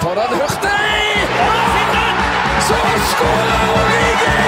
[0.00, 1.28] For den Hurtig!
[2.68, 2.74] Så
[3.10, 4.40] skårer Origi!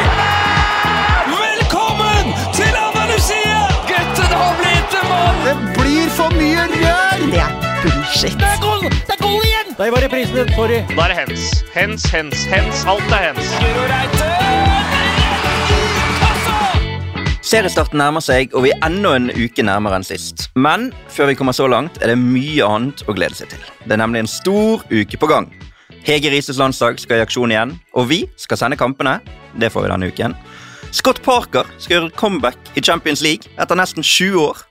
[1.33, 3.59] Velkommen til Andalusia!
[3.91, 5.43] Gutten har blitt en mann!
[5.47, 7.27] Det blir for mye rør!
[7.33, 7.53] Det er
[7.83, 8.39] bullshit.
[8.39, 8.87] Det er goal!
[8.91, 9.75] Det er goal igjen!
[9.79, 10.55] Der var reprisen din.
[10.55, 10.81] Sorry.
[10.97, 11.65] Da er det hens.
[11.75, 12.85] Hens, hens, hens.
[12.95, 13.55] Alt er hens.
[13.59, 15.10] Guro Reite!
[17.51, 20.45] Seriestarten nærmer seg, og vi er enda en uke nærmere enn sist.
[20.55, 23.65] Men før vi kommer så langt, er det mye annet å glede seg til.
[23.83, 25.49] Det er nemlig en stor uke på gang.
[26.07, 29.17] Hege Rises landslag skal i aksjon igjen, og vi skal sende kampene.
[29.59, 30.37] Det får vi denne uken.
[30.95, 34.63] Scott Parker skal gjøre comeback i Champions League etter nesten 20 år.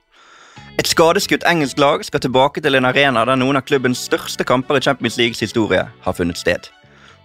[0.79, 4.79] Et skadeskutt engelsk lag skal tilbake til en arena der noen av klubbens største kamper
[4.79, 6.71] i Champions Leagues historie har funnet sted.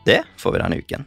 [0.03, 1.07] Det får vi denne uken.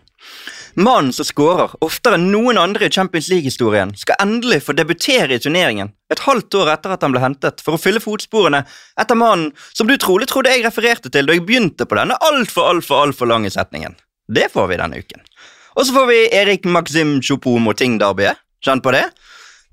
[0.78, 5.42] Mannen som skårer oftere enn noen andre i Champions League-historien, skal endelig få debutere i
[5.42, 8.60] turneringen, et halvt år etter at han ble hentet, for å fylle fotsporene
[9.02, 12.70] etter mannen som du trolig trodde jeg refererte til da jeg begynte på denne altfor,
[12.76, 13.98] altfor, altfor lange setningen.
[14.30, 15.26] Det får vi denne uken.
[15.74, 18.38] Og så får vi Erik Maxim Choupo-Moting-derbyet.
[18.62, 19.08] Kjenn på det?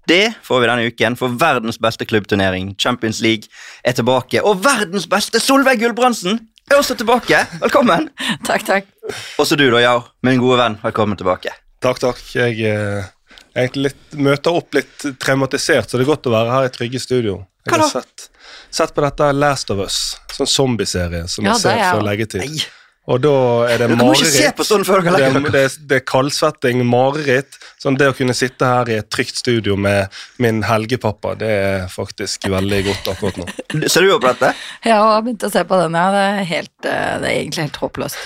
[0.08, 3.52] Det får vi denne uken, for verdens beste klubbturnering, Champions League,
[3.84, 4.40] er tilbake.
[4.40, 7.44] Og verdens beste Solveig Gulbrandsen er også tilbake.
[7.60, 8.08] Velkommen.
[8.48, 8.93] Takk, takk.
[9.38, 10.76] Også du, da, Yao, min gode venn.
[10.84, 11.52] Velkommen tilbake.
[11.84, 12.20] Takk, takk.
[12.36, 13.04] Jeg eh,
[13.52, 16.72] er egentlig litt, møter opp litt traumatisert, så det er godt å være her i
[16.72, 17.42] trygge studio.
[17.64, 17.88] Jeg Hva da?
[17.88, 18.28] har sett,
[18.72, 19.98] sett på dette Last of Us,
[20.36, 22.08] sånn zombieserie som Ja, jeg ser det er jeg før også.
[22.08, 22.46] leggetid.
[22.46, 22.64] Nei,
[23.04, 23.30] Og da
[23.68, 24.56] er det mareritt.
[24.64, 27.58] sånn Det, er- det, er- det er kaldsvetting, mareritt.
[27.82, 30.08] Sånn det å kunne sitte her i et trygt studio med
[30.40, 33.44] min helgepappa, det er faktisk veldig godt akkurat nå.
[33.92, 34.54] Ser du jo på dette?
[34.86, 36.06] Ja, Jeg har begynt å se på den, ja.
[36.14, 38.16] Det er, helt, eh, det er egentlig helt håpløst.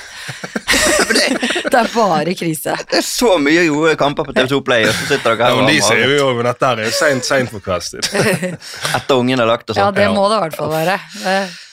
[1.73, 2.77] det er bare krise.
[2.91, 5.63] Det er så mye gode kamper på TV2 Play, og så sitter dere Ja, her
[5.63, 8.07] men de ser jo jo, men dette er jo seint, seint på kveldstid.
[8.99, 9.99] etter ungen er lagt og Ja, sånn.
[9.99, 11.01] det må det i hvert fall være.
[11.25, 11.67] Det-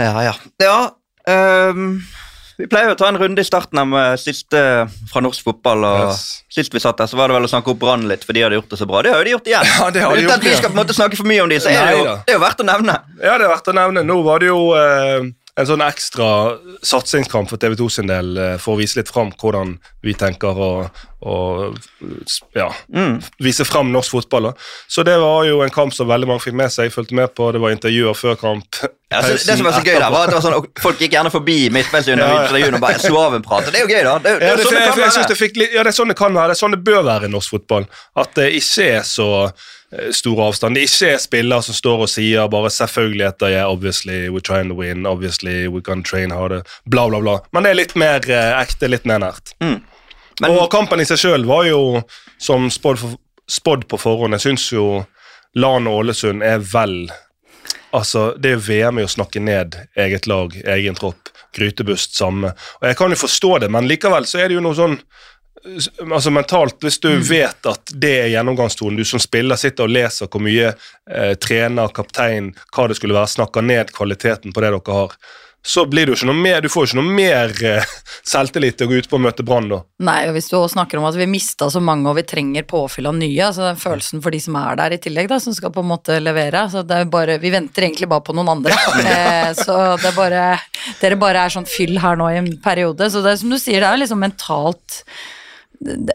[0.00, 0.34] Ja, ja.
[0.64, 0.78] ja
[1.28, 2.00] ehm,
[2.60, 4.60] vi pleier å ta en runde i starten med siste
[5.10, 5.84] fra norsk fotball.
[5.88, 6.22] og Yes.
[6.52, 8.42] Sist vi satt her, så var det vel å snakke opp Brann litt, for de
[8.44, 9.00] hadde gjort det så bra.
[9.06, 9.68] Det har jo de gjort igjen.
[9.70, 11.42] Ja, det har de Uten gjort at vi skal på en måte snakke for mye
[11.44, 12.96] om de, så er det jo, det er jo verdt å nevne.
[13.22, 14.04] Ja, det er verdt å nevne.
[14.06, 16.28] Nå var det jo eh, en sånn ekstra
[16.86, 19.74] satsingskamp for TV2 sin del eh, for å vise litt fram hvordan
[20.06, 20.70] vi tenker å,
[21.26, 21.34] å
[22.56, 23.18] ja, Mm.
[23.42, 24.42] vise fram norsk fotball.
[24.50, 24.52] Da.
[24.88, 26.92] Så det var jo en kamp som veldig mange fikk med seg.
[26.94, 28.80] Fulgte med på, Det var intervjuer før kamp.
[29.10, 31.58] Ja, det som var så gøy der, var at sånn, Folk gikk gjerne forbi
[32.22, 32.74] ja.
[32.78, 33.66] og bare slo av en prat.
[33.66, 34.18] Det er jo gøy, da.
[34.18, 35.28] Det, det, Ja, det, sånn det jeg, kan jeg være.
[35.28, 36.48] det, litt- ja, det er sånn det kan være.
[36.52, 37.88] Det er sånn det bør være i norsk fotball.
[38.16, 39.28] At det ikke er så
[40.14, 40.74] stor avstand.
[40.78, 43.50] Det ikke er spillere som står og sier bare selvfølgeligheter.
[43.50, 45.06] Yeah, obviously, we're trying to win.
[45.06, 46.62] Obviously, we can train harder.
[46.86, 47.38] Bla, bla, bla.
[47.52, 49.54] Men det er litt mer eh, ekte, litt mer nært.
[49.60, 49.82] Men-
[50.50, 52.02] og kampen i seg sjøl var jo
[52.38, 53.02] som spådd
[53.50, 54.36] spådd på forhånd.
[54.38, 54.84] Jeg syns jo
[55.58, 57.10] Lan og Ålesund er vel
[57.92, 61.28] Altså, Det er VM i å snakke ned eget lag, egen tropp.
[61.52, 62.52] Grytebust, samme.
[62.80, 65.00] Og Jeg kan jo forstå det, men likevel så er det jo noe sånn
[66.12, 70.30] altså mentalt, Hvis du vet at det er gjennomgangstonen, du som spiller sitter og leser
[70.30, 74.96] hvor mye eh, trener, kaptein, hva det skulle være, snakker ned kvaliteten på det dere
[74.96, 75.14] har,
[75.62, 77.90] så blir det jo ikke noe mer, du får jo ikke noe mer eh,
[78.32, 79.82] selvtillit til å gå ut på og møte Brann da.
[80.08, 82.64] Nei, og hvis du også snakker om at vi mista så mange og vi trenger
[82.68, 85.56] påfyll av nye, altså den følelsen for de som er der i tillegg, da, som
[85.56, 88.54] skal på en måte levere, så det er bare, vi venter egentlig bare på noen
[88.56, 88.78] andre.
[89.10, 90.42] Eh, så det er bare,
[91.00, 93.56] dere bare er sånn fyll her nå i en periode, så det er som du
[93.58, 95.00] sier, det er liksom mentalt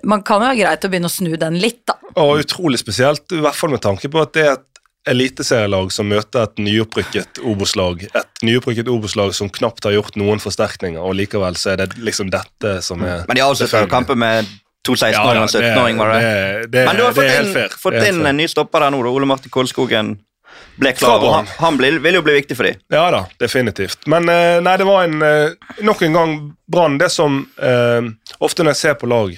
[0.03, 1.97] man kan jo ha greit å begynne å snu den litt, da.
[2.21, 4.71] Og utrolig spesielt, i hvert fall med tanke på at det er et
[5.05, 8.05] eliteserielag som møter et nyopprykket Obos-lag.
[8.09, 12.31] Et nyopprykket Obos-lag som knapt har gjort noen forsterkninger, og likevel så er det liksom
[12.33, 13.91] dette som er Men de har selvfølgelig.
[13.91, 14.53] kampen med
[14.85, 16.21] to 16-åringer og en 17-åring, var det?
[16.21, 17.75] det, det, Men du har fått inn, fair.
[17.81, 19.13] fått inn en ny stopper der nå, da.
[19.13, 20.15] Ole Martin Kolskogen
[20.79, 22.79] ble klar, og han, han blir, vil jo bli viktig for dem.
[22.91, 24.05] Ja da, definitivt.
[24.11, 26.35] Men eh, nei, det var en eh, nok en gang
[26.71, 26.97] Brann.
[26.97, 28.07] Det som eh,
[28.43, 29.35] Ofte når jeg ser på lag,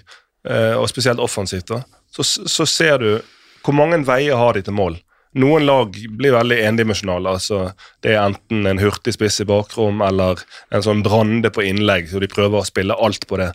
[0.50, 3.12] eh, og spesielt offensivt, da, så, så ser du
[3.66, 4.96] hvor mange veier har de til mål.
[5.38, 7.36] Noen lag blir veldig endimensjonale.
[7.36, 7.72] altså
[8.02, 10.40] Det er enten en hurtig spiss i bakrom eller
[10.74, 13.52] en sånn brande på innlegg, så de prøver å spille alt på det.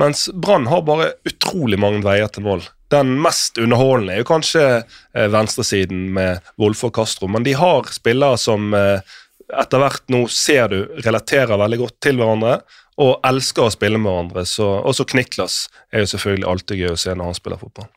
[0.00, 2.64] Mens Brann har bare utrolig mange veier til mål.
[2.92, 7.88] Den mest underholdende er jo kanskje eh, venstresiden med Wolfe og Castro, men de har
[7.90, 9.16] spillere som eh,
[9.50, 12.60] etter hvert nå ser du relaterer veldig godt til hverandre
[13.02, 14.46] og elsker å spille med hverandre.
[14.48, 17.90] Så, også Kniklas er jo selvfølgelig alltid gøy å se når han spiller fotball.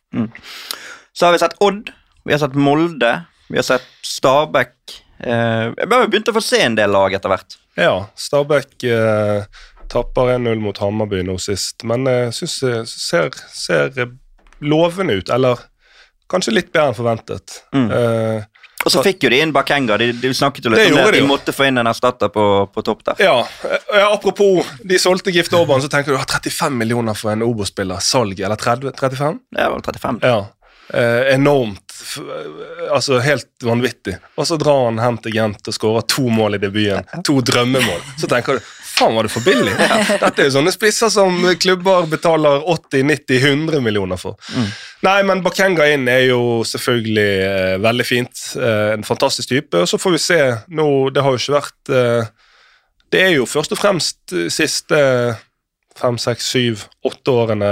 [1.16, 1.92] Så har vi sett Odd,
[2.28, 3.14] vi har sett Molde,
[3.50, 4.76] vi har sett Stabæk.
[5.20, 7.58] Eh, vi har begynt å få se en del lag etter hvert.
[7.80, 9.48] Ja, Stabæk eh,
[9.90, 14.16] tapper 1-0 mot Hammarby nå sist, men jeg syns det ser, ser
[14.60, 15.32] lovende ut.
[15.34, 15.64] Eller
[16.30, 17.62] kanskje litt bedre enn forventet.
[17.76, 17.88] Mm.
[17.96, 19.98] Eh, Og så fikk jo de inn Bakenga.
[20.00, 21.12] De, de snakket jo litt Det om det.
[21.18, 22.44] de De måtte få inn en erstatter på,
[22.74, 23.20] på topp der.
[23.26, 23.42] Ja,
[24.14, 28.00] Apropos de solgte Gift Orban, så tenker du at 35 millioner for en Obo-spiller.
[28.00, 28.94] Salg, eller 30?
[29.00, 29.40] 35?
[29.52, 30.20] Det var vel 35.
[30.24, 30.40] Ja.
[30.94, 31.84] Eh, enormt.
[32.18, 34.16] eh, Altså helt vanvittig.
[34.40, 37.06] Og så drar han hjem til Gent og skårer to mål i debuten.
[37.28, 38.00] To drømmemål.
[38.18, 39.72] Så tenker du faen, var det for billig?
[40.22, 44.38] Dette er jo sånne spisser som klubber betaler 80-90-100 millioner for.
[45.06, 48.44] Nei, men Bakenga inn er jo selvfølgelig eh, veldig fint.
[48.60, 49.80] Eh, en fantastisk type.
[49.80, 50.40] Og så får vi se
[50.76, 52.30] nå Det har jo ikke vært eh,
[53.16, 55.00] Det er jo først og fremst eh, siste
[56.00, 57.72] fem, seks, syv, åtte årene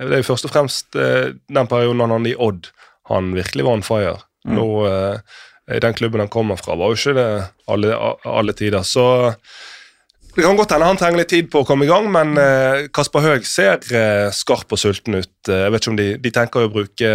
[0.00, 2.70] Det er jo først og fremst eh, den perioden han hadde i Odd
[3.10, 4.16] han virkelig var on fire.
[4.46, 7.26] Nå, eh, Den klubben han kommer fra, var jo ikke det
[7.70, 7.96] alle,
[8.26, 8.84] alle tider.
[8.86, 9.02] Så
[10.34, 12.86] det kan godt hende han trenger litt tid på å komme i gang, men eh,
[12.94, 15.32] Kasper Høeg ser eh, skarp og sulten ut.
[15.48, 17.10] Eh, jeg vet ikke om de, de tenker å bruke,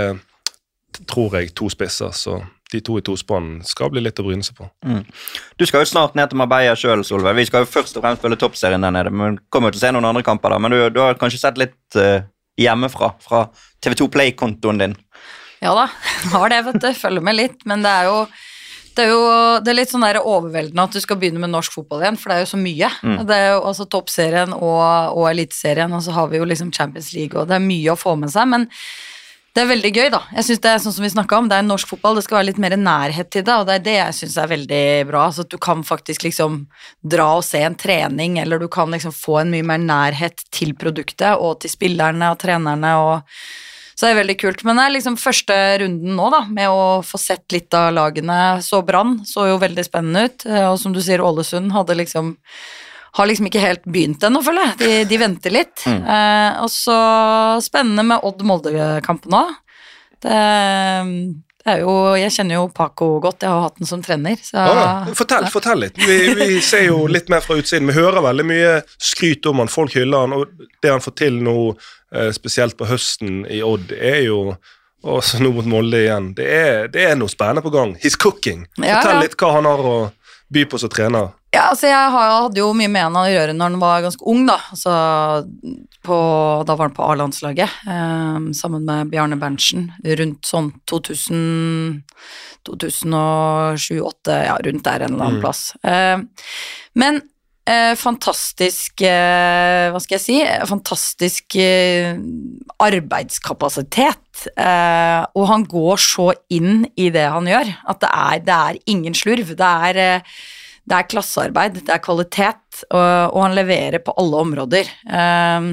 [1.07, 2.41] tror jeg, to spisser, så
[2.73, 4.67] de to i tospann skal bli litt å bryne seg på.
[5.55, 7.37] Du skal jo snart ned til Marbella sjøl, Solveig.
[7.37, 9.13] Vi skal jo først og fremst følge toppserien der nede.
[9.13, 10.63] Men kommer jo til å se noen andre kamper der.
[10.63, 12.25] Men du, du har kanskje sett litt uh,
[12.59, 13.45] hjemmefra, fra
[13.85, 14.97] TV2 Play-kontoen din.
[15.63, 15.85] Ja da,
[16.33, 16.89] har det, vet du.
[16.97, 17.61] Følger med litt.
[17.69, 18.17] Men det er jo
[18.95, 19.23] det er jo
[19.63, 22.31] det er litt sånn der overveldende at du skal begynne med norsk fotball igjen, for
[22.31, 22.91] det er jo så mye.
[23.27, 27.11] Det er jo altså Toppserien og, og Eliteserien, og så har vi jo liksom Champions
[27.15, 28.47] League, og det er mye å få med seg.
[28.51, 28.69] Men
[29.55, 30.19] det er veldig gøy, da.
[30.35, 32.47] Jeg synes det er sånn som vi om, det er norsk fotball, det skal være
[32.49, 35.21] litt mer nærhet til det, og det er det jeg syns er veldig bra.
[35.31, 36.57] Så at du kan faktisk liksom
[36.99, 40.75] dra og se en trening, eller du kan liksom få en mye mer nærhet til
[40.75, 43.39] produktet og til spillerne og trenerne og
[43.95, 44.63] så det er veldig kult.
[44.67, 48.39] Men det er liksom første runden nå, da, med å få sett litt av lagene.
[48.65, 52.35] Så Brann så jo veldig spennende ut, eh, og som du sier, Ålesund hadde liksom
[53.15, 54.77] har liksom ikke helt begynt ennå, føler jeg.
[54.81, 55.85] De, de venter litt.
[55.87, 56.97] Eh, og så
[57.63, 59.53] spennende med Odd-Molde-kampen òg.
[60.25, 60.39] Det,
[61.63, 64.35] det er jo Jeg kjenner jo Paco godt, jeg har hatt den som trener.
[64.43, 65.15] Så, Ah, ja.
[65.17, 65.97] Fortell, fortell litt.
[65.97, 67.87] Vi, vi ser jo litt mer fra utsiden.
[67.89, 71.39] Vi hører veldig mye skryt om han, folk hyller han, og det han får til
[71.45, 71.55] nå,
[72.35, 74.55] spesielt på høsten i Odd, er jo
[75.05, 76.31] og så nå mot Molde igjen.
[76.33, 77.91] Det er, det er noe spennende på gang.
[78.01, 78.63] He's cooking.
[78.81, 79.97] Ja, Fortell litt hva han har å
[80.55, 81.33] by på som trener.
[81.53, 84.43] Ja, altså jeg hadde jo mye med han å gjøre når han var ganske ung,
[84.49, 84.57] da.
[84.73, 84.95] Altså,
[86.05, 86.17] på,
[86.67, 89.87] da var han på A-landslaget eh, sammen med Bjarne Berntsen
[90.19, 92.01] rundt sånn 2000
[92.65, 95.67] 2007-2008, ja, rundt der en eller annen plass.
[95.85, 96.17] Eh,
[96.97, 97.19] men
[97.69, 100.37] eh, fantastisk eh, Hva skal jeg si?
[100.69, 102.15] Fantastisk eh,
[102.83, 104.45] arbeidskapasitet.
[104.55, 108.81] Eh, og han går så inn i det han gjør, at det er, det er
[108.95, 109.53] ingen slurv.
[109.57, 110.33] Det er, eh,
[110.85, 114.91] det er klassearbeid, det er kvalitet, og, og han leverer på alle områder.
[115.07, 115.71] Eh,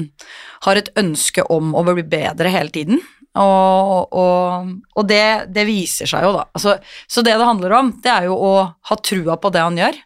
[0.63, 3.03] har et ønske om å bli bedre hele tiden.
[3.33, 6.45] Og, og, og det, det viser seg jo, da.
[6.53, 6.75] Altså,
[7.09, 8.55] så det det handler om, det er jo å
[8.89, 9.97] ha trua på det han gjør.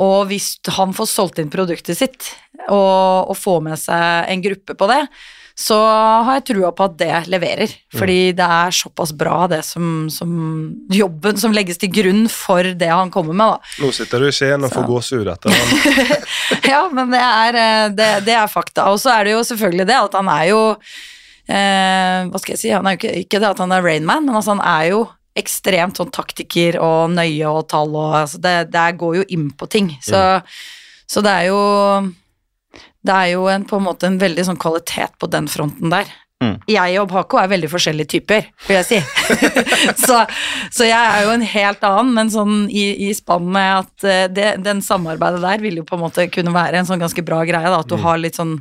[0.00, 2.32] Og hvis han får solgt inn produktet sitt,
[2.68, 5.04] og, og får med seg en gruppe på det,
[5.60, 5.76] så
[6.24, 7.72] har jeg trua på at det leverer.
[7.92, 10.30] Fordi det er såpass bra, det som, som
[10.92, 13.84] jobben som legges til grunn for det han kommer med, da.
[13.84, 16.16] Nå sitter du i Skien og får gåsehud etter han.
[16.70, 18.88] Ja, men det er, eh, det, det er fakta.
[18.94, 22.62] Og så er det jo selvfølgelig det at han er jo eh, Hva skal jeg
[22.62, 24.92] si, han er jo ikke, ikke det at han er Rainman, men altså han er
[24.94, 25.04] jo
[25.38, 29.68] ekstremt sånn taktiker og nøye og tall og altså det, det går jo inn på
[29.70, 29.92] ting.
[30.02, 30.22] Så,
[31.06, 31.60] så det er jo
[33.00, 36.10] Det er jo en, på en måte en veldig sånn kvalitet på den fronten der.
[36.40, 36.54] Mm.
[36.72, 38.98] Jeg og Paco er veldig forskjellige typer, vil jeg si.
[40.06, 40.22] så,
[40.72, 44.26] så jeg er jo en helt annen, men sånn i, i spann med at eh,
[44.32, 47.42] det, den samarbeidet der vil jo på en måte kunne være en sånn ganske bra
[47.48, 48.56] greie, da, at du har litt sånn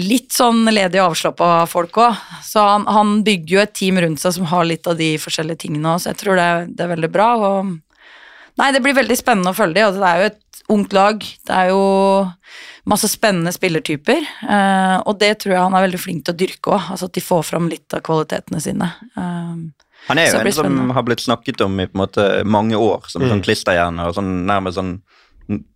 [0.00, 2.20] litt sånn ledig og avslappa folk òg.
[2.46, 5.66] Så han, han bygger jo et team rundt seg som har litt av de forskjellige
[5.66, 6.48] tingene òg, så jeg tror det,
[6.78, 7.28] det er veldig bra.
[7.36, 7.74] Og
[8.60, 11.20] nei, det blir veldig spennende å følge de, og det er jo et ungt lag.
[11.20, 11.84] Det er jo
[12.88, 16.74] masse spennende spillertyper, eh, og det tror jeg han er veldig flink til å dyrke
[16.76, 18.90] òg, altså at de får fram litt av kvalitetene sine.
[19.16, 19.56] Eh,
[20.08, 23.06] Han er jo en som har blitt snakket om i på en måte mange år,
[23.08, 24.98] som sånn klisterhjerne og sånn nærmest sånn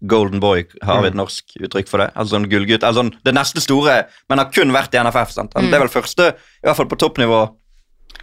[0.09, 2.09] Golden boy, har vi et norsk uttrykk for det?
[2.17, 3.99] Altså en gullgutt, altså det neste store,
[4.31, 5.35] men har kun vært i NFF.
[5.35, 5.57] sant?
[5.57, 5.69] Mm.
[5.69, 6.29] Det er vel første,
[6.63, 7.43] i hvert fall på toppnivå,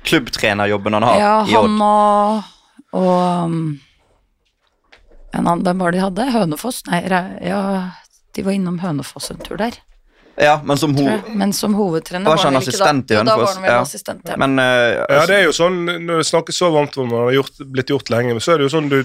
[0.06, 1.70] klubbtrenerjobben han har ja, i Odd.
[1.70, 2.52] han og,
[2.98, 3.60] og um,
[5.36, 6.28] en annen, Hvem var det de hadde?
[6.34, 6.84] Hønefoss?
[6.90, 7.02] Nei,
[7.46, 7.62] ja,
[8.36, 9.78] de var innom Hønefoss en tur der.
[10.36, 11.06] Ja, men som ho...
[11.32, 12.74] Men som hovedtrener Var ikke han ikke da.
[12.74, 13.60] assistent i var Hønefoss?
[13.64, 13.78] Ja.
[13.80, 14.36] assistent, ja.
[14.42, 17.38] Men Ja, altså, det er jo sånn, Når det snakkes så varmt om det har
[17.38, 19.00] gjort, blitt gjort lenge, så er det jo sånn du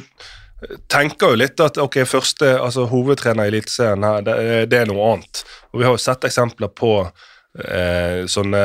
[0.93, 4.37] tenker jo litt at ok, første, altså hovedtrener i Eliteserien her, det,
[4.73, 5.43] det er noe annet.
[5.73, 8.65] Og vi har jo sett eksempler på eh, sånne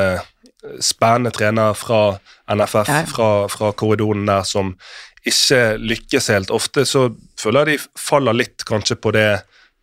[0.82, 2.18] spennende trenere fra
[2.52, 3.04] NFF, Ja.
[3.10, 4.74] fra, fra korridoren der, som
[5.26, 6.52] ikke lykkes helt.
[6.54, 7.08] Ofte så
[7.42, 9.30] føler jeg de faller litt kanskje på det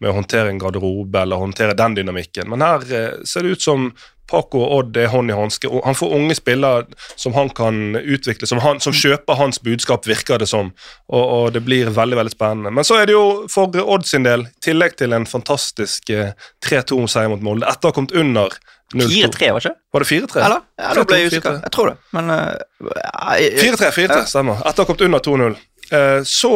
[0.02, 2.50] med å håndtere en garderobe eller håndtere den dynamikken.
[2.50, 3.92] Men her eh, ser det ut som
[4.32, 5.68] Paco og Odd er hånd i hanske.
[5.84, 6.86] Han får unge spillere
[7.20, 10.70] som han kan utvikle, som, han, som kjøper hans budskap, virker det som.
[11.12, 12.72] Og, og det blir veldig veldig spennende.
[12.72, 16.32] Men så er det jo for Odd sin del, i tillegg til en fantastisk eh,
[16.64, 18.56] 3-2-seier mot Molde, etter å ha kommet under
[18.92, 20.40] 0-2 4-3, var ikke Var det 4-3?
[20.46, 20.64] Eller?
[20.76, 21.60] Ja, da ble jeg 4-2, usikker.
[21.64, 24.64] Jeg tror det, men eh, 4-3, 4-3, stemmer.
[24.68, 25.60] Etter å ha kommet under 2-0.
[25.92, 26.54] Eh, så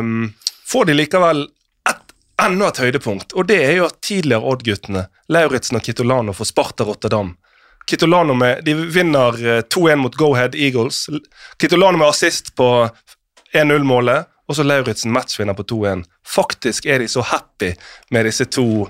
[0.00, 0.26] um,
[0.72, 1.44] får de likevel
[2.42, 6.86] enda et høydepunkt, og det er jo at tidligere Odd-guttene, Lauritzen og Kitolano, får Sparta
[6.88, 7.34] Rotterdam.
[7.86, 11.06] Kitolano med, De vinner eh, 2-1 mot Go-Head Eagles.
[11.60, 12.88] Kitolano med assist på
[13.52, 16.04] 1-0-målet, og så Lauritzen matchvinner på 2-1.
[16.26, 17.72] Faktisk er de så happy
[18.10, 18.88] med disse to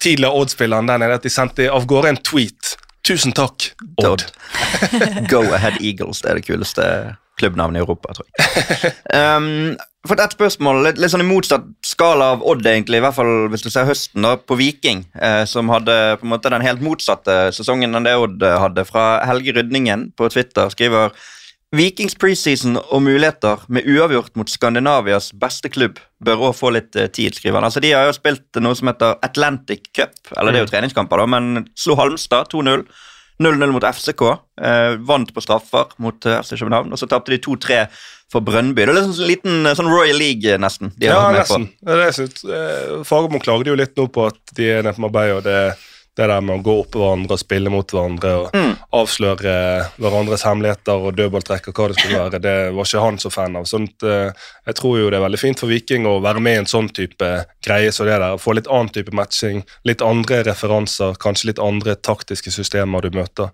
[0.00, 2.76] tidligere Odd-spillerne der nede at de sendte av gårde en tweet.
[3.04, 4.24] Tusen takk, Odd.
[5.32, 6.86] Go Ahead Eagles det er det kuleste
[7.40, 8.92] klubbnavnet i Europa, tror jeg.
[9.14, 9.74] Um,
[10.08, 13.48] for et spørsmål, litt, litt sånn i motsatt skala av Odd, egentlig, i hvert fall
[13.52, 16.84] hvis du ser høsten, da, på Viking, eh, som hadde på en måte den helt
[16.84, 18.84] motsatte sesongen enn det Odd hadde.
[18.88, 21.14] Fra Helge Rydningen på Twitter skriver
[21.74, 27.08] Vikings preseason og muligheter med uavgjort mot Skandinavias beste klubb bør også få litt eh,
[27.10, 27.66] tid, skriver han.
[27.66, 31.24] Altså, De har jo spilt noe som heter Atlantic Cup, eller det er jo treningskamper,
[31.24, 32.86] da, men slo Halmstad 2-0.
[33.42, 34.22] 0-0 mot FCK.
[34.62, 37.80] Eh, vant på straffer mot eh, FC København, og så tapte de 2-3
[38.32, 38.82] for Brønnby.
[38.84, 40.92] Det er liksom en liten eh, sånn Royal League, eh, nesten.
[41.02, 41.68] Ja, nesten.
[41.86, 45.58] Eh, Fagermo klagde jo litt nå på at de er nede på Marbella, og det,
[46.18, 48.74] det der med å gå opp hverandre og spille mot hverandre og Mm.
[48.94, 49.54] avsløre
[49.98, 53.56] hverandres hemmeligheter og dødballtrekk og hva det skulle være, det var ikke han så fan
[53.58, 53.64] av.
[53.66, 56.70] Sånt, jeg tror jo det er veldig fint for Viking å være med i en
[56.70, 57.30] sånn type
[57.66, 58.38] greie som det der.
[58.38, 63.50] Få litt annen type matching, litt andre referanser, kanskje litt andre taktiske systemer du møter.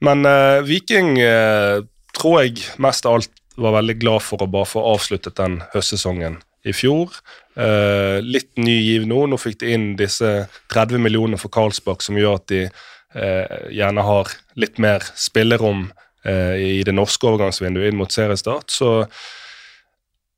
[0.00, 1.82] Men eh, Viking eh,
[2.16, 6.38] tror jeg mest av alt var veldig glad for å bare få avsluttet den høstsesongen
[6.66, 7.14] i fjor.
[7.56, 9.24] Eh, litt ny giv nå.
[9.26, 10.30] Nå fikk de inn disse
[10.72, 15.88] 30 millionene for Karlsbakk, som gjør at de eh, gjerne har litt mer spillerom
[16.24, 18.70] eh, i det norske overgangsvinduet inn mot seriestart.
[18.72, 18.92] Så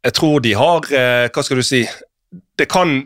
[0.03, 1.85] jeg tror de har eh, Hva skal du si?
[2.59, 3.03] Det kan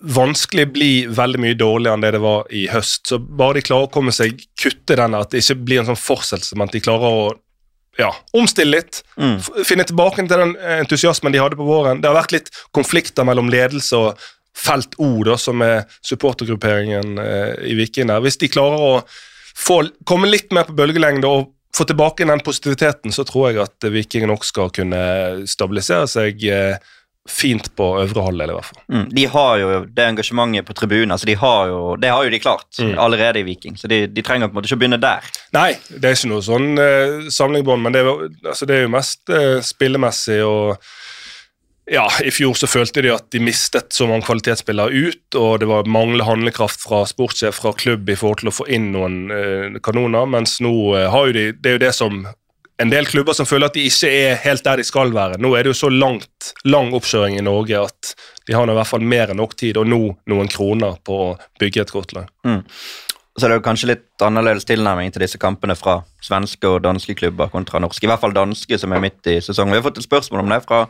[0.00, 3.04] vanskelig bli veldig mye dårligere enn det det var i høst.
[3.10, 6.00] Så bare de klarer å komme seg, kutte den, at det ikke blir en sånn
[6.00, 7.32] fortsettelse, men at de klarer å
[7.98, 9.00] ja, omstille litt.
[9.16, 9.38] Mm.
[9.66, 12.02] Finne tilbake til den entusiasmen de hadde på våren.
[12.02, 14.28] Det har vært litt konflikter mellom ledelse og
[14.60, 18.20] Felt O, da, som er supportergrupperingen eh, i Viking der.
[18.20, 18.92] Hvis de klarer å
[19.56, 23.88] få, komme litt mer på bølgelengde og få tilbake den positiviteten, så tror jeg at
[23.94, 26.90] Viking nok skal kunne stabilisere seg eh,
[27.30, 28.80] fint på øvre halvdel, i hvert fall.
[28.92, 29.04] Mm.
[29.16, 31.14] De har jo det engasjementet på tribunen.
[31.14, 32.94] Altså de har jo, det har jo de klart Mm.
[32.98, 35.26] allerede i Viking, så de, de trenger på en måte ikke å begynne der.
[35.52, 39.30] Nei, det er ikke noe sånn eh, samlingbånd, men det altså, det er jo mest
[39.30, 40.76] eh, spillemessig og
[41.90, 45.66] ja, I fjor så følte de at de mistet så mange kvalitetsspillere ut, og det
[45.66, 49.80] var manglende handlekraft fra sportssjef fra klubb i forhold til å få inn noen eh,
[49.82, 50.70] kanoner, mens nå
[51.00, 52.20] eh, har jo de Det er jo det som
[52.80, 55.36] en del klubber som føler at de ikke er helt der de skal være.
[55.42, 58.14] Nå er det jo så langt, lang oppkjøring i Norge at
[58.48, 60.00] de har nå i hvert fall mer enn nok tid, og nå
[60.32, 62.30] noen kroner på å bygge et godt lag.
[63.36, 67.14] Så det er jo kanskje litt annerledes tilnærming til disse kampene fra svenske og danske
[67.16, 68.04] klubber kontra norske.
[68.04, 69.76] I hvert fall danske, som er midt i sesongen.
[69.76, 70.82] Vi har fått et spørsmål om det fra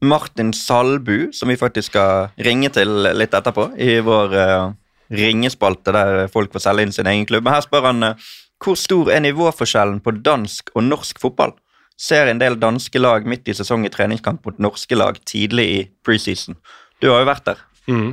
[0.00, 4.70] Martin Salbu, som vi faktisk skal ringe til litt etterpå, i vår uh,
[5.10, 7.44] ringespalte der folk får selge inn sin egen klubb.
[7.44, 8.28] Men her spør han eh,
[8.62, 11.54] hvor stor er nivåforskjellen på dansk og norsk fotball?
[11.98, 15.78] Ser en del danske lag midt i sesong i treningskamp mot norske lag tidlig i
[16.06, 16.58] preseason.
[17.02, 17.62] Du har jo vært der.
[17.90, 18.10] Mm.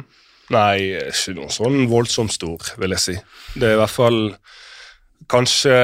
[0.53, 0.77] Nei,
[1.09, 3.17] ikke noe sånn voldsomt stor, vil jeg si.
[3.57, 4.21] Det er i hvert fall
[5.31, 5.75] kanskje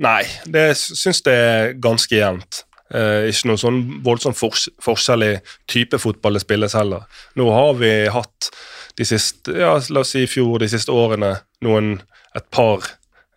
[0.00, 2.62] Nei, det syns det er ganske jevnt.
[2.90, 5.34] Eh, ikke noe sånn voldsomt fors forskjell i
[5.70, 7.04] type fotball det spilles heller.
[7.36, 8.48] Nå har vi hatt
[8.96, 11.98] de siste, ja, la oss si i fjor, de siste årene, noen,
[12.34, 12.88] et par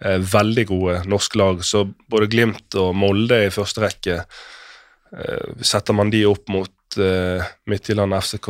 [0.04, 6.12] veldig gode norske lag, så både Glimt og Molde i første rekke eh, Setter man
[6.14, 8.50] de opp mot eh, Midtjylland, FCK,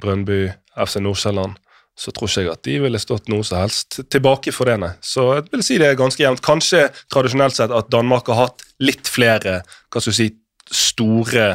[0.00, 1.56] Brønnby, FC Nordsjælland,
[1.96, 4.94] så tror ikke jeg at de ville stått noe som helst tilbake for det, nei.
[5.00, 6.42] Så jeg vil si det er ganske jevnt.
[6.44, 10.32] Kanskje tradisjonelt sett at Danmark har hatt litt flere hva skal du si,
[10.74, 11.46] store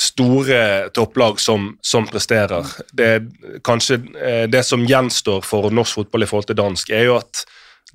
[0.00, 2.66] store topplag som, som presterer.
[2.92, 7.08] Det, er kanskje eh, det som gjenstår for norsk fotball i forhold til dansk, er
[7.10, 7.42] jo at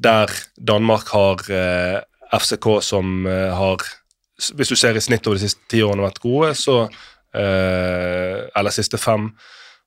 [0.01, 1.99] der Danmark har eh,
[2.35, 3.83] FCK som eh, har
[4.55, 6.81] Hvis du ser i snitt over de siste ti årene vært gode, så
[7.35, 9.29] eh, Eller siste fem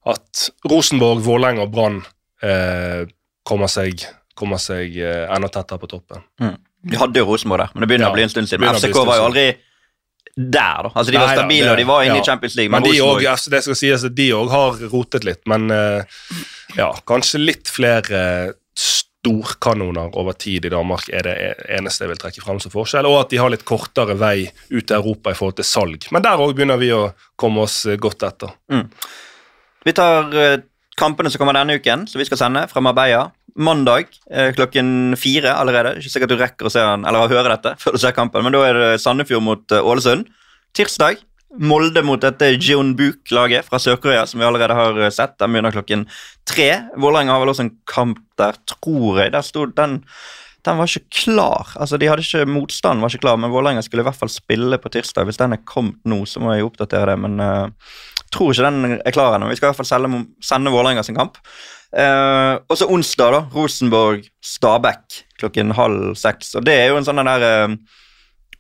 [0.09, 1.99] At Rosenborg, Vålerenga og Brann
[2.43, 3.05] eh,
[3.45, 4.05] kommer, seg,
[4.39, 6.23] kommer seg enda tettere på toppen.
[6.39, 8.63] De hadde jo Rosenborg der, men det begynner Ja, å bli en stund siden.
[8.65, 9.47] Men FCK var jo aldri
[10.39, 10.91] der, da.
[10.93, 12.23] Altså, de var Nei stabile, det- og de var inne ja.
[12.23, 14.79] i Champions League, Men men, de Rosenborg òg det skal sies at de òg har
[14.93, 15.67] rotet litt, men
[16.79, 18.21] ja, kanskje litt flere
[19.19, 21.37] storkanoner over tid i Danmark er det
[21.79, 24.87] eneste jeg vil trekke frem som forskjell, og at de har litt kortere vei ut
[24.87, 26.07] til Europa i forhold til salg.
[26.15, 28.55] Men der òg begynner vi å komme oss godt etter.
[29.87, 30.61] Vi tar eh,
[30.99, 33.29] kampene som kommer denne uken, som vi skal sende fra Marbella.
[33.59, 35.97] Mandag eh, klokken fire allerede.
[35.99, 38.55] Ikke sikkert du rekker å se den, eller høre dette før du ser kampen, men
[38.55, 40.29] da er det Sandefjord mot eh, Ålesund.
[40.77, 41.19] Tirsdag
[41.57, 45.39] Molde mot dette Jeonbuk-laget fra Sør-Korea, som vi allerede har eh, sett.
[45.41, 46.05] Den begynner klokken
[46.49, 46.69] tre.
[47.01, 49.33] Vålerenga har vel også en kamp der, tror jeg.
[49.33, 50.03] Der stod den
[50.67, 51.71] den var ikke klar.
[51.81, 54.79] Altså, de hadde ikke, Motstanden var ikke klar, men Vålerenga skulle i hvert fall spille
[54.83, 55.25] på tirsdag.
[55.29, 57.95] Hvis den er kommet nå, så må jeg oppdatere det, men uh,
[58.35, 59.49] tror ikke den er klar ennå.
[59.49, 61.39] Vi skal i hvert fall sende, sende Vålerenga sin kamp.
[61.95, 63.41] Uh, og så onsdag, da.
[63.55, 66.53] Rosenborg-Stabæk klokken halv seks.
[66.59, 67.79] Og det er jo en sånn den der uh,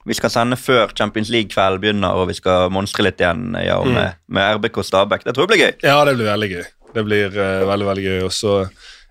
[0.08, 3.92] Vi skal sende før Champions League-kvelden begynner, og vi skal monstre litt igjen ja, Mm.
[3.94, 5.24] med, med RBK Stabæk.
[5.28, 5.74] Det tror jeg blir gøy.
[5.84, 6.64] Ja, det blir veldig gøy.
[6.94, 8.22] Det blir uh, veldig, veldig gøy.
[8.24, 8.54] Og så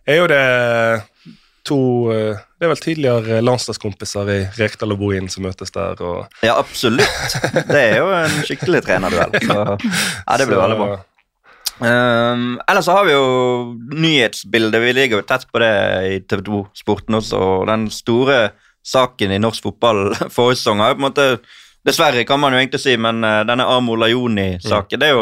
[0.08, 0.42] er jo det
[1.68, 1.78] to
[2.10, 6.00] uh, Det er vel tidligere landslagskompiser i Rekdal og Bohin som møtes der.
[6.02, 7.38] og Ja, absolutt.
[7.70, 9.38] Det er jo en skikkelig trenerduell.
[9.46, 10.98] Så ja, det blir så- veldig bra.
[11.78, 13.26] Um, ellers så har vi jo
[13.94, 14.82] nyhetsbildet.
[14.82, 15.74] Vi ligger jo tett på det
[16.10, 17.38] i TV 2-sporten også.
[17.38, 18.40] og Den store
[18.88, 21.30] saken i norsk fotball forrige sesong har jo på en måte
[21.88, 25.22] Dessverre, kan man jo egentlig si, men uh, denne Amo Lajoni-saken det er jo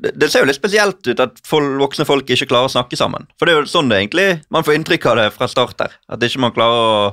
[0.00, 3.26] det, ser jo litt spesielt ut at folk, voksne folk ikke klarer å snakke sammen.
[3.40, 5.94] For det er jo sånn det egentlig Man får inntrykk av det fra start her.
[6.12, 7.06] At ikke man klarer å,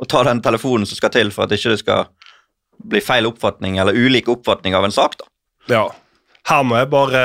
[0.00, 2.08] å ta den telefonen som skal til for at ikke det skal
[2.80, 5.18] bli feil oppfatning eller ulik oppfatning av en sak.
[5.20, 5.28] da.
[5.68, 5.84] Ja.
[6.48, 7.22] Her må jeg bare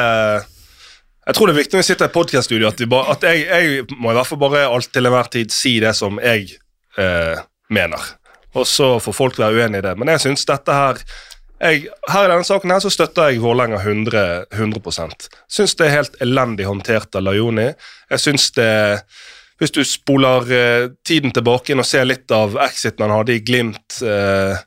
[1.26, 3.46] Jeg tror det er viktig når vi sitter i podkaststudio, at, vi bare- at jeg,
[3.48, 6.52] jeg må i hvert fall bare alt til enhver tid si det som jeg
[7.00, 7.40] eh,
[7.74, 8.02] mener.
[8.56, 9.96] Og så får folk være uenig i det.
[10.00, 11.02] Men jeg syns dette her
[11.56, 15.94] jeg, her I denne saken her så støtter jeg Vålerenga 100, 100% Syns det er
[15.94, 17.70] helt elendig håndtert av Lajoni.
[18.12, 18.72] Jeg syns det
[19.62, 23.44] Hvis du spoler eh, tiden tilbake inn og ser litt av exiten han hadde i
[23.48, 24.60] Glimt eh,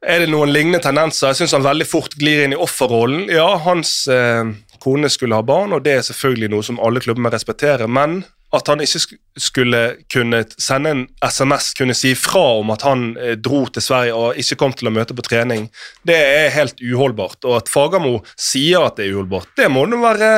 [0.00, 1.28] er det noen lignende tendenser?
[1.28, 3.26] Jeg syns han veldig fort glir inn i offerrollen.
[3.28, 4.48] Ja, hans eh,
[4.80, 8.22] kone skulle ha barn, og det er selvfølgelig noe som alle klubber respekterer, men
[8.56, 13.36] at han ikke skulle kunne sende en SMS, kunne si fra om at han eh,
[13.38, 15.68] dro til Sverige og ikke kom til å møte på trening,
[16.06, 17.44] det er helt uholdbart.
[17.46, 20.32] Og at Fagermo sier at det er uholdbart, det må nå være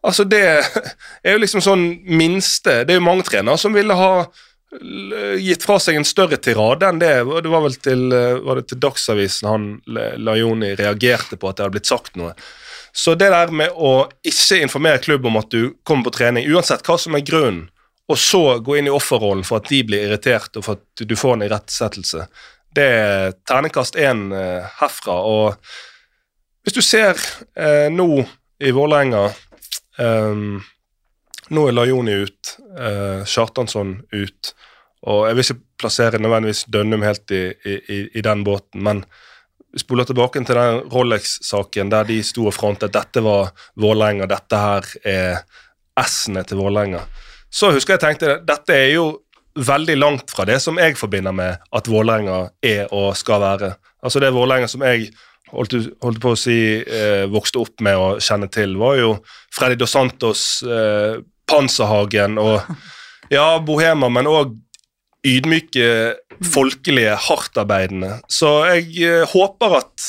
[0.00, 0.40] Altså, det
[1.26, 4.30] er jo liksom sånn minste Det er jo mange trenere som ville ha
[5.42, 7.14] gitt fra seg en større tirade enn det.
[7.42, 9.64] Det var vel til, eh, var det til Dagsavisen han
[10.22, 12.36] Lajoni reagerte på at det hadde blitt sagt noe.
[12.92, 16.82] Så det der med å ikke informere klubb om at du kommer på trening, uansett
[16.86, 17.68] hva som er grunnen,
[18.10, 21.14] og så gå inn i offerrollen for at de blir irritert og for at du
[21.16, 22.24] får en irettesettelse,
[22.74, 25.14] det er terningkast én eh, herfra.
[25.26, 25.54] Og
[26.66, 27.18] hvis du ser
[27.58, 28.08] eh, nå
[28.62, 29.24] i Vålerenga
[29.98, 30.60] ehm,
[31.50, 34.52] Nå er Lajoni ut, eh, Kjartansson ut,
[35.10, 37.78] og jeg vil ikke plassere nødvendigvis Dønnum helt i, i,
[38.14, 39.00] i- den båten, men
[39.78, 44.92] spoler tilbake til den Rolex-saken der de sto og frontet dette var Vålerenga, dette her
[45.06, 45.42] er
[46.00, 47.04] S-ene til Vålerenga.
[47.50, 49.06] Så husker jeg tenkte dette er jo
[49.58, 53.74] veldig langt fra det som jeg forbinder med at Vålerenga er og skal være.
[54.02, 55.10] Altså det Vålerenga som jeg
[55.50, 59.12] holdt, holdt på å si eh, vokste opp med og kjenne til, var jo
[59.54, 62.62] Freddy Dos Santos, eh, Panserhagen og
[63.34, 64.54] ja, bohemer, men òg
[65.26, 68.18] ydmyke, folkelige, hardtarbeidende.
[68.28, 70.06] Så jeg eh, håper at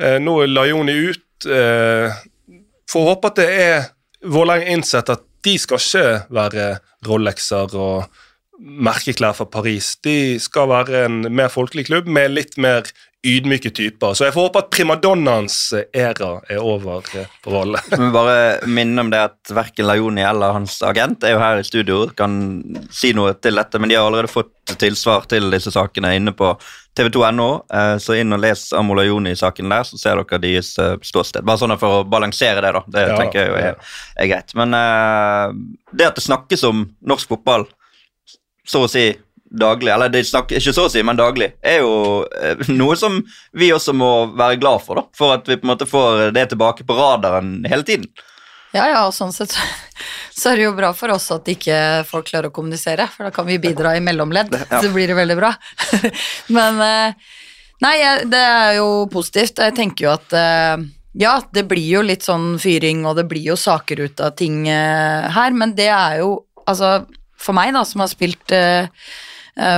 [0.00, 2.20] eh, nå la Joni ut eh,
[2.90, 3.84] Får håpe at det er
[4.26, 6.64] Vålerenga innsett at de skal ikke være
[7.06, 8.08] Rolexer og
[8.58, 9.94] merkeklær fra Paris.
[10.04, 12.90] De skal være en mer folkelig klubb med litt mer
[13.26, 14.14] ydmyke typer.
[14.16, 15.56] Så jeg får håpe at primadonnaens
[15.92, 17.80] æra er over eh, på Valle.
[17.92, 18.36] Vi bare
[18.70, 22.38] minne om det at verken Lajoni eller hans agent er jo her i studio kan
[22.94, 26.54] si noe til dette, men de har allerede fått tilsvar til disse sakene inne på
[26.96, 27.48] tv2.no.
[27.74, 31.44] eh, Så inn og les Amo Lajoni-saken der, så ser dere deres eh, ståsted.
[31.44, 32.84] Bare sånn for å balansere det, da.
[32.88, 34.56] Det Ja, tenker jeg jo er, er greit.
[34.56, 35.52] Men eh,
[35.92, 37.68] det at det snakkes om norsk fotball
[38.70, 39.10] så å si
[39.50, 43.18] daglig, eller det snakker ikke så å si, men daglig, er jo eh, noe som
[43.56, 45.06] vi også må være glad for, da.
[45.16, 48.10] For at vi på en måte får det tilbake på radaren hele tiden.
[48.70, 49.56] Ja, ja, og sånn sett
[50.38, 53.34] så, er det jo bra for oss at ikke folk klarer å kommunisere, for da
[53.34, 54.80] kan vi bidra i mellomledd, Ja.
[54.82, 55.52] så blir det veldig bra.
[56.56, 57.34] Men eh,
[57.82, 57.96] nei,
[58.30, 59.58] det er jo positivt.
[59.58, 63.50] Jeg tenker jo at eh, ja, det blir jo litt sånn fyring, og det blir
[63.50, 66.36] jo saker ut av ting eh, her, men det er jo
[66.70, 67.00] altså
[67.40, 68.86] for meg, da, som har spilt eh,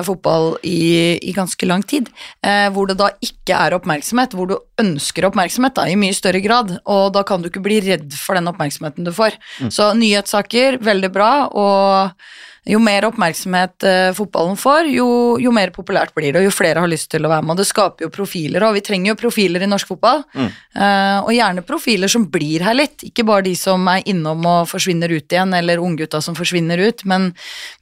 [0.07, 2.11] fotball i, i ganske lang tid,
[2.47, 6.43] eh, hvor det da ikke er oppmerksomhet, hvor du ønsker oppmerksomhet da, i mye større
[6.45, 9.39] grad, og da kan du ikke bli redd for den oppmerksomheten du får.
[9.73, 12.15] Så nyhetssaker, veldig bra, og
[12.63, 15.07] jo mer oppmerksomhet eh, fotballen får, jo,
[15.43, 17.57] jo mer populært blir det, og jo flere har lyst til å være med.
[17.57, 20.23] Og det skaper jo profiler, og vi trenger jo profiler i norsk fotball.
[20.39, 24.71] Eh, og gjerne profiler som blir her litt, ikke bare de som er innom og
[24.71, 27.33] forsvinner ut igjen, eller unggutta som forsvinner ut, men,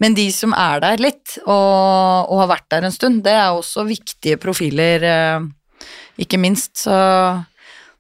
[0.00, 3.20] men de som er der litt, og, og har vært der en stund.
[3.26, 5.84] Det er også viktige profiler, eh,
[6.24, 6.72] ikke minst.
[6.86, 6.96] Så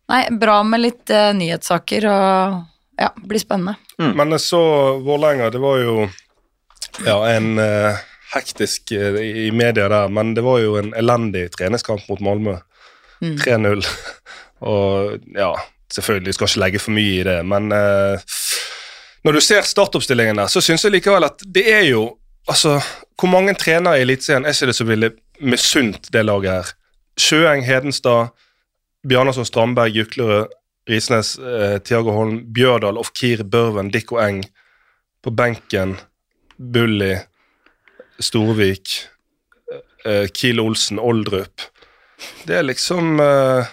[0.08, 2.58] nei, bra med litt eh, nyhetssaker, og
[3.04, 3.76] ja, blir spennende.
[4.00, 4.64] Men jeg så
[5.04, 6.08] Vålerenga, det var jo
[7.06, 8.00] ja, en eh,
[8.34, 12.58] hektisk eh, i media der, men det var jo en elendig treningskamp mot Malmö.
[13.20, 13.84] 3-0.
[14.70, 15.50] Og ja,
[15.92, 18.38] selvfølgelig skal ikke legge for mye i det, men eh,
[19.24, 22.08] når du ser startoppstillingen der, så syns jeg likevel at det er jo
[22.48, 22.80] Altså,
[23.20, 25.10] hvor mange trenere i Eliteserien er ikke det som ville
[25.44, 26.70] misunt det laget her?
[27.20, 28.32] Sjøeng, Hedenstad,
[29.08, 30.46] Bjarnason, Strandberg, Juklerød,
[30.90, 34.40] Risnes, eh, Tiago Holm, Bjørdal, Ofkir, Børven, Dikko Eng.
[35.22, 35.98] På benken
[36.60, 37.14] Bulli,
[38.20, 39.06] Storvik,
[40.04, 41.64] eh, Kiel Olsen, Oldrup.
[42.44, 43.64] Det er liksom uh,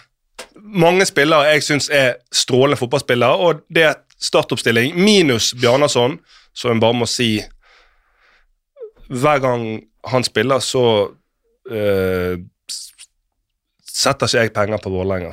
[0.55, 6.15] mange spillere jeg syns er strålende fotballspillere, og det er startoppstilling minus Bjarnason,
[6.55, 7.41] så en bare må si
[9.07, 10.83] Hver gang han spiller, så
[11.71, 12.33] uh,
[13.87, 15.31] setter ikke jeg penger på Vålerenga.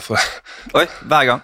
[0.78, 1.42] Oi, hver gang.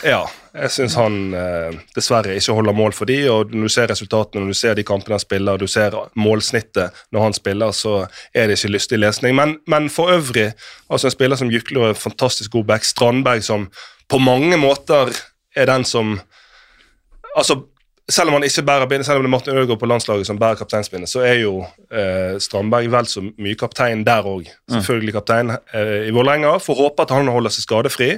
[0.00, 0.22] Ja,
[0.56, 4.42] jeg syns han eh, dessverre ikke holder mål for de, og når du ser resultatene,
[4.42, 7.98] når du ser de kampene han spiller, og du ser målsnittet når han spiller, så
[8.32, 9.36] er det ikke lystig lesning.
[9.36, 10.50] Men, men for øvrig,
[10.88, 13.68] altså en spiller som Juklerød, fantastisk god back, Strandberg som
[14.08, 15.12] på mange måter
[15.56, 16.20] er den som
[17.32, 17.54] Altså,
[18.12, 20.38] selv om han ikke bærer bindet, selv om det er Martin Ødegaard på landslaget som
[20.38, 24.50] bærer kapteinsbindet, så er jo eh, Strandberg vel så mye kaptein der òg.
[24.68, 26.58] Selvfølgelig kaptein eh, i Vålerenga.
[26.60, 28.10] Får håpe at han holder seg skadefri.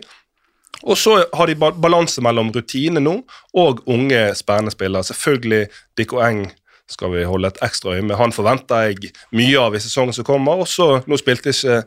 [0.83, 3.21] Og så har de balanse mellom rutine nå
[3.61, 5.07] og unge, spennende spillere.
[5.07, 5.67] Selvfølgelig
[5.99, 6.45] Dikko Eng
[6.91, 8.17] skal vi holde et ekstra øye med.
[8.21, 10.65] Han forventer jeg mye av i sesongen som kommer.
[10.65, 11.81] Også, Nå spilte ikke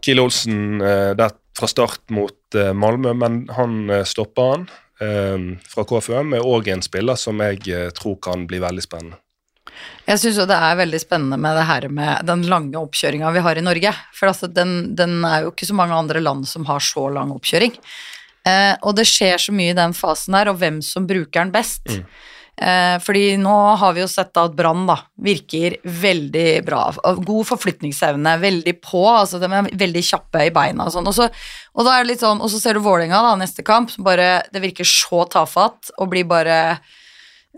[0.00, 1.26] Kiel Olsen eh,
[1.58, 4.68] fra start mot eh, Malmö, men han eh, stopper han
[5.00, 6.38] eh, fra KFUM.
[6.38, 9.20] Er òg en spiller som jeg eh, tror kan bli veldig spennende.
[10.08, 13.42] Jeg syns jo det er veldig spennende med det her med den lange oppkjøringa vi
[13.44, 13.92] har i Norge.
[14.16, 17.32] For altså, den, den er jo ikke så mange andre land som har så lang
[17.36, 17.76] oppkjøring.
[18.48, 21.54] Eh, og det skjer så mye i den fasen der, og hvem som bruker den
[21.54, 21.88] best.
[22.60, 24.84] Eh, fordi nå har vi jo sett at Brann
[25.24, 26.82] virker veldig bra.
[27.24, 31.08] God forflytningsevne, veldig på, altså de er veldig kjappe i beina og sånn.
[31.08, 31.30] Og så,
[31.72, 34.42] og da er det litt sånn, og så ser du Vålerenga da, neste kamp, bare,
[34.52, 36.58] det virker så tafatt, og blir bare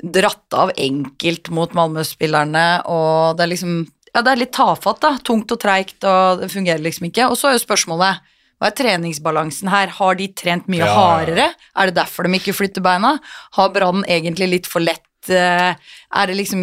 [0.02, 5.14] dratt av enkelt mot Malmö-spillerne, og det er liksom Ja, det er litt tafatt, da.
[5.24, 7.30] Tungt og treigt, og det fungerer liksom ikke.
[7.32, 8.20] Og så er jo spørsmålet
[8.62, 9.90] hva er treningsbalansen her?
[9.98, 11.48] Har de trent mye Ja, hardere?
[11.74, 13.16] Er det derfor de ikke flytter beina?
[13.58, 15.74] Har Brann egentlig litt for lett eh,
[16.14, 16.62] Er det liksom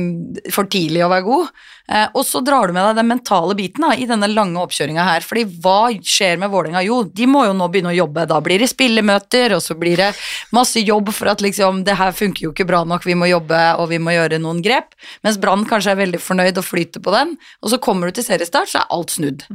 [0.54, 1.52] for tidlig å være god?
[1.90, 5.06] Eh, og så drar du med deg den mentale biten da, i denne lange oppkjøringa
[5.08, 5.26] her.
[5.26, 6.84] fordi hva skjer med Vålerenga?
[6.86, 8.28] Jo, de må jo nå begynne å jobbe.
[8.30, 10.12] Da blir det spillemøter, og så blir det
[10.56, 13.62] masse jobb for at liksom det her funker jo ikke bra nok, vi må jobbe
[13.82, 14.94] og vi må gjøre noen grep.
[15.26, 18.28] Mens Brann kanskje er veldig fornøyd og flyter på den, og så kommer du til
[18.28, 19.48] seriestart, så er alt snudd.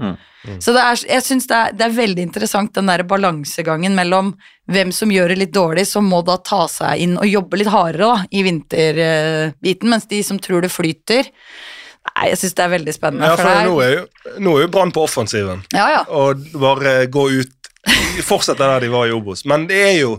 [0.60, 4.34] Så det er, jeg syns det, det er veldig interessant den der balansegangen mellom
[4.68, 7.70] hvem som gjør det litt dårlig, som må da ta seg inn og jobbe litt
[7.72, 11.30] hardere da, i vinterbiten, mens de som tror det flyter
[12.04, 13.28] Nei, jeg syns det er veldig spennende.
[13.30, 14.02] Ja, for for er- nå er jo,
[14.44, 15.62] nå er jo Brann på offensiven.
[15.72, 16.02] ja, ja.
[16.12, 17.70] og bare gå ut
[18.24, 19.44] Fortsette der de var i Obos.
[19.48, 20.18] Men det er jo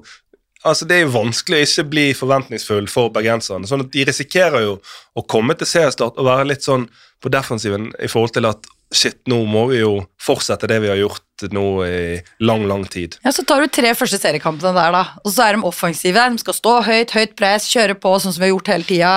[0.65, 3.67] altså det er jo vanskelig å ikke bli forventningsfull for bergenserne.
[3.69, 4.79] sånn at De risikerer jo
[5.15, 6.87] å komme til seriestart og være litt sånn
[7.21, 10.97] på defensiven i forhold til at shit, nå må vi jo fortsette det vi har
[10.97, 13.17] gjort nå i lang, lang tid.
[13.25, 15.03] Ja, Så tar du tre første seriekampene der, da.
[15.25, 16.29] Og så er de offensive.
[16.31, 19.15] De skal stå høyt, høyt press, kjøre på sånn som vi har gjort hele tida.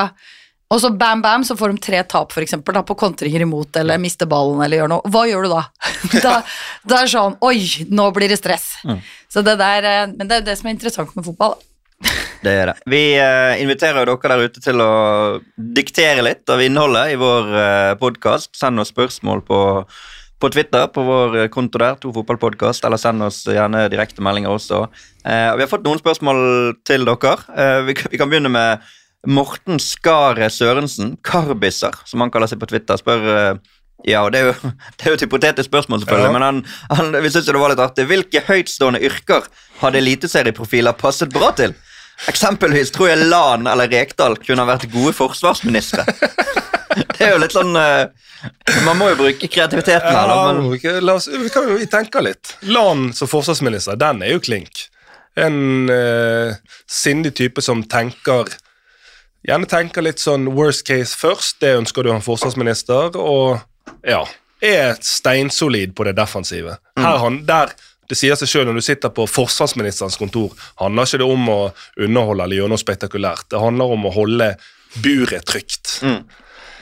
[0.69, 3.73] Og så bam, bam, så får de tre tap, for eksempel, da, på kontringer imot,
[3.81, 5.09] eller mister ballen, eller gjør noe.
[5.15, 5.63] Hva gjør du da?
[6.27, 6.35] da?
[6.85, 8.75] det er sånn Oi, nå blir det stress.
[9.33, 11.57] Så det der, eh, Men det er det som er interessant med fotball.
[12.45, 12.75] Det er det.
[12.87, 14.91] Vi eh, inviterer dere der ute til å
[15.57, 18.53] diktere litt av innholdet i vår uh, podkast.
[18.55, 19.59] Send oss spørsmål på,
[20.39, 24.55] på Twitter, på vår eh, konto der, to fotballpodkast, eller send oss gjerne direkte meldinger
[24.55, 24.85] også.
[25.25, 26.39] Eh, vi har fått noen spørsmål
[26.87, 27.35] til dere.
[27.59, 28.87] Eh, vi, kan- vi kan begynne med
[29.29, 33.59] Morten Skaret Sørensen, Karbisser, som han kaller seg på Twitter, spør eh,
[34.07, 36.37] ja, det er, jo, det er jo et hypotetisk spørsmål, selvfølgelig, Ja.
[36.37, 36.63] men han,
[36.95, 38.07] han, vi synes jo det var litt artig.
[38.09, 39.49] Hvilke høytstående yrker
[39.83, 41.75] hadde eliteserieprofiler passet bra til?
[42.31, 46.03] Eksempelvis tror jeg Lan eller Rekdal kunne ha vært gode forsvarsministre.
[47.15, 48.09] det er jo litt sånn eh,
[48.87, 50.55] Man må jo bruke kreativiteten her, da.
[50.57, 52.57] Men, la oss, vi kan jo tenke litt.
[52.67, 54.87] Lan som forsvarsminister, den er jo klink.
[55.39, 56.55] En uh,
[56.91, 58.51] sindig type som tenker
[59.47, 63.61] Gjerne tenker litt sånn worst case først, det ønsker du en forsvarsminister, og
[64.07, 64.25] ja
[64.59, 66.73] Er steinsolid på det defensive.
[66.99, 67.71] Her han, der
[68.09, 71.59] det sier seg selv når du sitter på forsvarsministerens kontor, handler ikke det om å
[72.01, 73.47] underholde eller gjøre noe spektakulært.
[73.53, 74.49] Det handler om å holde
[75.05, 75.99] buret trygt.
[76.03, 76.25] men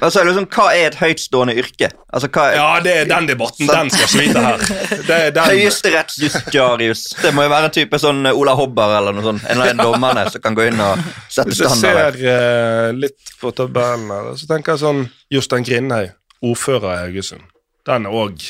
[0.00, 1.88] så er liksom, hva er et høytstående yrke?
[2.12, 3.68] Altså, er Ja, det er den debatten.
[3.70, 4.64] Den skal slite her.
[5.09, 5.40] Det er.
[5.52, 7.06] Høyesterettsjustitiarius.
[7.22, 9.48] Det må jo være en type sånn Ola Hobber eller noe sånt.
[9.48, 11.00] En av de dommerne som kan gå inn og
[11.32, 16.12] sette Hvis jeg ser uh, litt på tabellen her, så tenker jeg sånn Jostein Grindhaug,
[16.44, 17.48] ordfører i Haugesund.
[17.87, 18.44] Den er òg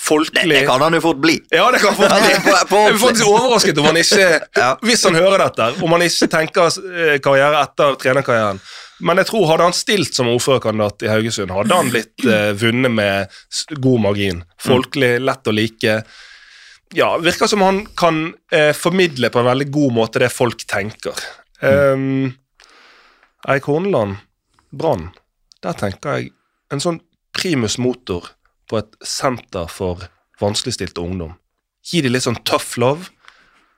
[0.00, 0.54] folkelig.
[0.56, 1.38] det kan han jo fort bli.
[1.52, 2.30] Ja, det kan fort bli.
[2.32, 4.70] Jeg er faktisk overrasket om han ikke Ja.
[4.82, 8.60] Hvis han hører dette, om han ikke tenker eh, karriere etter trenerkarrieren.
[9.00, 12.92] Men jeg tror hadde han stilt som ordførerkandidat i Haugesund, hadde han blitt eh, vunnet
[12.92, 13.40] med
[13.80, 14.42] god margin.
[14.60, 15.94] Folkelig, lett å like.
[16.96, 21.16] Ja, Virker som han kan eh, formidle på en veldig god måte det folk tenker.
[21.60, 22.32] Um,
[23.48, 24.16] Eik Horneland,
[24.70, 25.10] Brann,
[25.64, 26.32] der tenker jeg
[26.72, 27.00] en sånn
[27.36, 28.32] primus motor
[28.70, 30.06] på et senter for
[30.40, 31.34] vanskeligstilte ungdom.
[31.84, 33.08] Gi dem litt sånn tough love,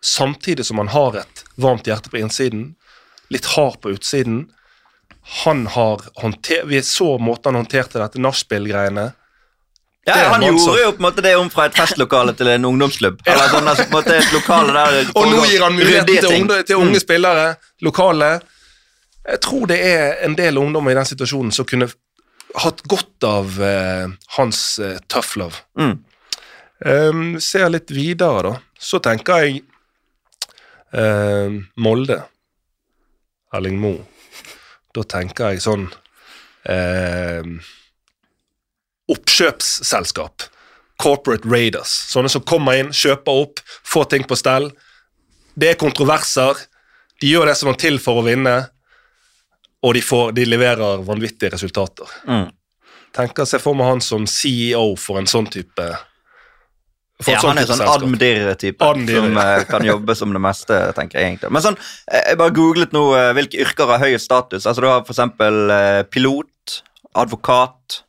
[0.02, 2.72] samtidig som man har et varmt hjerte på innsiden,
[3.32, 4.46] litt hard på utsiden.
[5.22, 9.12] Han har håndtert, Vi så måten han håndterte dette nachspiel-greiene.
[10.04, 12.64] Ja, han gjorde som- jo på en måte det om fra et festlokale til en
[12.64, 13.20] ungdomsklubb.
[13.26, 16.42] Eller sånn, altså, på en måte et lokale der Og nå gir han muligheten til
[16.42, 18.40] unge, til unge spillere, lokale.
[19.28, 21.86] Jeg tror det er en del ungdommer i den situasjonen som kunne
[22.56, 25.62] hatt godt av uh, hans uh, tough love.
[25.78, 26.04] Mm.
[26.84, 28.56] Um, ser litt videre, da.
[28.78, 29.62] Så tenker jeg
[30.98, 32.24] uh, Molde.
[33.54, 34.02] Erling Moe.
[34.92, 35.86] Da tenker jeg sånn
[36.68, 37.46] eh,
[39.12, 40.48] Oppkjøpsselskap.
[41.02, 41.90] Corporate Raiders.
[42.12, 44.68] Sånne som kommer inn, kjøper opp, får ting på stell.
[45.58, 46.60] Det er kontroverser.
[47.20, 48.54] De gjør det som er til for å vinne,
[49.82, 52.06] og de, får, de leverer vanvittige resultater.
[52.28, 52.48] Mm.
[53.12, 55.88] Tenker Se for meg han som CEO for en sånn type
[57.28, 61.32] Ja, han er sånn admdir-type Admdir, som eh, kan jobbe som det meste, tenker jeg
[61.32, 61.52] egentlig.
[61.54, 61.78] Men sånn,
[62.10, 64.66] eh, jeg bare googlet nå eh, hvilke yrker har høyest status.
[64.66, 65.04] Altså Du har
[65.76, 66.82] eh, pilot,
[67.14, 68.02] advokat,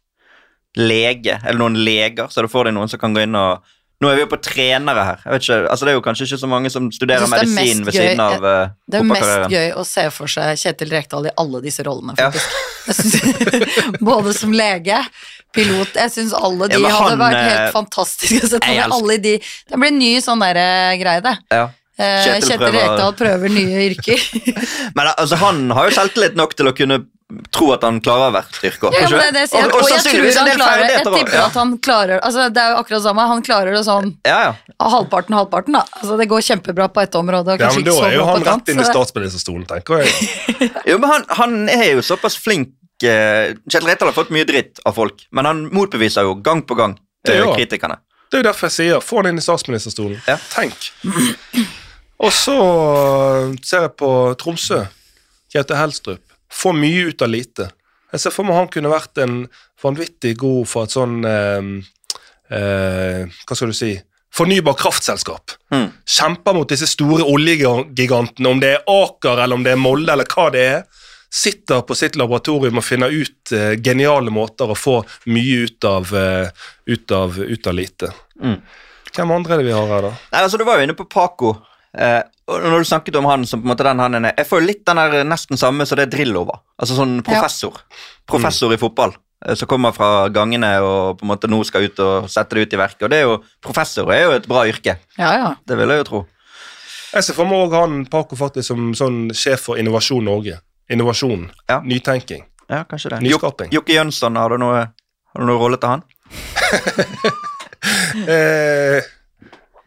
[0.80, 3.62] lege, eller noen leger, så da får de noen som kan gå inn og
[4.04, 5.22] Nå er vi jo på trenere her.
[5.38, 8.24] Ikke, altså Det er jo kanskje ikke så mange som studerer er medisin ved siden
[8.24, 11.86] av uh, Det er mest gøy å se for seg Kjetil Rekdal i alle disse
[11.88, 12.58] rollene, faktisk.
[12.88, 12.98] Ja.
[12.98, 15.00] synes, både som lege,
[15.56, 19.18] pilot Jeg syns alle de Ja, han, hadde vært eh, helt fantastiske å jeg alle
[19.24, 20.60] de Det blir ny sånn der,
[21.00, 21.38] greie, det.
[21.54, 21.70] Ja.
[21.94, 24.24] Eh, Kjetil Kjetil Rekdal prøver nye yrker.
[24.98, 27.04] Men altså, han har jo selvtillit nok til å kunne
[27.56, 28.91] tro at han klarer hvert yrke.
[28.93, 29.67] Ja, men det er det jeg sier.
[29.67, 31.46] Og, og Og jeg tror han klarer Jeg tipper ja.
[31.48, 33.26] at han klarer Altså, det er jo akkurat det samme.
[33.34, 34.78] Han klarer det sånn Ja, ja.
[34.93, 35.84] halvparten, halvparten, da.
[36.02, 38.50] Altså, det går kjempebra på ett område, og Ja, men Da er jo han et
[38.52, 40.32] rett inn i statsministerstolen, tenker jeg.
[40.93, 44.82] Jo, men han, han er jo såpass flink eh, Kjell Retal har fått mye dritt
[44.88, 48.00] av folk, men han motbeviser jo gang på gang Det eh, kritikerne.
[48.30, 50.17] Det er jo derfor jeg sier få han inn i statsministerstolen.
[50.26, 50.39] Ja.
[50.56, 50.89] Tenk.
[52.24, 52.56] Og så
[53.62, 54.10] ser jeg på
[54.41, 54.80] Tromsø.
[55.54, 56.33] Kjetil Helstrup.
[56.54, 57.70] Får mye ut av lite.
[58.13, 59.38] Jeg ser for meg han kunne vært en
[59.82, 61.70] vanvittig god for et sånn eh,
[62.54, 63.96] eh, Hva skal du si
[64.34, 65.52] Fornybar kraftselskap.
[65.70, 65.92] Mm.
[66.10, 70.26] Kjemper mot disse store oljegigantene, om det er Aker eller om det er Molde eller
[70.26, 71.04] hva det er.
[71.34, 74.96] Sitter på sitt laboratorium og finner ut eh, geniale måter å få
[75.30, 78.10] mye ut av, eh, ut av, ut av lite.
[78.42, 78.58] Mm.
[79.13, 80.13] Hvem andre er det vi har her, da?
[80.34, 81.54] Nei, altså Du var jo inne på Paco.
[81.94, 84.47] Eh, og når du snakket om han som på en måte den han er Jeg
[84.49, 86.60] får jo litt den der nesten samme som det Drillo var.
[86.82, 87.77] Altså sånn professor.
[88.27, 89.13] Professor i fotball.
[89.45, 92.62] eh, Som kommer fra gangene og på en måte nå skal ut og sette det
[92.67, 93.03] ut i verket.
[93.03, 94.97] Og det er jo Professor er jo et bra yrke.
[95.17, 95.56] Ja, ja.
[95.65, 96.21] Det vil jeg jo tro.
[97.13, 100.60] Jeg ser for meg også han Paco faktisk som sånn sjef for Innovasjon Norge.
[100.89, 101.49] Innovasjon.
[101.69, 101.79] Ja.
[101.86, 102.43] Nytenking.
[102.69, 103.21] Ja, kanskje det.
[103.21, 103.69] Nyskaping.
[103.69, 106.03] Jok- Jokke Jønsson, har du noe, har du noe rolle til han?
[108.27, 109.01] Eh,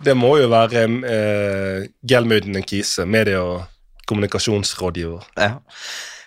[0.04, 3.64] det må jo være eh, Gelmuden Kise, medie- og
[4.06, 5.24] kommunikasjonsrådgiver.
[5.38, 5.56] Ja.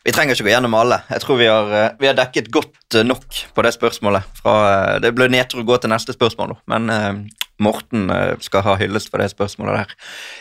[0.06, 1.02] Vi trenger ikke gå gjennom alle.
[1.12, 4.24] Jeg tror vi har, eh, vi har dekket godt eh, nok på det spørsmålet.
[4.42, 4.56] Fra,
[4.96, 7.14] eh, det ble nedtur å gå til neste spørsmål men eh,
[7.60, 8.08] Morten
[8.40, 9.96] skal ha hyllest for det spørsmålet der.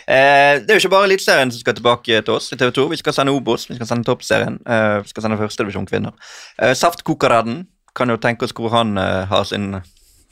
[0.07, 2.85] Eh, det er jo ikke bare Eliteserien som skal tilbake til oss i TV 2.
[2.93, 6.15] Vi skal sende Obos, vi skal sende Toppserien, eh, vi skal sende Førstedivisjon kvinner.
[6.63, 7.65] Eh, Saftkokerdden
[7.99, 9.81] kan jo tenke oss hvor han har sin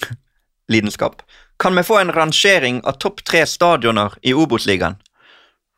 [0.72, 1.24] lidenskap.
[1.58, 4.96] Kan vi få en rangering av topp tre stadioner i Obos-ligaen?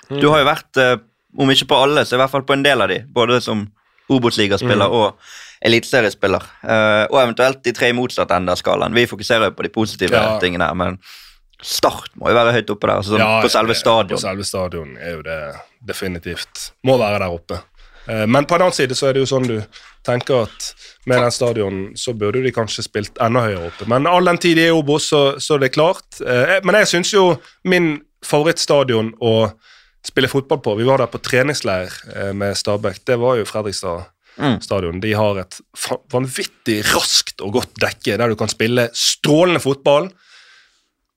[0.08, 0.96] Du har jo vært, eh,
[1.38, 3.66] om ikke på alle, så i hvert fall på en del av de, både som
[4.10, 5.18] Obos-ligaspiller og
[5.62, 6.42] eliteseriespiller.
[6.64, 8.94] Eh, og eventuelt de tre i motsatt ende av skalaen.
[8.96, 10.38] Vi fokuserer jo på de positive Ja.
[10.40, 10.98] tingene her, men
[11.60, 12.96] Start må jo være høyt oppe der.
[13.00, 14.16] Altså, sånn, Ja, på selve stadion.
[14.16, 17.60] På selve stadion er jo det definitivt Må være der oppe.
[18.06, 19.64] Eh, Men på en annen side så er det jo sånn du
[20.08, 20.68] tenker at
[21.08, 23.86] med den stadionen så burde de kanskje spilt enda høyere oppe.
[23.92, 26.20] Men all den tid de er i Obos, så, så er det klart.
[26.24, 27.26] Eh, Men jeg syns jo
[27.68, 29.34] min favorittstadion å
[30.08, 33.04] spille fotball på Vi var der på treningsleir eh, med Stabæk.
[33.06, 34.06] Det var jo Fredrikstad
[34.38, 34.60] Mm.
[34.62, 35.00] stadion.
[35.02, 35.56] De har et
[36.14, 40.06] vanvittig raskt og godt dekke der du kan spille strålende fotball.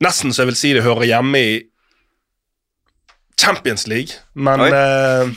[0.01, 1.51] Nesten så jeg vil si det hører hjemme i
[3.38, 5.30] Champions League, men eh,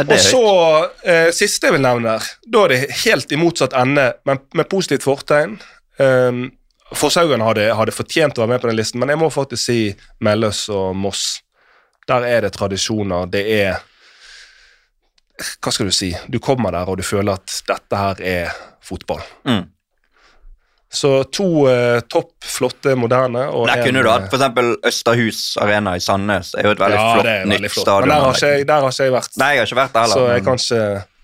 [0.00, 0.46] Og så
[1.04, 4.68] eh, siste jeg vil nevne der, da er det helt i motsatt ende, men med
[4.72, 5.58] positivt fortegn.
[6.00, 6.46] Um,
[6.96, 9.78] Forshaugen hadde, hadde fortjent å være med på den listen, men jeg må faktisk si
[10.24, 11.40] Melløs og Moss.
[12.08, 13.30] Der er det tradisjoner.
[13.32, 13.80] Det er
[15.62, 16.10] Hva skal du si?
[16.28, 19.22] Du kommer der og du føler at dette her er fotball.
[19.48, 19.64] Mm.
[20.92, 24.30] Så to eh, topp, flotte, moderne og Der en, kunne du hatt f.eks.
[24.34, 26.50] for eksempel Østerhus Arena i Sandnes.
[26.52, 27.86] Det er jo et veldig ja, flott veldig nytt flott.
[27.86, 28.08] stadion.
[28.08, 29.38] Men der har, ikke, jeg- der har ikke jeg vært.
[29.40, 30.82] Nei, jeg har ikke vært der så jeg kan ikke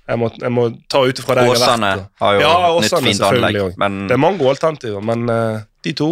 [0.09, 2.07] Jeg må, jeg må ta ut ifra det jeg har Åsane vært.
[2.23, 3.75] har jo Ja, et nytt Åsane fint anlegg.
[3.77, 6.09] Men Det er mange alternativer, men uh, de to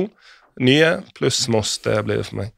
[0.60, 2.50] nye pluss Moss, det blir det for meg.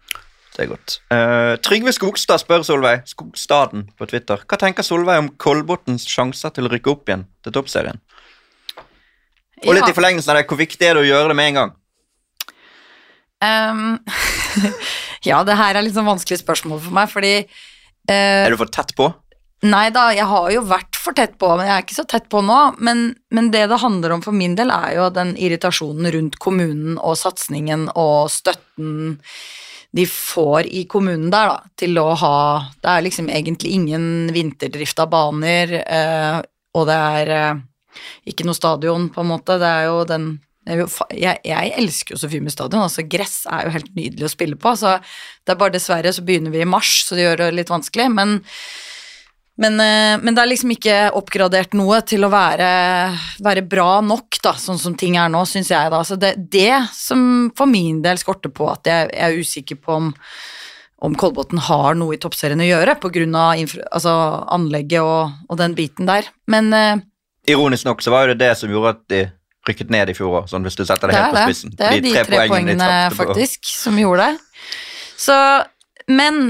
[0.56, 0.96] det er godt.
[1.14, 6.66] Uh, Trygve Skogstad spør Solveig, Skogstaden på Twitter, hva tenker Solveig om Kolbotns sjanser til
[6.66, 8.00] å rykke opp igjen til toppserien?
[9.66, 9.90] Og litt Ja.
[9.90, 11.72] i forlengelsen av det, hvor viktig er det å gjøre det med en gang?
[13.38, 13.98] Um,
[15.28, 18.70] ja, det her er litt sånn vanskelig spørsmål for meg, fordi uh, Er du for
[18.74, 19.12] tett på?
[19.66, 22.28] Nei da, jeg har jo vært for tett på, men jeg er ikke så tett
[22.30, 22.58] på nå.
[22.78, 26.98] Men, men det det handler om for min del, er jo den irritasjonen rundt kommunen
[26.98, 29.16] og satsingen og støtten
[29.96, 32.38] de får i kommunen der, da, til å ha
[32.76, 36.38] Det er liksom egentlig ingen vinterdrift av baner, eh,
[36.76, 37.62] og det er eh,
[38.28, 39.58] ikke noe stadion, på en måte.
[39.60, 40.36] Det er jo den
[40.68, 42.84] jeg, jeg elsker jo Sofiemyr stadion.
[42.84, 44.74] altså Gress er jo helt nydelig å spille på.
[44.76, 47.72] så Det er bare dessverre så begynner vi i mars, så det gjør det litt
[47.72, 48.10] vanskelig.
[48.12, 48.36] Men
[49.58, 52.68] men, eh, men det er liksom ikke oppgradert noe til å være,
[53.42, 55.90] være bra nok, da, sånn som ting er nå, syns jeg.
[55.90, 56.04] da.
[56.06, 59.96] Så det, det som for min del skorter på at jeg, jeg er usikker på
[59.96, 60.12] om,
[61.02, 64.14] om Kolbotn har noe i toppserien å gjøre, av altså,
[64.54, 66.30] anlegget og, og den biten der.
[66.46, 67.02] Men eh,
[67.48, 69.24] Ironisk nok så var jo det det som gjorde at de
[69.68, 71.74] rykket ned i fjor òg, sånn hvis du setter det det helt på spissen.
[71.76, 73.18] Det er de tre, poengene, tapte på.
[73.24, 74.64] faktisk, som gjorde det.
[75.18, 75.36] Så,
[76.12, 76.40] men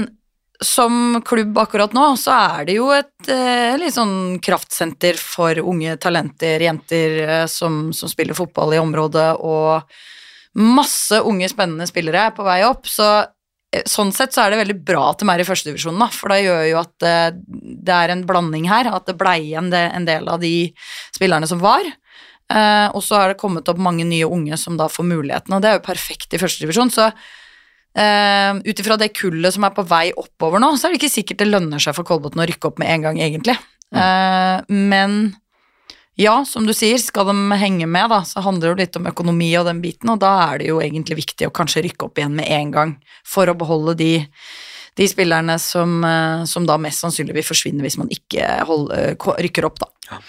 [0.63, 5.95] som klubb akkurat nå, så er det jo et eh, litt sånn kraftsenter for unge
[6.03, 12.43] talenter, jenter eh, som, som spiller fotball i området, og masse unge, spennende spillere på
[12.43, 12.87] vei opp.
[12.91, 13.07] Så
[13.89, 16.41] sånn sett så er det veldig bra at de er i førstedivisjonen, da, for det
[16.41, 17.31] gjør jo at eh,
[17.89, 20.53] det er en blanding her, at det blei igjen en del av de
[21.15, 21.85] spillerne som var.
[22.49, 25.61] Eh, og så har det kommet opp mange nye unge som da får muligheten, og
[25.61, 26.93] det er jo perfekt i førstedivisjon.
[26.93, 27.11] Så
[27.99, 31.41] ut ifra det kullet som er på vei oppover nå, så er det ikke sikkert
[31.41, 33.57] det lønner seg for Kolbotn å rykke opp med en gang, egentlig.
[33.89, 35.19] Eh, men
[36.19, 39.07] ja, som du sier, skal de henge med, da, så handler det jo litt om
[39.07, 42.19] økonomi og den biten, og da er det jo egentlig viktig å kanskje rykke opp
[42.19, 42.91] igjen med en gang,
[43.23, 44.11] for å beholde de,
[44.99, 49.15] de spillerne som, eh, som da mest sannsynlig vil forsvinne hvis man ikke hold, eh,
[49.15, 50.19] rykker opp, da.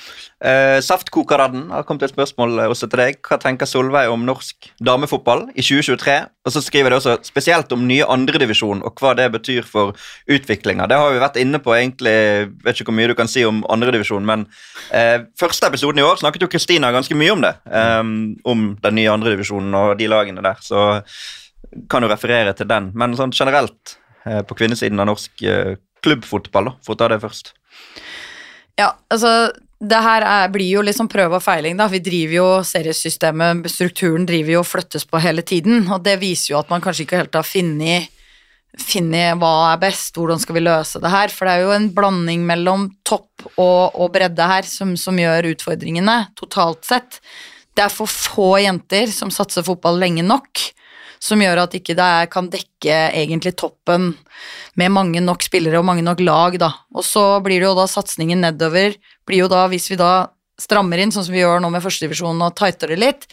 [0.40, 3.18] Eh, Saftkokeraden har kommet et spørsmål eh, også til deg.
[3.26, 6.14] Hva tenker Solveig om norsk damefotball i 2023?
[6.48, 9.92] Og så skriver de også spesielt om nye andredivisjon og hva det betyr for
[10.33, 10.88] utviklinga.
[10.88, 12.16] Det har vi vært inne på, egentlig.
[12.64, 14.48] Vet ikke hvor mye du kan si om andredivisjon, men
[14.96, 17.55] eh, første episoden i år snakket jo Kristina ganske mye om det.
[17.68, 18.16] Um,
[18.48, 20.64] om den nye andredivisjonen og de lagene der.
[20.64, 21.03] Så
[21.92, 22.94] kan du referere til den.
[22.96, 25.48] Men sånn generelt eh, på kvinnesiden av norsk
[26.00, 27.53] klubbfotball, da, for å ta det først.
[28.81, 31.86] Ja, altså det her er, blir jo liksom prøve og feiling, da.
[31.88, 36.52] Vi driver jo seriesystemet, strukturen driver jo og flyttes på hele tiden, og det viser
[36.52, 38.16] jo at man kanskje ikke helt har funnet
[39.40, 42.44] hva er best, hvordan skal vi løse det her, for det er jo en blanding
[42.46, 47.18] mellom topp og, og bredde her som, som gjør utfordringene totalt sett.
[47.74, 50.62] Det er for få jenter som satser fotball lenge nok,
[51.20, 54.12] som gjør at ikke det ikke kan dekke egentlig toppen
[54.81, 56.70] med mange nok spillere og mange nok lag, da.
[56.94, 58.94] Og så blir det jo da satsingen nedover,
[59.31, 60.28] blir jo da, hvis vi da
[60.60, 63.28] strammer inn, sånn som vi gjør nå med førstedivisjonen og tighter det litt,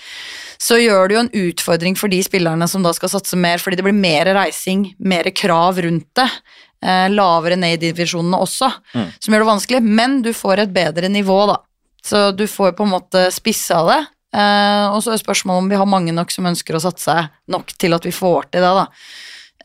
[0.62, 3.80] så gjør det jo en utfordring for de spillerne som da skal satse mer, fordi
[3.80, 6.30] det blir mer reising, mer krav rundt det.
[6.78, 11.10] Eh, lavere ned i divisjonene også, som gjør det vanskelig, men du får et bedre
[11.10, 11.58] nivå, da.
[12.06, 14.02] Så du får på en måte spissa det.
[14.38, 17.16] Eh, og så er spørsmålet om vi har mange nok som ønsker å satse
[17.50, 18.86] nok til at vi får til det, da.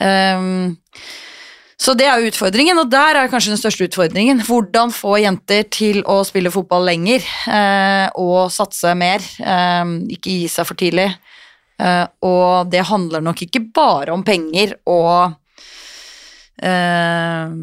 [0.02, 0.72] Ehm,
[1.82, 4.42] Så det er utfordringen, og der er kanskje den største utfordringen.
[4.46, 9.24] Hvordan få jenter til å spille fotball lenger eh, og satse mer.
[9.42, 11.08] Eh, ikke gi seg for tidlig.
[11.82, 15.34] Eh, og det handler nok ikke bare om penger og
[16.62, 17.56] eh,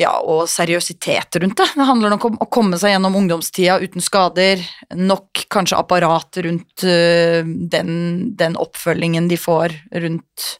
[0.00, 1.68] ja, og seriøsitet rundt det.
[1.76, 4.64] Det handler nok om å komme seg gjennom ungdomstida uten skader.
[4.96, 7.92] Nok kanskje apparat rundt eh, den,
[8.38, 10.54] den oppfølgingen de får rundt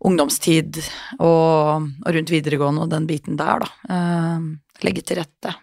[0.00, 0.80] ungdomstid
[1.18, 3.70] og, og rundt videregående og den biten der, da.
[3.94, 5.54] Eh, legge til rette.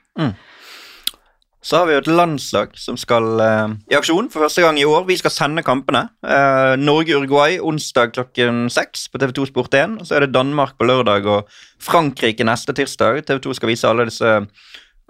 [1.62, 4.86] Så har vi jo et landslag som skal eh, i aksjon for første gang i
[4.88, 5.06] år.
[5.06, 6.08] Vi skal sende kampene.
[6.26, 10.00] Eh, Norge-Uruguay onsdag klokken seks på TV2 Sport 1.
[10.02, 11.52] Og så er det Danmark på lørdag og
[11.82, 13.22] Frankrike neste tirsdag.
[13.30, 14.40] TV2 skal vise alle disse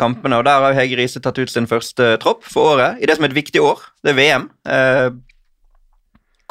[0.02, 3.16] kampene, og der har Hege Riise tatt ut sin første tropp for året i det
[3.16, 3.84] som er et viktig år.
[4.04, 4.48] Det er VM.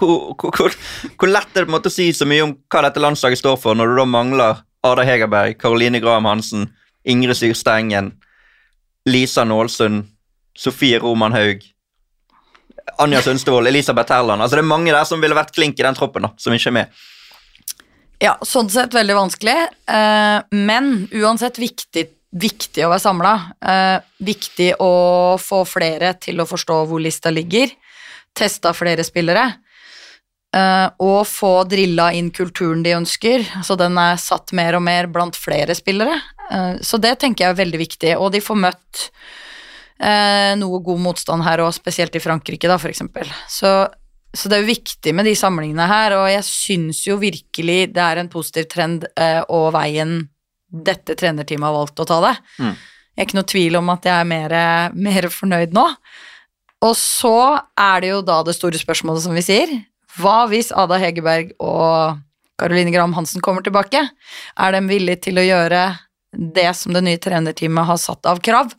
[0.01, 0.75] Hvor, hvor,
[1.21, 3.43] hvor lett er det på en måte å si så mye om hva dette landslaget
[3.43, 6.71] står for, når du da mangler Ada Hegerberg, Karoline Graham Hansen,
[7.05, 8.15] Ingrid Syrstengen,
[9.05, 10.07] Lisa Nålsund,
[10.57, 11.67] Sofie Roman Haug,
[12.99, 14.43] Anja Sundstvold, Elisabeth Herland.
[14.43, 16.73] Altså Det er mange der som ville vært klink i den troppen, da, som ikke
[16.73, 17.03] er med.
[18.21, 19.57] Ja, sånn sett veldig vanskelig,
[19.89, 22.05] eh, men uansett viktig,
[22.37, 23.33] viktig å være samla.
[23.65, 27.73] Eh, viktig å få flere til å forstå hvor lista ligger.
[28.37, 29.47] Testa flere spillere.
[30.57, 35.11] Eh, og få drilla inn kulturen de ønsker, så den er satt mer og mer
[35.13, 36.19] blant flere spillere.
[36.51, 39.05] Uh, så det tenker jeg er veldig viktig, og de får møtt
[40.03, 43.31] uh, noe god motstand her, og spesielt i Frankrike, da, for eksempel.
[43.47, 43.71] Så,
[44.35, 48.03] så det er jo viktig med de samlingene her, og jeg syns jo virkelig det
[48.03, 49.07] er en positiv trend
[49.47, 50.25] og veien
[50.71, 52.35] dette trenerteamet har valgt å ta det.
[52.63, 52.75] Mm.
[53.11, 54.53] Jeg er ikke noe tvil om at jeg er mer,
[54.95, 55.87] mer fornøyd nå.
[56.87, 59.73] Og så er det jo da det store spørsmålet, som vi sier.
[60.19, 62.19] Hva hvis Ada Hegerberg og
[62.61, 64.03] Caroline Graham Hansen kommer tilbake?
[64.59, 65.85] Er de villige til å gjøre
[66.31, 68.75] det som det nye trenerteamet har satt av krav?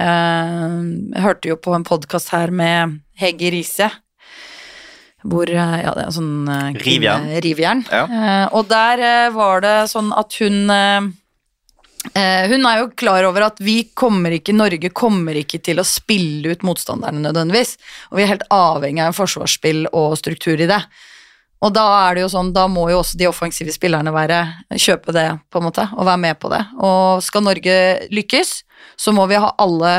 [0.00, 0.78] Eh,
[1.14, 3.90] Jeg hørte jo på en podkast her med Hege Riise,
[5.24, 7.28] hvor eh, Ja, det er sånn eh, Rivjern.
[7.44, 7.84] Rivjern.
[7.92, 8.48] Ja.
[8.56, 10.64] Og der var det sånn at hun
[12.12, 16.52] Hun er jo klar over at vi kommer ikke, Norge kommer ikke til å spille
[16.52, 17.78] ut motstanderne nødvendigvis.
[18.12, 20.82] Og vi er helt avhengig av en forsvarsspill og struktur i det.
[21.64, 24.42] Og da er det jo sånn, da må jo også de offensive spillerne være,
[24.76, 26.60] kjøpe det, på en måte, og være med på det.
[26.84, 27.76] Og skal Norge
[28.12, 28.52] lykkes,
[29.00, 29.94] så må vi ha alle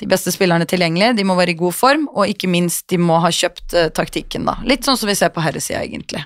[0.00, 3.20] de beste spillerne tilgjengelig, de må være i god form, og ikke minst, de må
[3.24, 4.58] ha kjøpt eh, taktikken, da.
[4.68, 6.24] Litt sånn som vi ser på herresida, egentlig.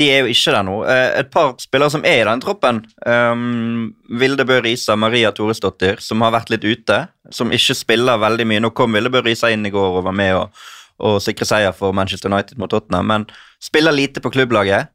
[0.00, 0.76] De er jo ikke der nå.
[0.88, 6.00] Eh, Et par spillere som er i den troppen, um, Vilde Bø Risa, Maria Toresdottir,
[6.00, 8.62] som har vært litt ute, som ikke spiller veldig mye.
[8.64, 10.64] Nå kom Vilde Bø Risa inn i går og var med og,
[11.02, 13.28] og sikre seier for Manchester United mot Tottenham, men
[13.62, 14.88] spiller lite på klubblaget.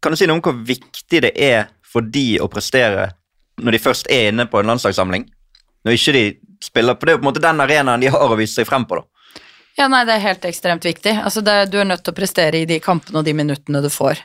[0.00, 3.10] Kan du si noe om hvor viktig det er for de å prestere
[3.60, 5.26] når de først er inne på en landslagssamling?
[5.84, 6.24] Når ikke de
[6.64, 8.68] spiller på Det er jo på en måte den arenaen de har å vise seg
[8.68, 9.19] frem på, da.
[9.78, 11.14] Ja, nei, det er helt ekstremt viktig.
[11.22, 13.90] Altså, det, du er nødt til å prestere i de kampene og de minuttene du
[13.92, 14.22] får.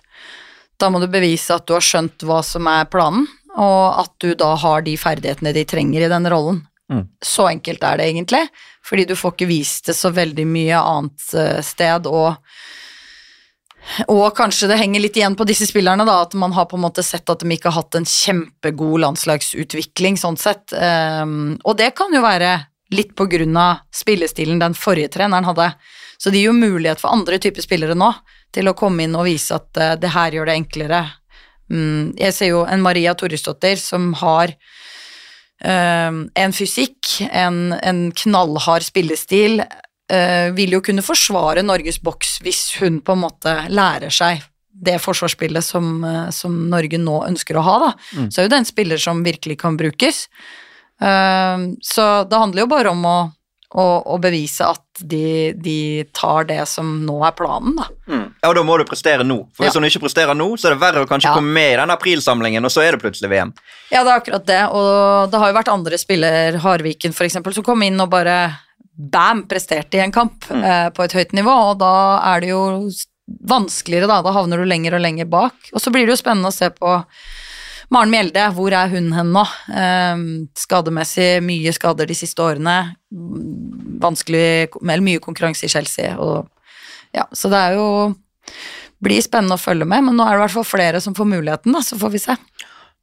[0.82, 4.34] Da må du bevise at du har skjønt hva som er planen, og at du
[4.36, 6.66] da har de ferdighetene de trenger i den rollen.
[6.92, 7.06] Mm.
[7.24, 8.44] Så enkelt er det egentlig,
[8.86, 12.36] fordi du får ikke vist det så veldig mye annet eh, sted, og
[14.10, 16.86] og kanskje det henger litt igjen på disse spillerne, da, at man har på en
[16.88, 20.74] måte sett at de ikke har hatt en kjempegod landslagsutvikling, sånn sett.
[20.74, 22.56] Um, og det kan jo være
[22.96, 25.70] litt på grunn av spillestilen den forrige treneren hadde.
[26.18, 28.12] Så det gir jo mulighet for andre typer spillere nå
[28.56, 31.02] til å komme inn og vise at uh, det her gjør det enklere.
[31.72, 38.88] Mm, jeg ser jo en Maria Torresdottir som har uh, en fysikk, en, en knallhard
[38.88, 39.64] spillestil,
[40.06, 44.44] Uh, vil jo kunne forsvare Norges boks hvis hun på en måte lærer seg
[44.86, 47.90] det forsvarsspillet som, som Norge nå ønsker å ha, da.
[48.30, 50.28] Så er jo det en spiller som virkelig kan brukes.
[51.02, 53.16] Eh, så det handler jo bare om å,
[53.76, 53.86] å,
[54.16, 57.88] å bevise at de, de tar det som nå er planen, da.
[58.08, 58.22] Mm.
[58.42, 59.42] Ja, og da må du prestere nå.
[59.56, 59.80] For hvis Ja.
[59.82, 61.36] hun ikke presterer nå, så er det verre å kanskje Ja.
[61.36, 63.52] komme med i den aprilsamlingen, og så er det plutselig VM.
[63.92, 67.64] Ja, det er akkurat det, og det har jo vært andre spiller, Harviken eksempel, som
[67.68, 68.38] kom inn og bare
[68.96, 71.92] bam, presterte i en kamp eh, på et høyt nivå, og da
[72.32, 72.62] er det jo
[73.50, 74.22] vanskeligere, da.
[74.22, 75.56] Da havner du lenger og lenger bak.
[75.74, 76.92] Og så blir det jo spennende å se på
[77.94, 79.44] Maren Mjelde, hvor er hun hen nå?
[79.70, 80.24] Eh,
[80.58, 82.78] skademessig, mye skader de siste årene.
[84.02, 86.50] Vanskelig, eller mye konkurranse i Chelsea, og
[87.16, 87.90] ja, så det er jo
[89.06, 91.28] blir spennende å følge med, men nå er det i hvert fall flere som får
[91.30, 92.36] muligheten, da, så får vi se.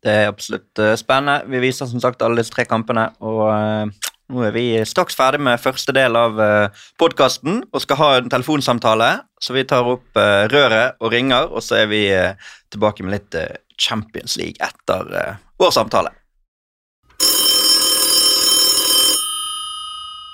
[0.02, 1.44] Det er absolutt eh, spennende.
[1.52, 5.42] Vi viser som sagt alle disse tre kampene, og eh, nå er vi straks ferdig
[5.44, 9.10] med første del av uh, podkasten og skal ha en telefonsamtale.
[9.42, 12.38] Så vi tar opp eh, røret og ringer, og så er vi eh,
[12.70, 13.34] tilbake med litt
[13.82, 16.12] Champions League etter uh, vår samtale.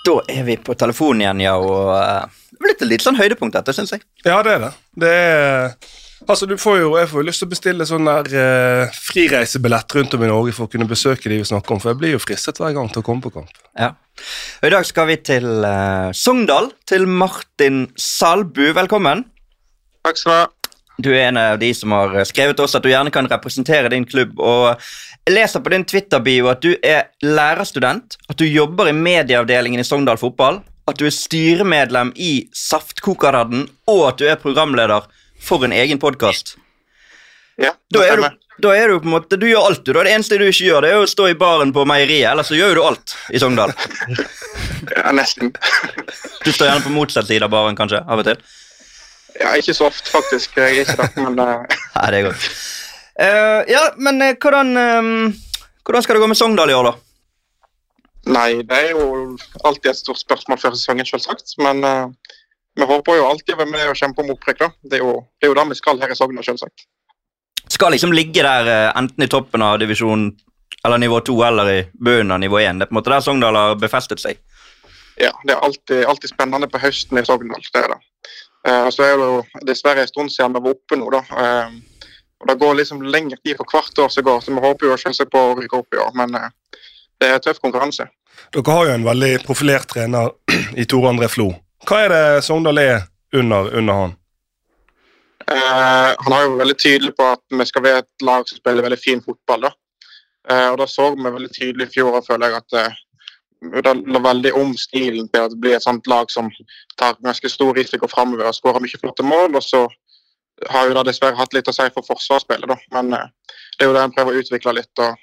[0.08, 3.56] Da er vi på telefonen igjen, ja, og uh, det blir et litt sånn høydepunkt
[3.56, 4.04] dette, syns jeg.
[4.24, 4.74] Ja, det er det.
[4.98, 5.74] Det er
[6.26, 9.94] Altså, du får jo, Jeg får jo lyst til å bestille sånn der eh, frireisebillett
[9.96, 12.14] rundt om i Norge for å kunne besøke de vi snakker om, for jeg blir
[12.16, 13.62] jo fristet hver gang til å komme på kamp.
[13.78, 13.92] Ja.
[14.58, 18.66] Og I dag skal vi til eh, Sogndal, til Martin Salbu.
[18.76, 19.28] Velkommen.
[20.04, 20.46] Takk skal du ha.
[20.98, 23.90] Du er en av de som har skrevet til oss at du gjerne kan representere
[23.92, 24.38] din klubb.
[24.42, 24.80] og
[25.28, 29.86] Jeg leser på din Twitter-bio at du er lærerstudent, at du jobber i medieavdelingen i
[29.86, 35.06] Sogndal Fotball, at du er styremedlem i Saftkokeradden, og at du er programleder
[35.38, 36.56] for en egen podkast.
[37.58, 39.92] Ja, Da, er du- da er du på en måte, du gjør alt, du.
[39.92, 40.02] da.
[40.02, 42.30] Det eneste du ikke gjør, det er å stå i baren på meieriet.
[42.32, 43.72] Ellers så gjør du alt i Sogndal.
[44.96, 45.50] Ja, nesten.
[46.44, 48.36] Du står gjerne på motsatt side av baren, kanskje, av og til.
[49.38, 50.56] Ja, ikke så ofte, faktisk.
[50.56, 52.48] Jeg er ikke det, men eh, Nei, det er godt.
[53.18, 55.12] Uh, ja, men uh, hvordan, eh,
[55.86, 56.94] hvordan skal det gå med Sogndal i år, da?
[58.28, 61.56] Nei, det er jo alltid et stort spørsmål før sesongen, selvsagt.
[61.62, 62.10] Men uh,
[62.78, 64.68] vi håper jo alltid å med og kjempe om opprykk, da.
[64.86, 66.86] Det er jo det det vi skal her i Sogndal, selvsagt.
[67.68, 70.30] Skal liksom ligge der eh, enten i toppen av divisjon
[70.86, 72.78] eller nivå 2 eller i bunnen av nivå 1.
[72.78, 74.38] Det er på en måte der Sogndal har befestet seg.
[75.18, 77.66] Ja, det er alltid, alltid spennende på høsten i Sogndal.
[77.66, 77.98] Det er det.
[78.66, 81.22] Eh, og så er det jo dessverre en stund siden vi var oppe nå, da.
[81.42, 82.04] Eh,
[82.38, 84.96] og Det går liksom lengre tid for hvert år som går, så vi håper jo
[84.96, 86.12] selvsagt på å rykke opp i år.
[86.14, 86.50] Men eh,
[87.20, 88.06] det er tøff konkurranse.
[88.54, 90.30] Dere har jo en veldig profilert trener
[90.78, 91.50] i Tore André Flo.
[91.88, 93.02] Hva er det Sogndal er
[93.34, 94.14] under, under han?
[95.48, 98.84] Eh, han er jo veldig tydelig på at vi skal være et lag som spiller
[98.84, 99.68] veldig fin fotball.
[99.68, 99.72] da.
[100.50, 102.98] Eh, og da så vi veldig tydelig i fjor, og føler jeg, at eh,
[103.60, 106.50] det la veldig om stilen til at det blir et sånt lag som
[106.98, 109.56] tar ganske stor risiko framover og skårer mye flotte mål.
[109.58, 109.86] Og så
[110.70, 112.76] har jo det dessverre hatt litt å si for forsvarsspillet, da.
[112.94, 113.30] Men eh,
[113.78, 115.16] det er jo det en prøver å utvikle litt og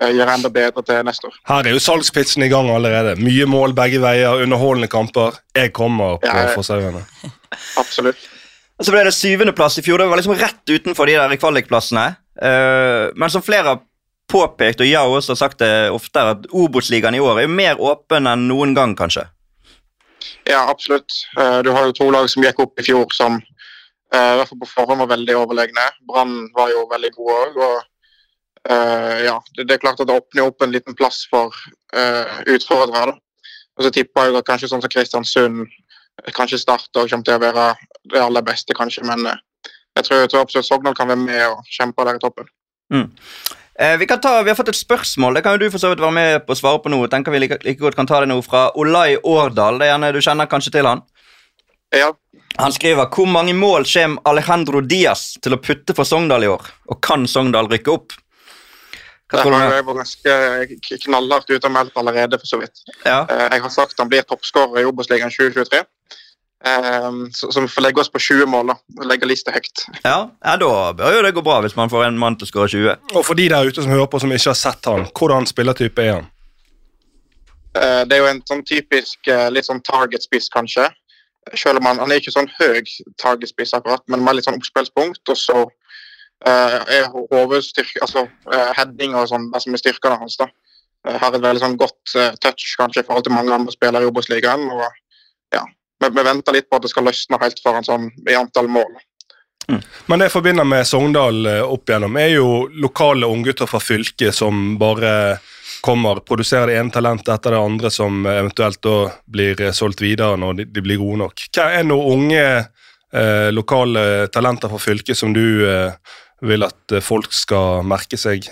[0.00, 1.40] eh, gjøre enda bedre til neste år.
[1.50, 3.16] Her er jo salgspitchen i gang allerede.
[3.22, 5.40] Mye mål begge veier, underholdende kamper.
[5.54, 7.02] Jeg kommer på Ja, Fosshaugane.
[7.10, 7.34] for sauene.
[7.82, 8.30] Absolutt.
[8.78, 9.98] Og Så ble det syvendeplass i fjor.
[10.02, 12.06] Det var liksom rett utenfor de der kvalikplassene.
[12.42, 13.82] Eh, men som flere har
[14.34, 18.26] påpekt, og jeg har også sagt det oftere, at Obos-ligaen i år er mer åpen
[18.30, 19.28] enn noen gang, kanskje.
[20.48, 21.12] Ja, absolutt.
[21.38, 24.50] Eh, Du har jo to lag som gikk opp i fjor som eh, i hvert
[24.50, 25.88] fall på forhånd var veldig overlegne.
[26.08, 27.60] Brann var jo veldig gode òg.
[27.68, 31.54] Og eh, ja, det, er klart at det åpner opp en liten plass for
[32.50, 33.16] utfordrere.
[33.78, 35.66] Og så tipper jeg at kanskje sånn som Kristiansund,
[36.34, 37.66] kanskje Start og kommer til å være
[38.10, 39.04] det aller beste, kanskje.
[39.06, 42.50] Men jeg tror, jeg tror absolutt Sogndal kan være med og kjempe der i toppen.
[43.78, 45.90] Eh, vi, kan ta, vi har fått et spørsmål, det kan jo du for så
[45.90, 47.00] vidt være med på å svare på nå.
[47.10, 49.80] Tenker vi like, like godt kan ta det nå fra Olai Årdal.
[49.80, 51.02] Det er gjerne Du kjenner kanskje til han?
[51.94, 52.12] Ja,
[52.58, 56.62] Han skriver hvor mange mål kommer Alejandro Diaz til å putte for Sogndal i år?
[56.90, 58.14] Og kan Sogndal rykke opp?
[59.30, 59.58] Hva tror du?
[59.58, 59.94] har nå?
[59.98, 62.78] ganske knallhardt ute og meldt allerede, for så vidt.
[63.02, 63.24] Ja.
[63.26, 65.82] Eh, Jeg har sagt han blir toppskårer i Obos-ligaen 2023.
[66.64, 68.76] Eh, Så, så vi får legge oss på 20 mål, da.
[68.98, 69.84] og Legge lista høyt.
[70.04, 72.52] Ja, ja, da bør jo det gå bra hvis man får en mann til å
[72.52, 72.94] skåre 20.
[73.18, 76.02] Og for de der ute som hører på som ikke har sett han, hvordan spillertype
[76.06, 76.30] er han?
[77.76, 80.88] Eh, Det er jo en sånn typisk eh, litt sånn target-spiss, kanskje.
[81.52, 82.80] Selv om han, han er ikke sånn høy
[83.20, 85.20] target-spiss, akkurat, men med litt sånn oppspillspunkt.
[85.28, 85.58] Og så
[86.48, 88.24] eh, er hovedstyrke, altså
[88.78, 90.38] heading og sånn, det som er styrkene hans.
[90.40, 90.48] da.
[91.20, 94.64] Har et veldig sånn godt touch kanskje i forhold til mange andre spillere i Obos-ligaen.
[94.72, 94.86] og
[95.52, 95.60] ja,
[96.04, 98.70] vi, vi venter litt på at det skal løsne helt for en sånn i antall
[98.70, 98.92] mål.
[100.06, 102.48] Men det jeg forbinder med Sogndal eh, opp igjennom, er jo
[102.84, 105.38] lokale unggutter fra fylket som bare
[105.84, 110.36] kommer, produserer det ene talentet etter det andre som eventuelt da blir eh, solgt videre
[110.40, 111.46] når de, de blir gode nok.
[111.56, 115.96] Hva er noen unge eh, lokale talenter fra fylket som du eh,
[116.44, 118.50] vil at eh, folk skal merke seg?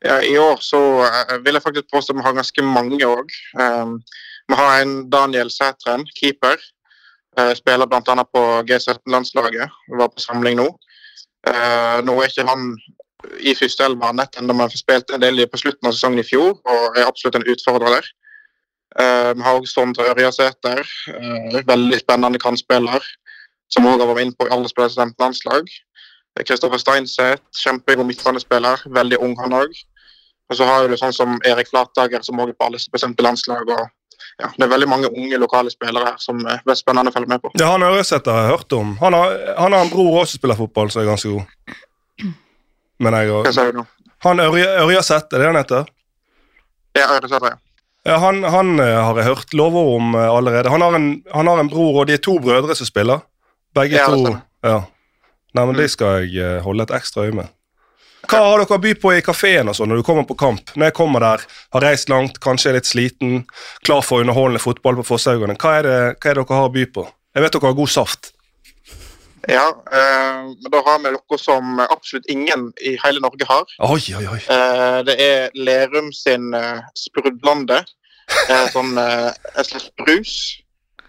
[0.00, 0.80] Ja, I år så
[1.42, 3.32] vil jeg faktisk påstå vi har ganske mange òg.
[4.48, 6.56] Vi har en Daniel Sætren, keeper.
[7.38, 8.24] Uh, spiller bl.a.
[8.34, 9.70] på G17-landslaget.
[9.98, 10.68] Var på samling nå.
[11.46, 12.72] Eh, nå er ikke han
[13.38, 16.56] i første elver nett ennå, men spilte en del på slutten av sesongen i fjor
[16.56, 18.06] og er absolutt en utfordrer.
[18.98, 20.82] Eh, vi har også Sondre Ørjasæter,
[21.68, 23.04] veldig spennende kantspiller,
[23.70, 25.70] som òg har vært inne på alle spillere landslag.
[26.38, 29.78] Kristoffer Steinseth, kjempegod midtbanespiller, veldig ung han òg.
[30.48, 33.68] Og så har du sånn som Erik Flatager, som også er på alle bestemte landslag.
[33.68, 33.88] og
[34.40, 37.28] ja, Det er veldig mange unge lokale spillere her som det er spennende å følge
[37.28, 37.50] med på.
[37.60, 38.96] Ja, han Øresæter har jeg hørt om.
[39.02, 41.44] Han har, han har en bror også som spiller fotball, som er ganske god.
[42.98, 43.86] Men jeg Hva har sier du nå?
[44.26, 45.86] Han Ørja- er det han heter?
[46.98, 47.56] Ja, Ørjasæter, ja.
[48.06, 50.70] Ja, han, han eh, har jeg hørt lover om eh, allerede.
[50.72, 53.20] Han har, en, han har en bror, og de er to brødre som spiller.
[53.76, 54.36] Begge Ja, to.
[54.64, 54.78] Ja.
[55.54, 55.80] Nei, men Mm.
[55.82, 57.48] De skal jeg eh, holde et ekstra øye med.
[58.26, 60.72] Hva har dere å by på i kafeen sånn når du kommer på kamp?
[60.74, 61.44] Når jeg kommer der,
[61.76, 63.44] har reist langt, kanskje er litt sliten,
[63.86, 67.06] klar for underholdende fotball på Fosshaugane, hva, hva er det dere har å by på?
[67.36, 68.32] Jeg vet dere har god saft.
[69.48, 73.70] Ja, eh, men da har vi noe som absolutt ingen i hele Norge har.
[73.86, 74.40] Oi, oi, oi.
[74.42, 77.84] Eh, det er Lerum sin eh, sprudlande.
[78.50, 80.34] Eh, sånn eh, en slags brus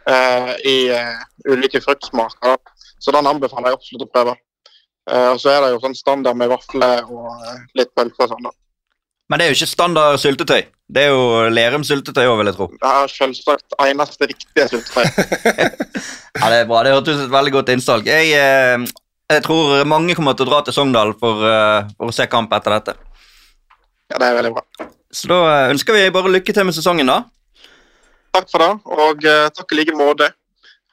[0.07, 1.17] eh, i eh,
[1.49, 2.61] ulike fruktsmaker.
[2.99, 4.37] Så den anbefaler jeg absolutt å prøve.
[5.09, 8.33] Eh, og så er det jo sånn standard med vafler og eh, litt pølse og
[8.33, 8.49] sånn.
[8.49, 8.53] da.
[9.29, 10.63] Men det er jo ikke standard syltetøy.
[10.89, 12.67] Det er jo Lerum syltetøy òg, vil jeg tro.
[12.73, 15.05] Det er selvsagt eneste riktige syltetøy.
[16.39, 16.81] Ja, Det er bra.
[16.85, 18.07] Det hørtes ut som et veldig godt innsalg.
[18.09, 18.85] Jeg, eh,
[19.33, 21.41] jeg tror mange kommer til å dra til Sogndal for,
[21.97, 22.95] for å se kamp etter dette.
[24.09, 24.87] Ja, det er veldig bra.
[25.13, 25.39] Så da
[25.73, 27.19] ønsker vi bare lykke til med sesongen, da.
[28.37, 29.25] Takk for det, og
[29.57, 30.29] takk i like måte.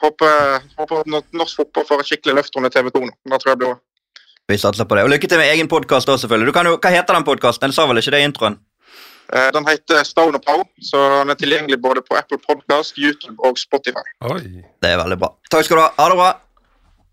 [0.02, 3.12] Håper, håper norsk fotball får et skikkelig løft under TV 2 nå.
[3.32, 3.76] Det tror jeg blir.
[4.48, 5.02] Vi satser på det.
[5.06, 6.52] Og lykke til med egen podkast òg, selvfølgelig.
[6.52, 7.66] Du kan jo, hva heter den podkasten?
[7.66, 8.58] Den sa vel ikke det i introen?
[9.34, 13.58] Eh, Den heter Stone Pow, så den er tilgjengelig både på Apple Podcast, YouTube og
[13.58, 14.04] Spotify.
[14.22, 14.62] oi.
[14.82, 15.32] Det er veldig bra.
[15.50, 15.88] Takk skal du ha.
[15.98, 16.28] Ha det bra.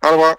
[0.05, 0.33] Ha det bra.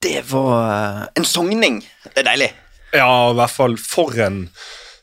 [0.00, 1.82] Det var eh, en sogning.
[2.06, 2.50] Det er deilig.
[2.96, 4.46] Ja, i hvert fall for en,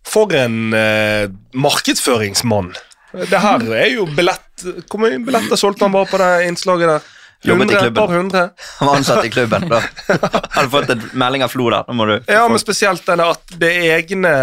[0.03, 2.73] for en eh, markedsføringsmann.
[3.13, 4.43] Det her er jo billett
[4.91, 7.05] Hvor mye billetter solgte han bare på det innslaget der?
[7.45, 8.29] Jobbet i 100, klubben.
[8.31, 8.49] par.
[8.79, 9.67] Han var ansatt i klubben.
[9.69, 9.81] Da
[10.55, 11.85] hadde fått en melding av Flo der.
[11.87, 14.33] Nå må du Ja, men spesielt denne at det er egne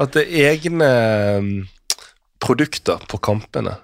[0.00, 0.90] At det er egne
[1.44, 1.54] mm,
[2.40, 3.74] produkter på kampene.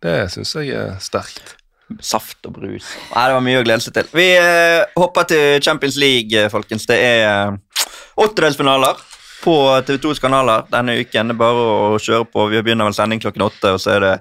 [0.00, 1.56] Det syns jeg er sterkt.
[2.00, 2.86] Saft og brus.
[3.10, 4.08] Nei, Det var mye å glede seg til.
[4.14, 6.86] Vi eh, hopper til Champions League, eh, folkens.
[6.88, 7.82] Det er eh,
[8.22, 9.02] åttedelsfinaler
[9.42, 9.56] på
[9.88, 11.32] TV2s kanaler denne uken.
[11.32, 12.46] Det er bare å kjøre på.
[12.52, 14.14] Vi begynner vel sending klokken åtte, og så er det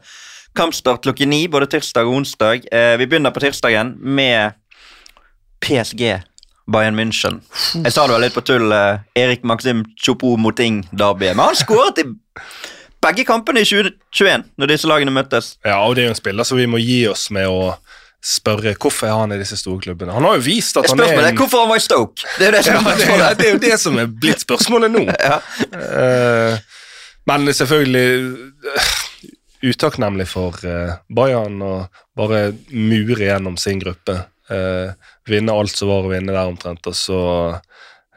[0.57, 2.65] kampstart klokken ni både tirsdag og onsdag.
[2.71, 4.53] Eh, vi begynner på tirsdagen med
[5.61, 6.21] PSG.
[6.69, 7.39] Bayern München.
[7.83, 8.71] Jeg sa det vel litt på tull.
[8.71, 12.05] eh, Erik Maxim Chopo moting derbyet Men han skåret i
[13.01, 15.55] begge kampene i 2021, når disse lagene møttes.
[15.65, 17.73] Ja, og det er jo en spiller som vi må gi oss med å
[18.19, 20.11] spørre hvorfor er han i disse store klubbene.
[20.11, 22.27] Han har jo vist at han er en hvorfor han var i Stoke.
[22.37, 24.91] Det er det som ja, det, er, det er jo det som er blitt spørsmålet
[24.91, 25.05] nå.
[25.29, 25.39] Ja.
[25.79, 26.59] Eh,
[27.29, 28.35] men selvfølgelig
[29.63, 31.73] utakknemlig for uh, Bayern å
[32.17, 34.21] bare mure gjennom sin gruppe.
[34.49, 34.89] Eh,
[35.29, 37.19] vinne alt som var å vinne der omtrent, og så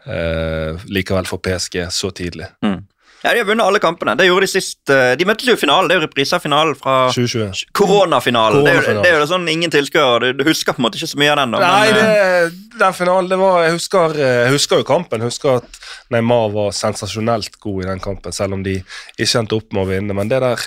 [0.06, 2.46] eh, likevel få PSG så tidlig.
[2.64, 4.16] Ja, De har vunnet alle kampene.
[4.18, 4.80] Det gjorde De sist.
[4.90, 5.90] eh, De møttes jo i finalen.
[5.90, 7.68] Det er jo reprise av finalen fra 2020.
[7.76, 8.64] koronafinalen.
[8.64, 10.32] Det, det er jo sånn ingen tilskuere.
[10.34, 11.54] Du, husker på en måte ikke så mye av den.
[11.54, 11.60] da.
[11.60, 15.22] Nei, men, eh, det, den finalen, det var Jeg husker, jeg husker jo kampen.
[15.22, 15.78] Jeg husker at
[16.10, 18.80] Neymar var sensasjonelt god i den kampen, selv om de
[19.20, 20.16] ikke endte opp med å vinne.
[20.16, 20.66] Men det der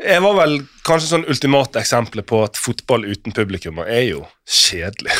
[0.00, 0.54] Jeg var vel
[0.86, 5.12] kanskje sånn ultimate eksempelet på at fotball uten publikum er jo kjedelig.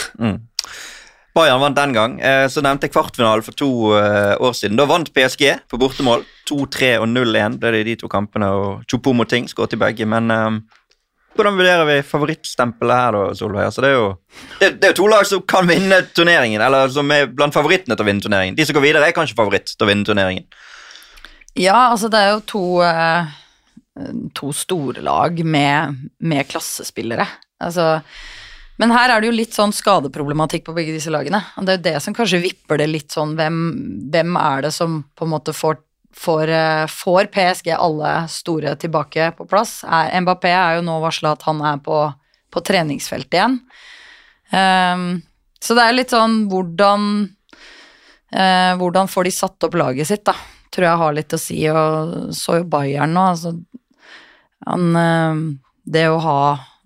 [1.37, 2.17] Bayern vant den gang.
[2.21, 3.69] Eh, Så nevnte jeg kvartfinalen for to
[3.99, 4.79] eh, år siden.
[4.81, 6.25] Da vant PSG på bortemål.
[6.51, 8.49] 2-3 og 0-1 ble det i de to kampene.
[8.51, 10.09] og Choupo-Moting skåret i begge.
[10.11, 10.57] Men um,
[11.37, 13.69] hvordan vurderer vi favorittstempelet her, da, Solveig?
[13.69, 14.09] Altså, det, er jo,
[14.59, 17.95] det, det er jo to lag som kan vinne turneringen, eller som er blant favorittene
[17.95, 18.59] til å vinne turneringen.
[18.59, 20.49] De som går videre, er kanskje favoritt til å vinne turneringen.
[21.59, 23.31] Ja, altså det er jo to, eh,
[24.35, 27.27] to store lag med, med klassespillere.
[27.61, 28.01] Altså,
[28.81, 31.43] men her er det jo litt sånn skadeproblematikk på begge disse lagene.
[31.59, 33.57] Og det er jo det som kanskje vipper det litt sånn Hvem,
[34.13, 35.83] hvem er det som på en måte får,
[36.17, 39.81] får, eh, får PSG alle store tilbake på plass?
[39.85, 41.99] Mbappé er jo nå varsla at han er på,
[42.51, 43.59] på treningsfeltet igjen.
[44.51, 45.05] Um,
[45.61, 47.05] så det er litt sånn hvordan
[48.35, 50.35] uh, Hvordan får de satt opp laget sitt, da
[50.71, 53.55] tror jeg har litt å si, og så jo Bayern nå, altså
[54.67, 55.45] han eh,
[55.89, 56.41] Det å ha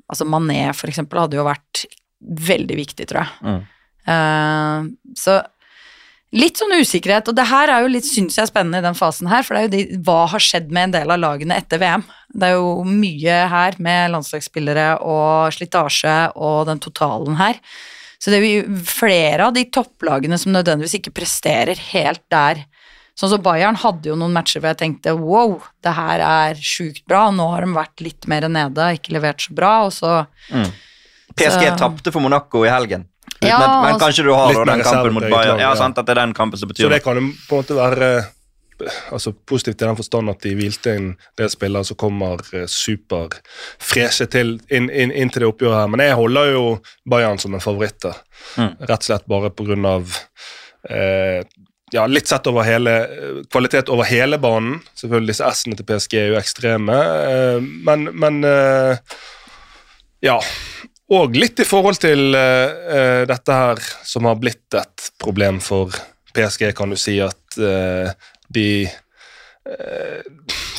[0.04, 1.86] Altså Mané, for eksempel, hadde jo vært
[2.20, 3.30] veldig viktig, tror jeg.
[3.40, 3.62] Mm.
[4.12, 5.38] Eh, så
[6.34, 9.30] litt sånn usikkerhet, og det her er jo litt, syns jeg, spennende i den fasen
[9.30, 11.80] her, for det er jo de, hva har skjedd med en del av lagene etter
[11.80, 12.04] VM?
[12.34, 17.60] Det er jo mye her med landslagsspillere og slitasje og den totalen her.
[18.20, 22.64] Så det er jo flere av de topplagene som nødvendigvis ikke presterer helt der.
[23.14, 25.56] Sånn som Bayern hadde jo noen matcher hvor jeg tenkte wow,
[25.86, 27.28] det her er sjukt bra.
[27.30, 30.24] Nå har de vært litt mer nede, ikke levert så bra, og så
[31.34, 33.06] PSG Så- tapte for Monaco i helgen.
[33.44, 35.60] Ja, at, men kanskje du har den kampen mot Bayern.
[35.60, 37.62] Ja, sant, at det er den kampen som betyr Så det kan jo på en
[37.62, 38.08] måte være
[38.80, 42.66] eh, altså positivt i den forstand at de hvilte inn det spillere som kommer eh,
[42.70, 45.92] superfreshe til inn, inn, inn til det oppgjøret her.
[45.92, 46.64] Men jeg holder jo
[47.10, 48.00] Bayern som en favoritt.
[48.02, 48.18] der.
[48.56, 48.72] Mm.
[48.80, 49.52] Rett og slett bare
[49.92, 50.16] av
[50.90, 51.44] eh,
[51.92, 54.80] ja, litt sett over hele eh, kvalitet over hele banen.
[54.98, 56.96] Selvfølgelig disse S-ene til PSG er jo ekstreme,
[57.28, 59.18] eh, men, men eh,
[60.24, 60.38] ja.
[61.14, 65.92] Og litt i forhold til dette her som har blitt et problem for
[66.32, 67.58] PSG, kan du si at
[68.48, 68.68] de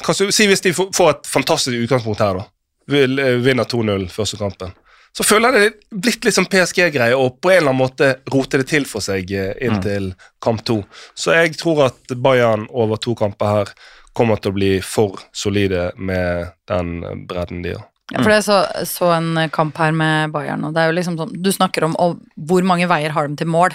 [0.02, 2.48] kan du si Hvis de får, et fantastisk utgangspunkt her, da.
[2.90, 4.74] Vinner 2-0 første kampen.
[5.16, 8.60] Så føler jeg det blitt litt sånn PSG-greie, og på en eller annen måte rote
[8.60, 10.10] det til for seg inntil inn til
[10.44, 10.82] kamp to.
[11.16, 13.72] Så jeg tror at Bayern over to kamper her
[14.16, 16.98] kommer til å bli for solide med den
[17.30, 17.88] bredden de har.
[18.14, 21.16] Ja, for jeg så, så en kamp her med Bayern, og det er jo liksom
[21.18, 23.74] sånn Du snakker om hvor mange veier har de til mål.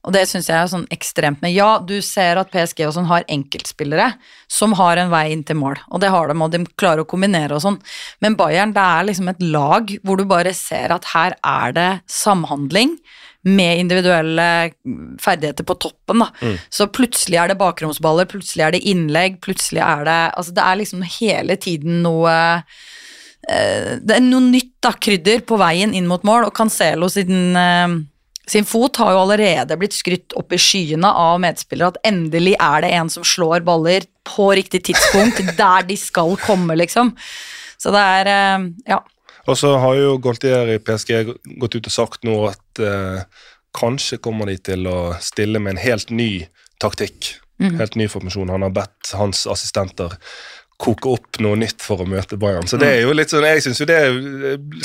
[0.00, 1.52] Og det syns jeg er sånn ekstremt med.
[1.52, 4.14] Ja, du ser at PSG og sånn har enkeltspillere
[4.48, 7.08] som har en vei inn til mål, og det har de, og de klarer å
[7.08, 7.76] kombinere og sånn.
[8.24, 11.90] Men Bayern, det er liksom et lag hvor du bare ser at her er det
[12.08, 12.96] samhandling
[13.48, 14.46] med individuelle
[15.20, 16.30] ferdigheter på toppen, da.
[16.72, 20.80] Så plutselig er det bakromsballer, plutselig er det innlegg, plutselig er det Altså, det er
[20.80, 22.32] liksom hele tiden noe
[23.48, 27.56] eh, det er noe nytt da, krydder på veien inn mot mål, og Cancelo siden
[27.56, 27.96] eh,
[28.50, 32.84] sin fot har jo allerede blitt skrytt opp i skyene av medspillere, at endelig er
[32.84, 37.14] det en som slår baller på riktig tidspunkt, der de skal komme, liksom.
[37.80, 39.02] Så det er eh, Ja.
[39.48, 43.22] Og så har jo Goltier i PSG gått ut og sagt nå at eh,
[43.74, 46.30] kanskje kommer de til å stille med en helt ny
[46.82, 47.38] taktikk.
[47.60, 48.48] Helt ny formasjon.
[48.48, 50.14] Han har bedt hans assistenter
[50.80, 52.66] koke opp noe nytt for å møte Bayern.
[52.68, 54.00] Så det er jo litt sånn, jeg synes jo det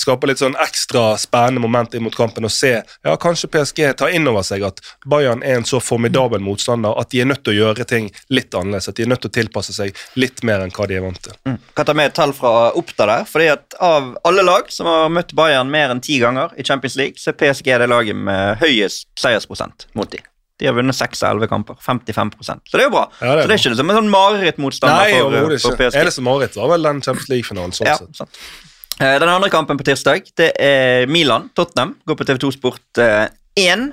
[0.01, 4.13] skaper litt sånn ekstra spennende moment inn mot kampen å se ja, kanskje PSG tar
[4.15, 7.55] inn over seg at Bayern er en så formidabel motstander at de er nødt til
[7.55, 8.89] å gjøre ting litt annerledes.
[8.91, 11.21] At de er nødt til å tilpasse seg litt mer enn hva de er vant
[11.27, 11.57] til.
[11.77, 13.25] Kan ta med et tall fra Oppda der.
[13.29, 16.95] fordi at Av alle lag som har møtt Bayern mer enn ti ganger i Champions
[16.99, 20.23] League, så er PSG det laget med høyest seiersprosent mot dem.
[20.59, 21.75] De har vunnet seks av elleve kamper.
[21.83, 23.05] 55% Så det er jo bra.
[23.21, 25.89] Ja, det er så det er ikke liksom en sånn marerittmotstander for, overhodet for ikke.
[25.91, 25.99] PSG.
[26.05, 27.75] Eneste mareritt var vel den Champions League-finalen.
[27.75, 28.15] sånn Ja, sett.
[28.21, 28.39] sant.
[29.01, 31.95] Eh, Den andre kampen på tirsdag det er Milan-Tottenham.
[32.07, 33.27] Går på TV2 Sport eh,
[33.59, 33.89] 1.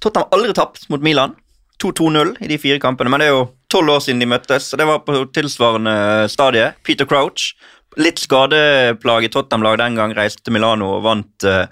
[0.00, 1.34] Tottenham har aldri tapt mot Milan.
[1.82, 4.68] 2-2-0 i de fire kampene, men det er jo tolv år siden de møttes.
[4.70, 6.72] så Det var på tilsvarende stadie.
[6.86, 7.56] Peter Crouch,
[7.98, 11.66] litt skadeplaget Tottenham-lag den gang, reiste til Milano og vant eh,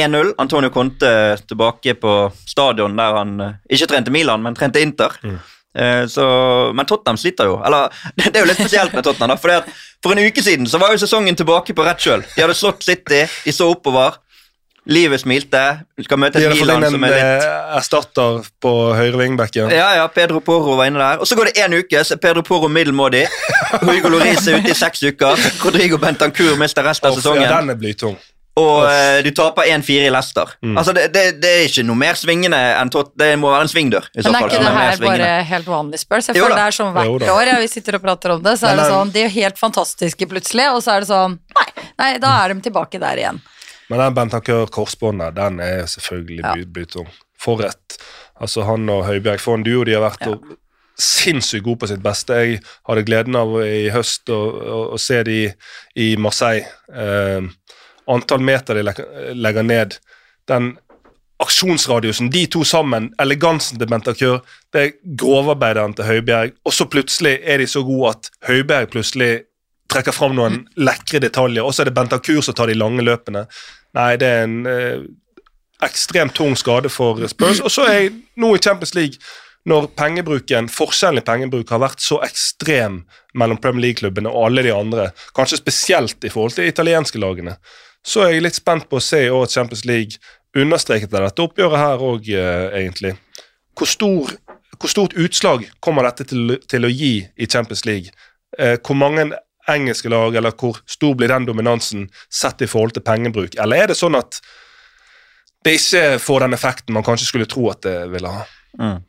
[0.00, 0.32] 1-0.
[0.38, 1.10] Antonio Conte
[1.48, 2.14] tilbake på
[2.46, 5.18] stadion der han eh, ikke trente Milan, men trente Inter.
[5.24, 5.38] Mm.
[6.08, 6.24] Så,
[6.72, 7.58] men Tottenham sliter jo.
[7.60, 9.36] Eller, det er jo litt spesielt med Tottenham.
[9.36, 9.60] da,
[10.00, 12.24] For en uke siden så var jo sesongen tilbake på rett kjøl.
[12.32, 14.16] De hadde slått City, de så oppover.
[14.86, 15.60] Livet smilte.
[15.98, 19.72] Skal møte et Milan som er litt eh, erstatter på høyre vingbekken.
[19.74, 21.18] ja, ja, Pedro Porro var inne der.
[21.20, 23.24] Og så går det én uke, så er Pedro Porro middelmådig.
[23.82, 25.42] Hugo Lloris er ute i seks uker.
[25.64, 27.48] Rodrigo Bentancour mister resten av sesongen.
[27.48, 28.14] Ja, den er blytung.
[28.56, 30.52] Og eh, du taper 1-4 i Leicester.
[30.64, 30.78] Mm.
[30.80, 33.72] Altså, det, det, det er ikke noe mer svingende enn tot Det må være en
[33.72, 34.06] svingdør.
[34.16, 35.26] i så Men er fall, ikke som det her svingende.
[35.26, 36.28] bare helt vanlig spørs?
[36.30, 38.70] Jeg føler det er sånn hvert år ja, vi sitter og prater om det, så
[38.70, 41.66] er det sånn De er helt fantastiske plutselig, og så er det sånn Nei,
[42.00, 43.42] nei da er de tilbake der igjen.
[43.92, 46.54] Men den Bentanker korsbåndet, den er selvfølgelig Ja.
[46.78, 47.12] blytung.
[47.38, 47.98] For et
[48.40, 50.32] Altså, han og Høibjerg, for en duo de har vært Ja.
[50.34, 50.56] og
[50.98, 52.32] sinnssykt gode på sitt beste.
[52.34, 55.38] Jeg hadde gleden av i høst å, å, å se de
[55.96, 56.64] i Marseille.
[56.92, 57.40] Eh,
[58.06, 58.84] antall meter de
[59.34, 59.96] legger, ned.
[60.48, 60.76] Den
[61.42, 64.38] aksjonsradiusen, de to sammen, elegansen til Bentakur,
[64.72, 69.30] det er grovarbeideren til Høibjerg, og så plutselig er de så gode at Høibjerg plutselig
[69.92, 73.44] trekker fram noen lekre detaljer, og så er det Bentakur som tar de lange løpene.
[73.96, 75.04] Nei, det er en eh,
[75.84, 77.60] ekstremt tung skade for Spurs.
[77.60, 79.20] Og så er jeg nå i Champions League,
[79.66, 83.00] når pengebruken, forskjellen i pengebruk har vært så ekstrem
[83.34, 87.56] mellom Premier League-klubbene og alle de andre, kanskje spesielt i forhold til de italienske lagene,
[88.06, 90.20] så er jeg litt spent på å se i årets Champions League,
[90.56, 93.16] understreket av dette oppgjøret her òg, egentlig,
[93.76, 94.36] hvor, stor,
[94.78, 98.14] hvor stort utslag kommer dette til, til å gi i Champions League?
[98.58, 99.28] Eh, hvor mange
[99.68, 103.58] engelske lag, eller hvor stor blir den dominansen sett i forhold til pengebruk?
[103.60, 104.40] Eller er det sånn at
[105.66, 108.46] det ikke får den effekten man kanskje skulle tro at det ville ha?
[108.78, 109.00] Mm.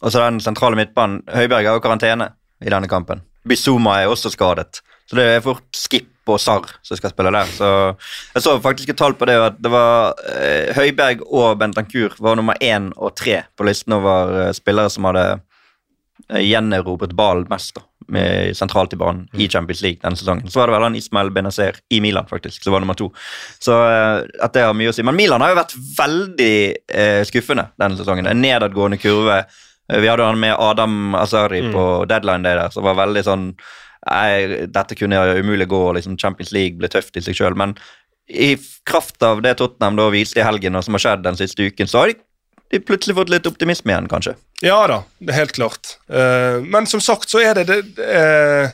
[0.00, 1.22] Og så den sentrale midtbanen.
[1.28, 2.32] Høiberg er jo karantene
[2.64, 3.22] i denne kampen.
[3.44, 4.80] Bizuma er også skadet.
[5.10, 7.50] Så det er fort Skip og Sarr som skal spille der.
[7.52, 7.66] Så
[8.34, 12.38] jeg så faktisk et tall på det at det var eh, Høiberg og Bentancour var
[12.40, 15.24] nummer én og tre på listen over eh, spillere som hadde
[16.30, 17.84] eh, gjenerobret ballen mest da,
[18.16, 20.48] med sentralt i banen i Champions League denne sesongen.
[20.48, 23.10] Så var det vel han Ismael Benazer i Milan faktisk, som var nummer to.
[23.60, 25.04] Så eh, at det har mye å si.
[25.04, 26.56] Men Milan har jo vært veldig
[26.88, 28.32] eh, skuffende denne sesongen.
[28.32, 29.42] En nedadgående kurve.
[29.92, 33.50] Eh, Vi hadde han med Adam Azari på deadline day der, som var veldig sånn
[34.04, 37.56] Nei, dette kunne umulig gå, og liksom Champions League ble tøft i seg sjøl.
[37.56, 37.72] Men
[38.28, 38.54] i
[38.88, 41.88] kraft av det Tottenham da viste i helgen, og som har skjedd den siste uken,
[41.88, 42.18] så har de,
[42.72, 44.36] de plutselig fått litt optimisme igjen, kanskje.
[44.64, 45.96] Ja da, det er helt klart.
[46.08, 48.68] Uh, men som sagt så er det, det uh,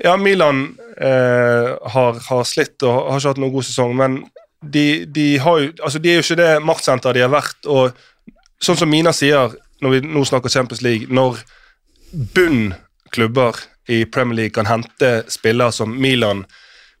[0.00, 0.62] Ja, Milan
[0.96, 4.20] uh, har, har slitt og har ikke hatt noen god sesong, men
[4.60, 7.58] de, de, har altså de er jo ikke det maktsenteret de har vært.
[7.68, 7.96] og
[8.60, 11.40] Sånn som Mina sier, når vi nå snakker Champions League, når
[12.34, 12.74] bunn
[13.14, 13.56] klubber
[13.90, 16.44] i Premier League kan hente spillere som Milan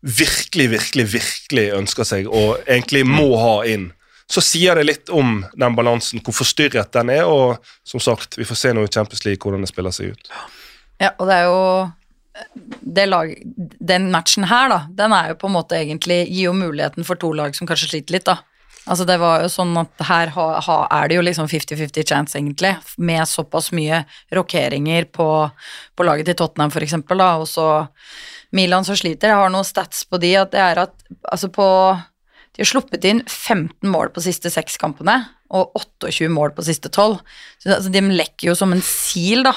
[0.00, 3.90] virkelig, virkelig, virkelig ønsker seg og egentlig må ha inn,
[4.30, 8.46] så sier det litt om den balansen, hvor forstyrret den er, og som sagt, vi
[8.46, 10.30] får se nå i Champions League hvordan det spiller seg ut.
[11.00, 13.32] Ja, og det er jo lag,
[13.80, 17.18] Den matchen her, da, den er jo på en måte egentlig Gir jo muligheten for
[17.20, 18.38] to lag som kanskje sliter litt, da.
[18.88, 22.36] Altså Det var jo sånn at her ha, ha, er det jo liksom 50-50 chance,
[22.38, 24.02] egentlig, med såpass mye
[24.34, 25.26] rokeringer på,
[25.94, 27.66] på laget til Tottenham, for eksempel, da, og så
[28.56, 29.30] Milan som sliter.
[29.30, 30.94] Jeg har noen stats på de, at det er at
[31.30, 31.66] altså på
[32.56, 35.20] De har sluppet inn 15 mål på siste seks kampene,
[35.54, 37.20] og 28 mål på siste tolv.
[37.62, 39.54] Så altså, de lekker jo som en sil, da.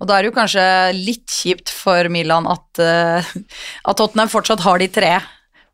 [0.00, 0.64] Og da er det jo kanskje
[0.96, 3.28] litt kjipt for Milan at, uh,
[3.90, 5.12] at Tottenham fortsatt har de tre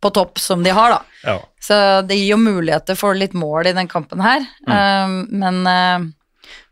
[0.06, 1.22] på topp som de har, da.
[1.26, 1.40] Ja.
[1.62, 4.46] Så det gir jo muligheter for litt mål i den kampen her.
[4.70, 6.06] Um, men uh,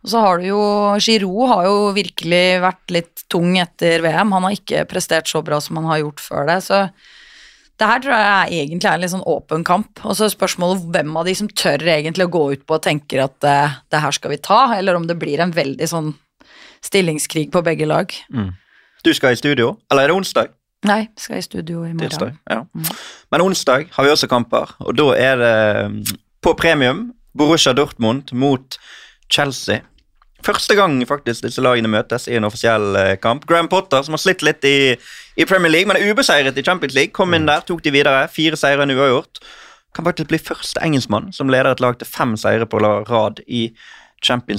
[0.04, 0.62] og så har du jo
[1.00, 4.34] Giroud har jo virkelig vært litt tung etter VM.
[4.36, 6.58] Han har ikke prestert så bra som han har gjort før det.
[6.66, 6.82] Så
[7.80, 10.02] det her tror jeg egentlig er en litt sånn åpen kamp.
[10.04, 12.84] Og så er spørsmålet hvem av de som tør egentlig å gå ut på og
[12.84, 16.12] tenker at uh, det her skal vi ta, eller om det blir en veldig sånn
[16.84, 18.12] stillingskrig på begge lag.
[19.04, 20.52] Du skal i studio, eller er det onsdag?
[20.84, 22.04] Nei, skal i studio i morgen.
[22.04, 22.60] Tirsdag, ja.
[23.32, 25.56] Men onsdag har vi også kamper, og da er det
[25.90, 25.98] mm,
[26.44, 27.06] på premium
[27.38, 28.76] Borussia Dortmund mot
[29.32, 29.80] Chelsea.
[30.44, 33.46] Første gang faktisk disse lagene møtes i en offisiell eh, kamp.
[33.48, 34.92] Graham Potter, som har slitt litt i,
[35.40, 38.26] i Premier League, men er ubeseiret i Champions League, kom inn der, tok de videre.
[38.28, 39.40] Fire seire nå uavgjort.
[39.96, 43.70] Kan faktisk bli første engelskmann som leder et lag til fem seire på rad i
[43.70, 44.03] Champions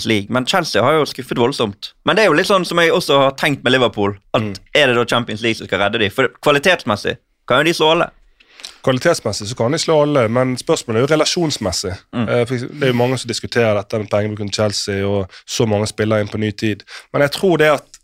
[0.06, 0.28] League.
[0.30, 1.94] Men Chelsea har jo skuffet voldsomt.
[2.06, 4.92] Men det er jo litt sånn som jeg også har tenkt med Liverpool, at er
[4.92, 6.14] det da Champions League som skal redde dem?
[6.14, 8.10] For kvalitetsmessig kan jo de slå alle.
[8.86, 11.94] Kvalitetsmessig så kan de slå alle, men spørsmålet er jo relasjonsmessig.
[12.14, 12.28] Mm.
[12.46, 15.88] for Det er jo mange som diskuterer dette med pengebruken til Chelsea og så mange
[15.90, 16.84] spillere inn på ny tid.
[17.14, 18.00] Men jeg tror det at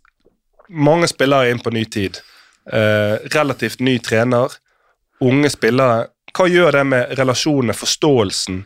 [0.69, 2.17] mange spillere inn på ny tid,
[2.71, 4.57] eh, relativt ny trener,
[5.21, 8.61] unge spillere Hva gjør det med relasjonene, forståelsen?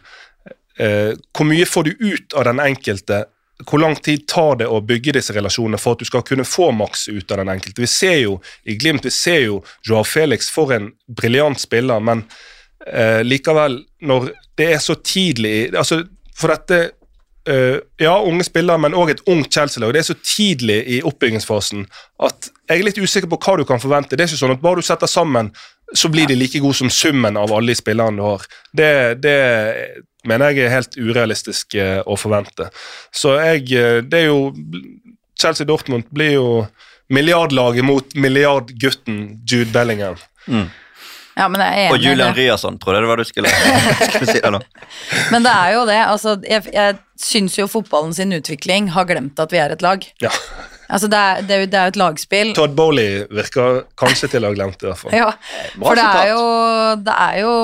[0.79, 3.23] Eh, hvor mye får du ut av den enkelte?
[3.63, 6.71] Hvor lang tid tar det å bygge disse relasjonene for at du skal kunne få
[6.75, 7.81] maks ut av den enkelte?
[7.81, 12.25] Vi ser jo i Glimt vi ser jo Joao Felix for en briljant spiller, men
[12.87, 16.03] eh, likevel, når det er så tidlig altså,
[16.35, 16.79] For dette
[17.47, 19.93] eh, Ja, unge spillere, men òg et ungt Chelsea-lag.
[19.95, 21.87] Det er så tidlig i oppbyggingsfasen
[22.27, 24.17] at jeg er litt usikker på hva du kan forvente.
[24.17, 25.53] Det er ikke sånn at bare du setter sammen,
[25.95, 28.43] så blir de like gode som summen av alle de spillerne du har.
[28.75, 28.91] Det,
[29.23, 29.35] det
[30.29, 32.69] mener jeg er helt urealistisk eh, å forvente.
[33.15, 34.51] Så jeg eh, Det er jo
[35.39, 36.47] Chelsea Dortmund blir jo
[37.13, 40.17] milliardlaget mot milliardgutten Jude Bellingham.
[41.35, 43.51] Ja, men jeg er enig Og Julian Ryasson, tror jeg det var du skulle,
[44.07, 44.39] skulle si.
[44.39, 44.63] Eller?
[45.33, 45.99] Men det er jo det.
[46.07, 50.07] Altså, jeg, jeg syns jo fotballen sin utvikling har glemt at vi er et lag.
[50.23, 50.31] Ja.
[50.89, 52.51] Altså, det er, det er, jo- det er jo et lagspill.
[52.57, 55.15] Todd Bowley virker kanskje til å ha glemt det, fall.
[55.17, 55.31] Ja,
[55.79, 56.43] for det er, jo,
[57.07, 57.55] det, er jo,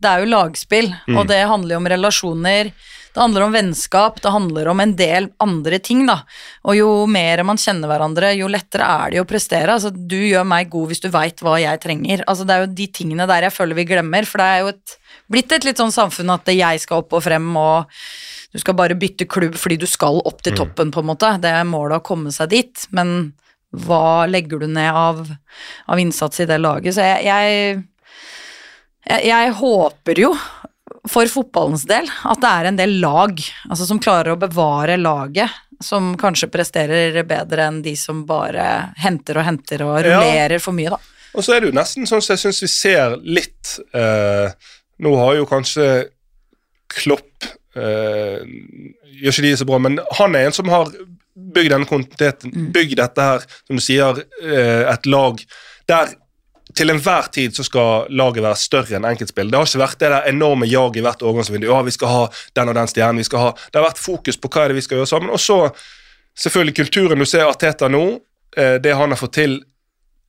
[0.00, 2.72] det er jo lagspill, og det handler jo om relasjoner.
[3.10, 6.20] Det handler om vennskap, det handler om en del andre ting, da.
[6.62, 9.74] Og jo mer man kjenner hverandre, jo lettere er det å prestere.
[9.74, 12.22] Altså, du gjør meg god hvis du veit hva jeg trenger.
[12.30, 14.70] Altså, det er jo de tingene der jeg føler vi glemmer, for det er jo
[14.76, 14.94] et,
[15.30, 17.90] blitt et litt sånn samfunn at jeg skal opp og frem, og
[18.52, 21.30] du skal bare bytte klubb fordi du skal opp til toppen, på en måte.
[21.42, 23.32] Det er målet å komme seg dit, men
[23.70, 25.20] hva legger du ned av,
[25.86, 26.96] av innsats i det laget?
[26.96, 27.84] Så jeg, jeg,
[29.06, 30.32] jeg, jeg håper jo
[31.08, 33.38] for fotballens del at det er en del lag
[33.70, 35.48] altså som klarer å bevare laget,
[35.80, 38.66] som kanskje presterer bedre enn de som bare
[39.00, 40.18] henter og henter og Ja.
[40.18, 40.98] rullerer for mye, da.
[41.38, 44.50] Og så er det jo nesten sånn som jeg syns vi ser litt eh,
[45.00, 45.86] Nå har jo kanskje
[46.90, 47.29] Klopp
[47.74, 50.90] Gjør ikke de så bra, men han er en som har
[51.54, 55.38] bygd denne kontinuiteten, bygd dette her, som du sier, eh, et lag
[55.88, 56.12] der
[56.74, 59.48] til enhver tid så skal laget være større enn enkeltspill.
[59.50, 61.66] Det har ikke vært det der enorme jaget i hvert overgangsvindu.
[61.66, 62.20] Ja, vi skal ha
[62.54, 63.18] den og den stjernen.
[63.18, 63.48] vi skal ha...
[63.72, 65.32] Det har vært fokus på hva er det vi skal gjøre sammen.
[65.34, 65.58] Og så
[66.38, 67.18] selvfølgelig kulturen.
[67.18, 68.04] Du ser Arteta nå,
[68.56, 69.58] eh, det han har fått til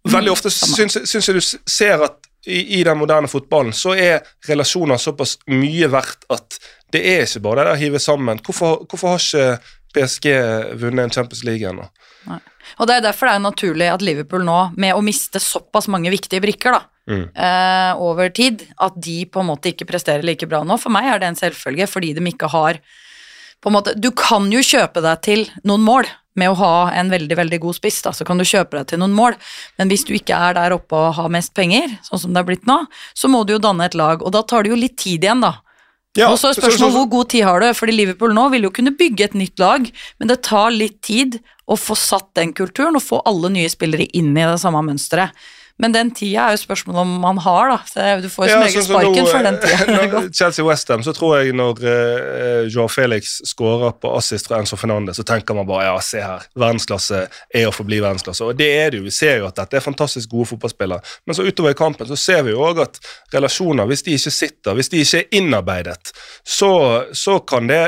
[0.02, 2.16] Veldig ofte syns, syns jeg du ser at
[2.50, 6.58] i, i den moderne fotballen så er relasjoner såpass mye verdt at
[6.94, 8.42] det er ikke bare det å hive sammen.
[8.46, 9.48] Hvorfor, hvorfor har ikke
[9.96, 10.28] PSG
[10.80, 11.88] vunnet en Champions League ennå?
[12.80, 16.14] Og det er derfor det er naturlig at Liverpool nå, med å miste såpass mange
[16.14, 17.24] viktige brikker da, Mm.
[17.34, 20.78] Uh, over tid, at de på en måte ikke presterer like bra nå.
[20.80, 22.78] For meg er det en selvfølge, fordi de ikke har
[23.62, 26.08] på en måte, Du kan jo kjøpe deg til noen mål
[26.40, 29.02] med å ha en veldig veldig god spiss, da, så kan du kjøpe deg til
[29.02, 29.36] noen mål,
[29.78, 32.48] men hvis du ikke er der oppe og har mest penger, sånn som det er
[32.48, 32.80] blitt nå,
[33.14, 35.44] så må du jo danne et lag, og da tar det jo litt tid igjen,
[35.44, 35.58] da.
[36.18, 38.64] Ja, og så er så- spørsmålet hvor god tid har du, fordi Liverpool nå vil
[38.64, 41.40] jo kunne bygge et nytt lag, men det tar litt tid
[41.70, 45.32] å få satt den kulturen og få alle nye spillere inn i det samme mønsteret.
[45.80, 47.78] Men den tida er jo spørsmålet om man har, da.
[47.88, 50.10] Så du får jo som Ja, regel sånn sparken nå, før den tida er når
[50.16, 50.30] gått.
[50.38, 55.20] Chelsea Westham, så tror jeg når uh, Joao Felix skårer på assist fra Enzo Fernandez,
[55.20, 58.48] så tenker man bare ja, se her, verdensklasse er å forbli verdensklasse.
[58.48, 59.08] Og det er det jo.
[59.08, 61.16] Vi ser jo at dette er fantastisk gode fotballspillere.
[61.26, 63.02] Men så utover i kampen så ser vi jo òg at
[63.34, 66.14] relasjoner, hvis de ikke sitter, hvis de ikke er innarbeidet,
[66.44, 66.74] så,
[67.14, 67.84] så kan det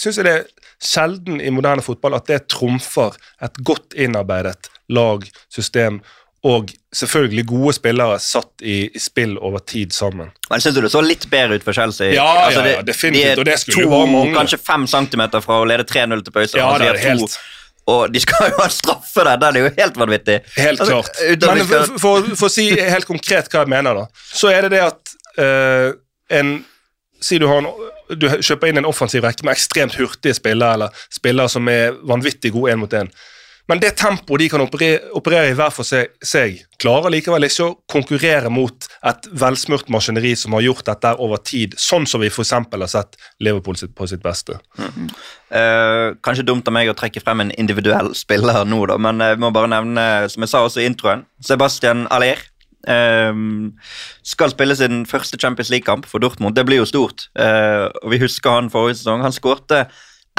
[0.00, 0.44] Syns jeg det er
[0.82, 3.12] sjelden i moderne fotball at det trumfer
[3.44, 6.00] et godt innarbeidet lag, system
[6.44, 10.32] og selvfølgelig gode spillere satt i, i spill over tid sammen.
[10.50, 12.10] Men syns du det så litt bedre ut for Chelsea?
[12.16, 15.40] Ja, Altså, ja, det- ja, definitivt, De er og det skulle to, kanskje fem centimeter
[15.44, 16.58] fra å lede 3-0 til pause.
[16.58, 17.38] Ja, altså, det er helt-
[17.86, 20.40] Og de skal jo ha straffe der, den er jo helt vanvittig.
[20.56, 21.56] Helt Altså, klart.
[21.56, 24.70] Men for, for, for å si helt konkret hva jeg mener, da, så er det
[24.76, 25.92] det at uh,
[26.30, 26.64] en
[27.22, 27.68] Si du, har en,
[28.18, 32.50] du kjøper inn en offensiv rekke med ekstremt hurtige spillere, eller spillere som er vanvittig
[32.50, 33.12] gode én mot én.
[33.70, 37.68] Men det tempoet de kan operere, operere i hver for seg, seg, klarer likevel ikke
[37.68, 42.30] å konkurrere mot et velsmurt maskineri som har gjort dette over tid, sånn som vi
[42.32, 42.52] f.eks.
[42.58, 44.58] har sett Liverpool sitt, på sitt beste.
[44.82, 49.40] Eh, kanskje dumt av meg å trekke frem en individuell spiller nå, da, men jeg
[49.42, 52.42] må bare nevne, som jeg sa også i introen, Sebastian Aller.
[52.88, 53.30] eh,
[54.26, 56.56] skal spille sin første Champions League-kamp for Dortmund.
[56.58, 57.28] Det blir jo stort.
[57.38, 59.22] Eh, og Vi husker han forrige sesong.
[59.22, 59.86] Han skårte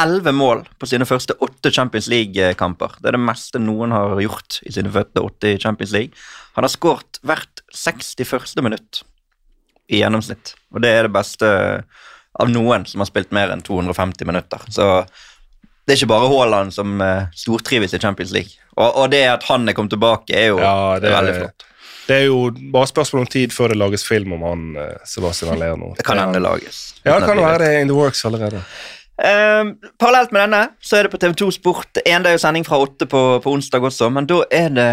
[0.01, 2.95] elleve mål på sine første åtte Champions League-kamper.
[2.99, 6.23] Det er det meste noen har gjort i sine første åtte i Champions League.
[6.57, 8.55] Han har skåret hvert 61.
[8.65, 9.03] minutt
[9.91, 11.49] i gjennomsnitt, og det er det beste
[12.41, 14.63] av noen som har spilt mer enn 250 minutter.
[14.73, 14.87] Så
[15.83, 18.57] det er ikke bare Haaland som eh, stortrives i Champions League.
[18.77, 21.67] Og, og det at han er kommet tilbake, er jo Ja, det, veldig flott.
[22.07, 22.39] Det er jo
[22.73, 25.93] bare spørsmål om tid før det lages film om han eh, Sebastian Aller nå.
[25.99, 26.81] Det kan hende lages.
[27.03, 28.63] Ja, det kan være det er in the works allerede.
[29.21, 29.63] Eh,
[30.01, 33.21] parallelt med denne så er det på TV2 Sport en dag sending fra åtte på,
[33.43, 34.87] på onsdag også, men da er det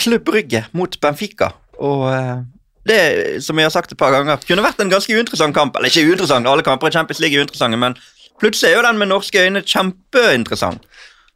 [0.00, 1.52] Klubb Brygge mot Benfica.
[1.80, 2.40] Og uh,
[2.88, 5.76] det, som jeg har sagt et par ganger, kunne vært en ganske uinteressant kamp.
[5.76, 7.96] Eller ikke uinteressant, alle kamper i Champions League er uinteressante, men
[8.40, 10.86] plutselig er jo den med norske øyne kjempeinteressant.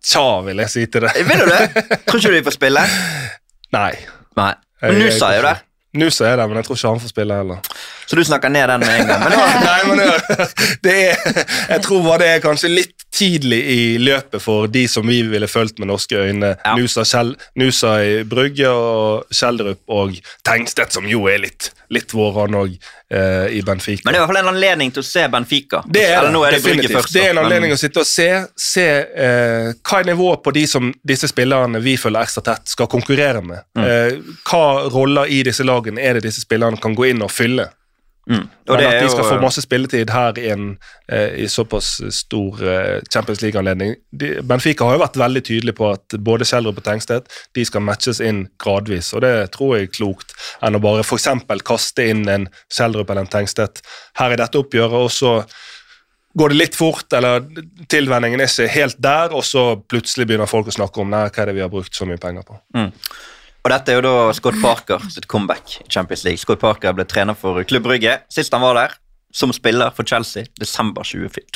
[0.05, 1.15] Tja, vil jeg si til det.
[1.25, 1.85] Vil du det?
[2.07, 2.83] Tror ikke du de får spille?
[3.73, 3.93] Nei.
[4.37, 4.53] Nei.
[4.85, 5.63] Men Nusa er jo der,
[5.95, 7.69] Nusa er der, men jeg tror ikke han får spille heller.
[8.07, 9.23] så du snakker ned den med en gang.
[9.25, 9.37] Men
[9.69, 10.49] Nei, men det,
[10.85, 15.07] det er, Jeg tror bare det er kanskje litt tidlig i løpet for de som
[15.07, 16.55] vi ville fulgt med norske øyne.
[16.65, 16.75] Ja.
[16.79, 20.17] Nusa, Kjell, Nusa i Brygge og Kjeldrup og
[20.47, 22.75] Tengstedt, som jo er litt, litt våren òg,
[23.11, 24.03] eh, i Benfica.
[24.05, 25.83] men det er i hvert fall en anledning til å se Benfica.
[25.87, 26.97] Det er, Eller er det definitivt.
[26.99, 27.13] først.
[27.13, 28.87] det er en anledning men- å sitte og se, se
[29.27, 33.43] eh, hva er nivået på de som disse spillerne vi følger ekstra tett, skal konkurrere
[33.45, 33.63] med.
[33.79, 33.85] Mm.
[33.85, 34.19] Eh,
[34.51, 37.69] hva roller i disse lagene er det disse spillerne kan gå inn og fylle?
[38.25, 38.47] Mm.
[38.69, 40.79] Men det at de skal jo- få masse spilletid her i en
[41.13, 43.95] eh, i såpass stor eh, Champions League-anledning.
[44.49, 48.23] Benfica har jo vært veldig tydelig på at både Kjeldrup og Tengstedt de skal matches
[48.25, 50.33] inn gradvis, og det tror jeg er klokt,
[50.65, 51.29] enn å bare f.eks.
[51.69, 53.83] kaste inn en Kjeldrup eller en Tengstedt
[54.17, 55.37] her i dette oppgjøret, og så
[56.35, 57.45] går det litt fort, eller
[57.93, 61.45] tilvenningen er ikke helt der, og så plutselig begynner folk å snakke om nei, hva
[61.45, 62.57] er det vi har brukt så mye penger på.
[63.65, 66.41] Og dette er jo da Scott Parker sitt comeback i Champions League.
[66.43, 68.97] Scott Parker ble trener for Klubb Brygge sist han var der,
[69.33, 71.07] som spiller for Chelsea, desember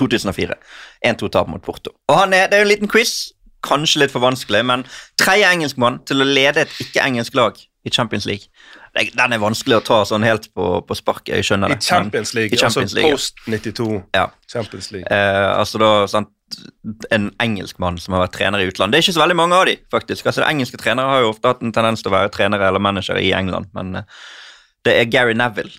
[0.01, 0.57] 2004.
[1.05, 1.93] 1-2-tap mot Porto.
[2.09, 4.87] Og han er, Det er jo en liten quiz, kanskje litt for vanskelig, men
[5.21, 8.49] tredje engelskmann til å lede et ikke-engelsk lag i Champions League.
[8.95, 11.85] Den er vanskelig å ta sånn helt på, på sparket, jeg skjønner I det.
[11.91, 14.27] League, men- i Champions altså League, post 92 Ja.
[14.53, 15.07] Champions League.
[15.11, 16.29] Eh, altså da, sant,
[17.13, 18.95] En engelskmann som har vært trener i utlandet.
[18.95, 20.25] Det er ikke så veldig mange av de, faktisk.
[20.31, 23.21] Altså, Engelske trenere har jo ofte hatt en tendens til å være trenere eller managere
[23.21, 24.03] i England, men eh,
[24.89, 25.75] det er Gary Neville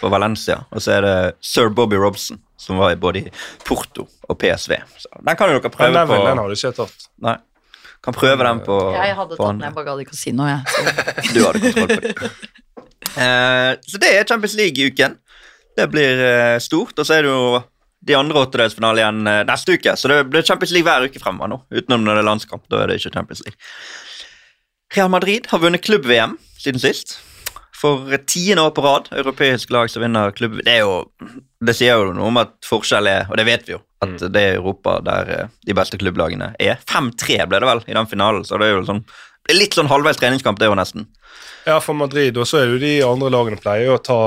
[0.00, 1.12] for Valencia, og så er det
[1.44, 3.26] sir Bobby Robson, som var i både
[3.68, 4.78] Porto og PSV.
[4.96, 7.06] Så den kan jo dere prøve Neville, den har du ikke tatt.
[7.20, 7.36] Nei.
[8.06, 10.32] Kan prøve den på Jeg hadde på tatt den, ned, bare gadd ikke å si
[10.36, 10.90] noe, jeg.
[11.34, 12.28] Du hadde kontroll på det.
[13.16, 15.16] Uh, så det er Champions League-uken.
[15.76, 16.94] Det blir uh, stort.
[16.94, 17.62] Og så er det jo
[18.06, 19.96] de andre åttedelsfinalene igjen uh, neste uke.
[19.98, 21.58] Så det blir Champions League hver uke fremover nå.
[21.74, 22.66] Utenom når det er landskamp.
[22.70, 23.58] Da er det ikke Champions League.
[24.94, 27.18] Real Madrid har vunnet klubb-VM siden sist.
[27.76, 29.10] For tiende år på rad.
[29.18, 31.10] Europeisk lag som vinner klubb Det jo
[31.60, 33.82] Det sier jo noe om at forskjell er Og det vet vi jo.
[34.04, 36.80] At det er Europa der eh, de beste klubblagene er.
[36.90, 39.04] 5-3 ble det vel i den finalen, så det er jo sånn
[39.54, 41.06] litt sånn halvveis treningskamp, det er jo nesten.
[41.66, 44.20] Ja, for Madrid, og så er jo de andre lagene pleier jo å ta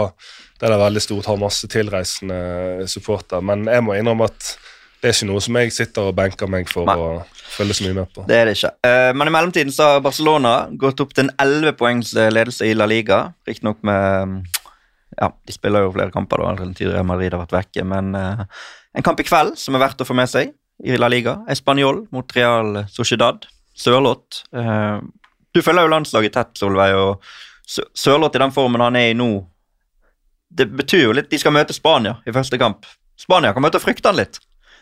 [0.59, 4.53] det der veldig stort, har masse tilreisende supporter, men jeg må innrømme at
[4.99, 6.95] det er ikke noe som jeg sitter og benker meg for Nei.
[6.99, 8.25] å følge så mye med på.
[8.27, 8.73] Det er det ikke.
[8.83, 12.73] Eh, men i mellomtiden så har Barcelona gått opp til en 11 poengs ledelse i
[12.75, 13.21] La Liga.
[13.47, 14.41] Riktignok med mm,
[15.19, 17.87] Ja, de spiller jo flere kamper, da, all den tid Real Madrid har vært vekke,
[17.87, 18.43] men eh,
[18.97, 20.53] en kamp i kveld som er verdt å få med seg
[20.85, 21.37] i La Liga.
[21.51, 23.45] Español mot Real Sociedad.
[23.79, 24.43] Sørloth.
[24.55, 24.99] Eh,
[25.55, 27.23] du følger jo landslaget tett, Solveig, og
[27.69, 29.45] Sø- Sørloth i den formen han er i nå
[30.49, 32.85] Det betyr jo litt De skal møte Spania i første kamp.
[33.19, 34.39] Spania kan møte frykte han litt.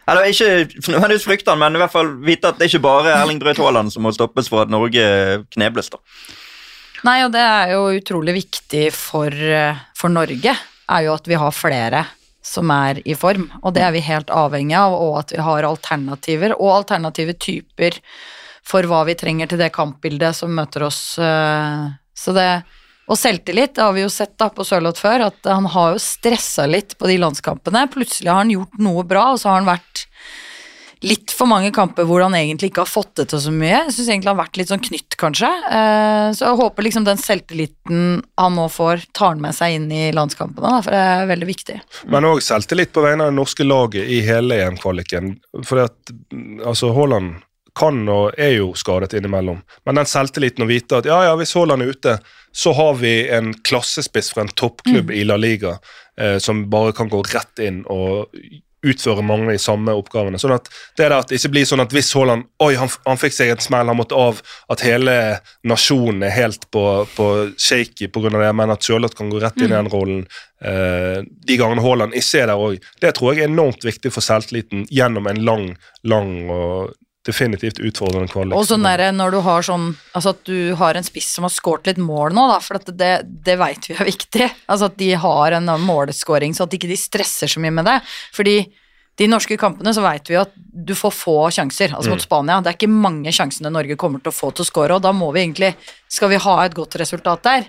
[0.07, 0.47] Eller ikke
[0.87, 3.59] nødvendigvis frykte han, men i hvert fall vite at det er ikke bare Erling Braut
[3.59, 5.03] Haaland som må stoppes for at Norge
[5.51, 5.89] knebles.
[5.91, 5.99] da.
[7.03, 10.55] Nei, og det er jo utrolig viktig for, eh, for Norge,
[10.89, 12.05] er jo at vi har flere
[12.47, 15.67] som er i form, og det er vi helt avhengig av, og at vi har
[15.67, 17.99] alternativer, og alternative typer
[18.67, 21.17] for hva vi trenger til det kampbildet som møter oss.
[21.19, 21.87] eh,
[22.17, 22.63] Så det,
[23.07, 26.01] og selvtillit, det har vi jo sett da på Sørloth før, at han har jo
[26.01, 27.85] stressa litt på de landskampene.
[27.93, 30.07] Plutselig har han gjort noe bra, og så har han vært
[31.05, 33.83] litt for mange kamper hvor han egentlig ikke har fått det til så mye.
[33.87, 35.49] Jeg syns egentlig han har vært litt sånn knytt, kanskje.
[35.69, 39.91] Eh, Så jeg håper liksom den selvtilliten han nå får, tar han med seg inn
[39.91, 41.79] i landskampene, for det er veldig viktig.
[42.13, 45.35] Men òg selvtillit på vegne av det norske laget i hele EM-kvaliken.
[45.63, 47.43] For at, mm, altså, Haaland
[47.77, 49.59] kan og er jo skadet innimellom.
[49.85, 52.15] Men den selvtilliten å vite at ja, ja, hvis Haaland er ute,
[52.57, 55.75] så har vi en klassespiss fra en toppklubb i La Liga
[56.17, 58.33] eh, som bare kan gå rett inn og
[58.85, 60.37] utføre mange de samme oppgavene.
[60.41, 60.69] Sånn at
[60.99, 63.63] det at det ikke blir sånn at hvis Haaland oi, han, han fikk seg en
[63.63, 65.15] smell, han måtte av, at hele
[65.67, 66.83] nasjonen er helt på,
[67.15, 68.33] på shaky pga.
[68.37, 70.23] det, men at Sørloth kan gå rett inn i den rollen
[70.61, 72.87] eh, de gangene Haaland ikke er der òg.
[73.01, 75.67] Det tror jeg er enormt viktig for selvtilliten gjennom en lang,
[76.03, 76.93] lang og
[77.27, 78.55] definitivt utfordrende kvalik.
[78.57, 81.53] Og sånn der, når du har sånn Altså at du har en spiss som har
[81.53, 83.13] skåret litt mål nå, da, for at det,
[83.45, 84.49] det veit vi er viktig.
[84.65, 87.99] Altså at de har en måleskåring, så at ikke de stresser så mye med det.
[88.35, 88.57] Fordi
[89.17, 91.95] de norske kampene så veit vi at du får få sjanser.
[91.97, 92.59] Altså mot Spania.
[92.61, 95.13] Det er ikke mange sjansene Norge kommer til å få til å score, og da
[95.15, 95.73] må vi egentlig
[96.07, 97.65] Skal vi ha et godt resultat der,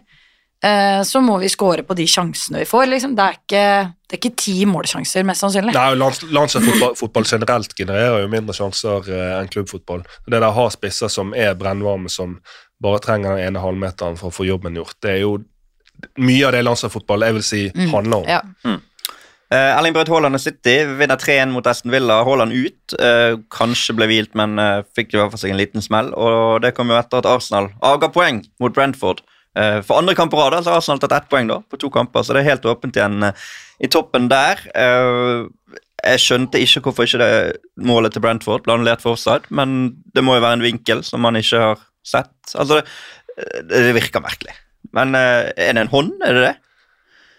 [1.07, 3.13] så må vi score på de sjansene vi får, liksom.
[3.15, 3.65] Det er ikke,
[4.09, 5.75] det er ikke ti målsjanser, mest sannsynlig.
[5.77, 10.03] Nei, lands, Landslagsfotball fotball generelt genererer jo mindre sjanser eh, enn klubbfotball.
[10.27, 12.41] Det der har spisser som er brennvarme, som
[12.83, 15.39] bare trenger den ene halvmeteren for å få jobben gjort, det er jo
[16.19, 18.29] mye av det landslagsfotball jeg vil si handler om.
[18.31, 18.79] Ja.
[19.49, 22.21] Eh, Erling Braut Haaland og City vinner 3-1 mot Aston Villa.
[22.27, 22.97] Haaland ut.
[23.01, 26.11] Uh, kanskje ble hvilt, men uh, fikk i hvert fall seg en liten smell.
[26.13, 29.23] Og det kom jo etter at Arsenal avga poeng mot Brentford.
[29.59, 31.91] Eh, for andre kamp på rad altså, har Arsenal tatt ett poeng da, på to
[31.95, 33.49] kamper, så det er helt åpent igjen eh,
[33.83, 34.63] i toppen der.
[34.79, 35.49] Eh,
[35.99, 37.33] jeg skjønte ikke hvorfor ikke det
[37.89, 41.25] målet til Brentford ble annullert for offside, men det må jo være en vinkel som
[41.27, 42.35] man ikke har sett.
[42.55, 42.85] Altså,
[43.35, 44.55] det, det virker merkelig.
[44.95, 46.15] Men er det en hånd?
[46.25, 46.55] Er det det?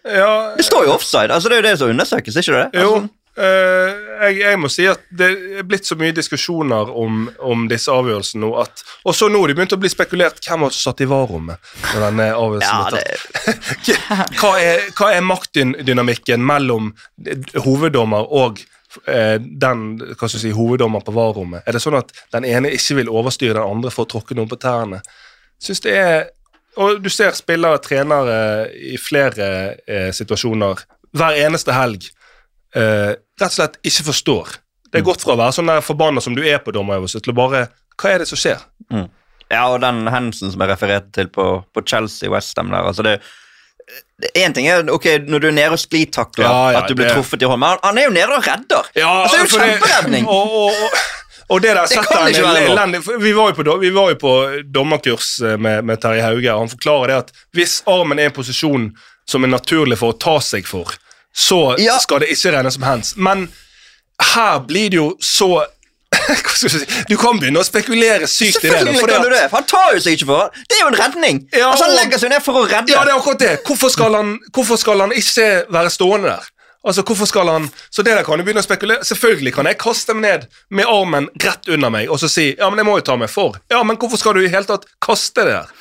[0.10, 1.32] Ja, Det står jo offside.
[1.32, 2.82] altså Det er jo det som undersøkes, ikke det?
[2.82, 5.28] Jo, Altså, eh, jeg, jeg må si at det
[5.60, 9.52] er blitt så mye diskusjoner om, om disse avgjørelsene nå at Og så nå har
[9.52, 12.90] det begynt å bli spekulert hvem har som satt i varrommet når denne avgjørelsen ja,
[12.98, 14.36] det.
[14.42, 16.92] Hva er, hva er maktdynamikken mellom
[17.64, 18.60] hoveddommer og
[19.06, 21.64] eh, den hva skal si, hoveddommer på varrommet?
[21.66, 24.52] Er det sånn at den ene ikke vil overstyre den andre for å tråkke noen
[24.52, 25.04] på tærne?
[25.60, 26.20] Synes det er
[26.80, 29.48] Og du ser spillere og trenere i flere
[29.90, 30.84] eh, situasjoner
[31.18, 32.19] hver eneste helg eh,
[32.76, 34.58] rett og slett ikke forstår.
[34.92, 37.38] Det er godt fra å være sånn forbanna som du er på dommerøvelse, til å
[37.38, 37.68] bare
[38.00, 38.62] Hva er det som skjer?
[39.50, 43.20] ja, og den hendelsen som jeg refererte til på, på Chelsea Westham der altså det
[44.38, 47.08] Én ting er ok, når du er nede og sklitakler, Ja, ja, at du blir
[47.08, 48.90] det- truffet i hånden, men han, er jo nede og redder!
[48.94, 50.26] Ja, altså, det er jo kjemperedning!
[50.26, 50.34] det-!
[50.36, 51.08] Og, og, og,
[51.50, 54.10] og det der Det kan han ikke være elendig Vi var jo på, vi var
[54.12, 54.34] jo på
[54.70, 58.30] dommerkurs eh, med, med Terje Hauge, og han forklarer det at hvis armen er i
[58.30, 58.86] en posisjon
[59.30, 60.94] som er naturlig for å ta seg for,
[61.36, 61.98] så Ja.
[62.00, 63.14] skal det ikke regnes som hands.
[63.18, 63.50] Men
[64.34, 65.66] her blir det jo så?
[67.10, 68.74] Du kan begynne å spekulere sykt i det.
[68.74, 70.64] Selvfølgelig kan du det, for han tar jo seg ikke for det.
[70.70, 71.42] Det er jo en redning!
[71.54, 72.92] Ja, altså, han legger seg ned for å redde.
[72.92, 73.52] Ja, det er akkurat det.
[73.68, 76.50] Hvorfor skal han, hvorfor skal han ikke være stående der?
[76.80, 79.76] Altså, hvorfor skal han Så det der kan du begynne å spekulere Selvfølgelig kan jeg
[79.82, 82.94] kaste meg ned med armen rett under meg og så si ja, men jeg må
[83.02, 83.58] jo ta meg for.
[83.72, 85.74] Ja, men hvorfor skal du i hele tatt kaste det der?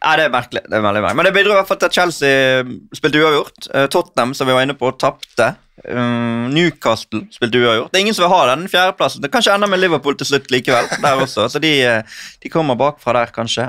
[0.00, 0.62] Ja, det er merkelig.
[0.64, 1.16] det er veldig merkelig.
[1.18, 2.62] Men det bidro i hvert fall til at Chelsea
[2.96, 3.66] spilte uavgjort.
[3.74, 5.54] Eh, Tottenham, som vi var inne på, tapte.
[5.80, 7.92] Um, Newcastle spilte uavgjort.
[7.92, 9.22] Det er ingen som vil ha den fjerdeplassen.
[9.24, 10.88] Det kanskje ender med Liverpool til slutt likevel.
[11.04, 11.48] der også.
[11.52, 13.68] Så de, eh, de kommer bakfra der, kanskje.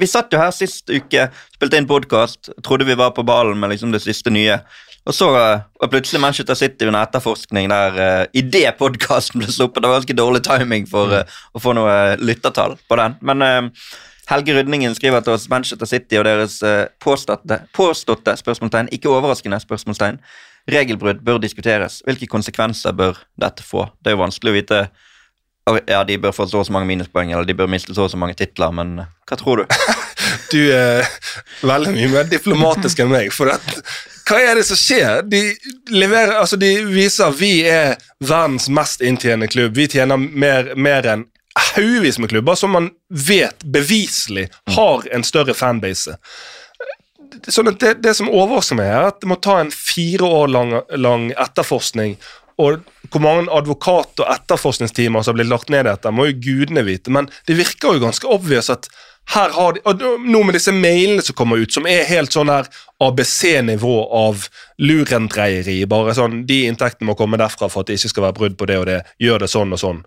[0.00, 3.72] Vi satt jo her sist uke, spilte inn podkast, trodde vi var på ballen med
[3.72, 4.60] liksom det siste nye.
[5.06, 9.82] Og så eh, var plutselig Manchester City under etterforskning der uh, idet podkasten ble sluppet.
[9.82, 13.14] Det var ganske dårlig timing for uh, å få noe lyttertall på den.
[13.26, 13.86] Men eh,
[14.26, 19.60] Helge Rydningen skriver til oss Manchester City og deres eh, påståtte, påståtte spørsmålstegn, ikke overraskende
[19.62, 20.18] spørsmålstegn,
[20.72, 22.00] regelbrudd bør diskuteres.
[22.06, 23.86] Hvilke konsekvenser bør dette få?
[24.02, 24.86] Det er jo vanskelig å vite
[25.90, 28.10] Ja, de bør få så og så mange minuspoeng, eller de bør miste så og
[28.12, 29.66] så mange titler, men eh, hva tror du?
[30.50, 31.06] Du er
[31.66, 33.32] veldig mye mer diplomatisk enn meg.
[33.34, 33.66] For at,
[34.26, 35.22] hva er det som skjer?
[35.26, 35.40] De,
[35.90, 39.74] leverer, altså de viser vi er verdens mest inntjenende klubb.
[39.78, 41.24] Vi tjener mer, mer enn
[41.56, 46.18] haugevis med klubber som man vet beviselig har en større fanbase.
[47.48, 50.52] Sånn at det, det som overrasker meg, er at det må ta en fire år
[50.52, 52.16] lang, lang etterforskning.
[52.62, 56.38] Og hvor mange advokat- og etterforskningstimer som har blitt lagt ned i dette, må jo
[56.46, 57.12] gudene vite.
[57.12, 58.88] Men det virker jo ganske obvious at
[59.34, 62.50] her har de, og nå med disse mailene som kommer ut, som er helt sånn
[62.52, 62.68] her
[63.02, 64.46] ABC-nivå av
[64.78, 65.80] lurendreieri.
[65.90, 68.70] Bare sånn, De inntektene må komme derfra for at det ikke skal være brudd på
[68.70, 69.00] det og det.
[69.22, 70.04] Gjør det sånn og sånn.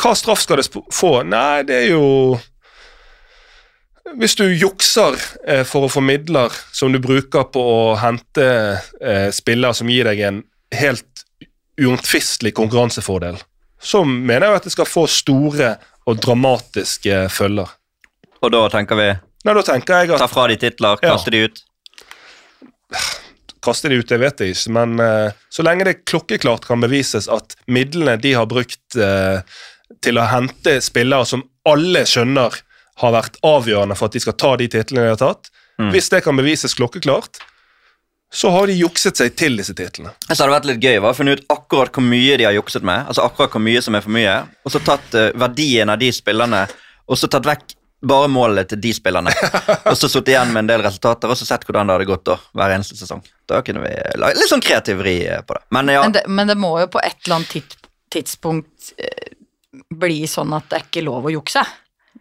[0.00, 1.10] Hva straff skal det få?
[1.28, 2.38] Nei, det er jo
[4.18, 5.16] Hvis du jukser
[5.46, 8.46] eh, for å få midler som du bruker på å hente
[9.00, 10.40] eh, spillere som gir deg en
[10.74, 11.22] helt
[11.80, 13.38] uomtvistelig konkurransefordel,
[13.82, 15.70] så mener jeg at det skal få store
[16.08, 17.70] og dramatiske følger.
[18.42, 19.08] Og da tenker vi
[19.42, 21.14] Nei, da tenker jeg ta fra de titler, Ja.
[21.16, 21.62] kaste de ut.
[23.62, 27.28] Kaste de ut, det vet jeg ikke, men eh, så lenge det klokkeklart kan bevises
[27.30, 29.40] at midlene de har brukt eh,
[30.00, 32.60] til å hente spillere som alle skjønner
[33.02, 35.50] har vært avgjørende for at de skal ta de titlene de har tatt,
[35.80, 35.88] Mm.
[35.90, 37.38] hvis det kan bevises klokkeklart,
[38.32, 40.12] så har de jukset seg til disse titlene.
[40.28, 42.84] Jeg det hadde vært litt gøy å finne ut akkurat hvor mye de har jukset
[42.84, 43.06] med.
[43.08, 46.12] altså akkurat hvor mye som er for mye, Og så tatt uh, verdien av de
[46.12, 46.68] spillerne,
[47.08, 49.32] og så tatt vekk bare målet til de spillerne.
[49.90, 52.24] og så sittet igjen med en del resultater, og så sett hvordan det hadde gått
[52.28, 53.22] da, hver eneste sesong.
[53.48, 55.64] Da kunne vi lage litt sånn kreativ vri eh, på det.
[55.70, 57.76] Men ja, Men det, men det må jo på et eller annet
[58.12, 59.31] tidspunkt eh,
[59.72, 61.62] bli sånn at det er ikke lov å jukse.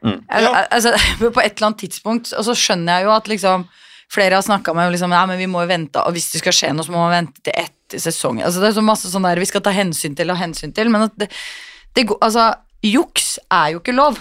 [0.02, 0.18] Mm.
[0.32, 0.64] Al- ja.
[0.72, 3.70] Altså, på et eller annet tidspunkt, og så skjønner jeg jo at liksom
[4.12, 6.52] Flere har snakka med liksom, ja, men vi må jo vente, og hvis det skal
[6.52, 8.44] skje noe, så må man vente til etter sesongen.
[8.44, 10.92] Altså, det er så masse sånn der vi skal ta hensyn til og hensyn til,
[10.92, 11.30] men at det,
[11.96, 12.50] det Altså,
[12.84, 14.20] juks er jo ikke lov.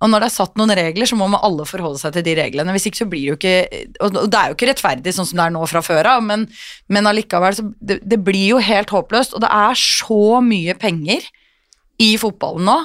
[0.00, 2.36] Og når det er satt noen regler, så må man alle forholde seg til de
[2.36, 2.72] reglene.
[2.76, 5.28] Hvis ikke så blir det jo ikke Og og det er jo ikke rettferdig sånn
[5.28, 6.44] som det er nå fra før av, men,
[6.92, 9.36] men allikevel så det, det blir jo helt håpløst.
[9.36, 11.24] Og det er så mye penger
[12.00, 12.76] i fotballen nå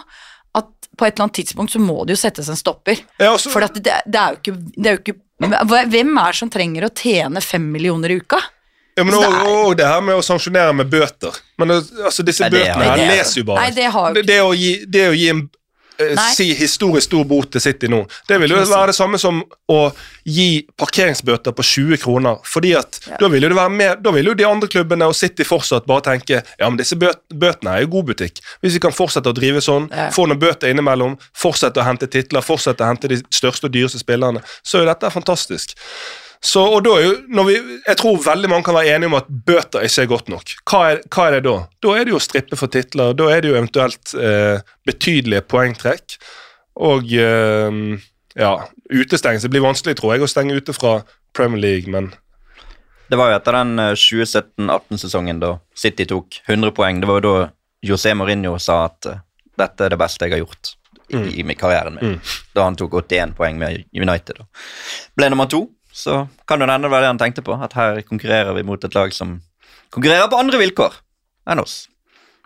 [0.56, 3.00] at på et eller annet tidspunkt så må det jo settes en stopper.
[3.20, 6.30] Ja, og For at det, det er jo ikke, det er jo ikke Hvem er
[6.32, 8.38] det som trenger å tjene fem millioner i uka?
[8.96, 11.36] Ja, men det og, er- og det her med å sanksjonere med bøter.
[11.60, 13.66] Men altså, disse Nei, bøtene her er- leser jo bare.
[13.66, 15.42] Nei, det har jo det, det, å gi, det å gi en
[16.00, 16.34] Nei.
[16.36, 19.80] si historisk stor bot til City nå, det vil jo være det samme som å
[20.26, 22.38] gi parkeringsbøter på 20 kroner.
[22.44, 23.18] fordi at Ja.
[23.20, 25.86] da vil jo det være mer, da vil jo de andre klubbene og City fortsatt
[25.86, 28.40] bare tenke ja, men disse bøt, bøtene er jo god butikk.
[28.62, 30.10] Hvis vi kan fortsette å drive sånn, Ja.
[30.10, 34.00] få noen bøter innimellom, fortsette å hente titler, fortsette å hente de største og dyreste
[34.04, 35.76] spillerne, så er jo dette fantastisk.
[36.44, 37.56] Så, og da er jo, vi,
[37.88, 40.56] Jeg tror veldig mange kan være enige om at bøter ikke er godt nok.
[40.70, 41.56] Hva er, hva er det da?
[41.86, 43.16] Da er det jo å strippe for titler.
[43.18, 46.18] Da er det jo eventuelt eh, betydelige poengtrekk.
[46.86, 47.82] Og eh,
[48.36, 48.54] ja,
[48.92, 51.00] utestengelse blir vanskelig, tror jeg, å stenge ute fra
[51.36, 52.12] Premier League, men
[53.08, 57.02] det var jo etter den eh, 2017-18-sesongen da City tok 100 poeng.
[57.02, 57.50] Det var jo da
[57.86, 59.22] José Mourinho sa at eh,
[59.60, 60.74] dette er det beste jeg har gjort
[61.14, 62.16] i, i karrieren min.
[62.56, 64.42] Da han tok 81 poeng med United.
[64.42, 64.48] Da.
[65.16, 67.56] Ble nummer to, så kan det hende det var det han tenkte på.
[67.56, 69.38] At her konkurrerer vi mot et lag som
[69.96, 70.98] konkurrerer på andre vilkår
[71.52, 71.86] enn oss.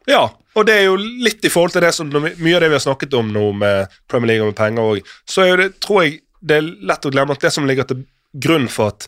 [0.10, 0.28] Ja,
[0.58, 2.84] og det er jo litt i forhold til det som mye av det vi har
[2.84, 6.06] snakket om nå med Premier League og med penger òg, så er jo det, tror
[6.06, 8.06] jeg det er lett å glemme at det som ligger til
[8.40, 9.08] grunn for at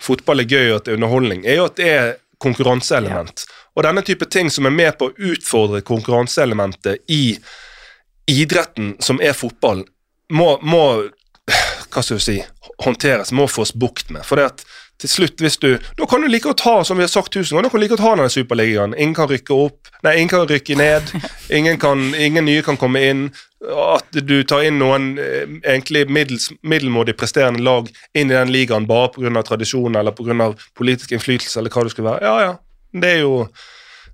[0.00, 3.44] fotball er gøy og at det er underholdning, er jo at det er konkurranseelement.
[3.76, 7.36] Og denne type ting som er med på å utfordre konkurranseelementet i
[8.30, 9.84] idretten som er fotball,
[10.32, 10.84] må, må
[11.90, 12.38] hva skal du si,
[12.84, 14.24] håndteres, må fås bukt med.
[14.26, 14.64] For det at
[15.00, 17.56] til slutt, hvis du Da kan du like godt ha som vi har sagt tusen
[17.56, 18.94] ganger, da kan du like godt ha denne superligaen.
[18.98, 21.12] Ingen kan rykke opp, nei, ingen kan rykke ned.
[21.56, 23.22] Ingen, kan, ingen nye kan komme inn.
[23.60, 28.86] At du tar inn noen eh, egentlig middels, middelmådig presterende lag inn i den ligaen
[28.86, 29.42] bare pga.
[29.42, 30.52] tradisjon eller pga.
[30.78, 32.24] politisk innflytelse eller hva det skulle være.
[32.24, 32.54] Ja, ja.
[32.92, 33.48] Det er jo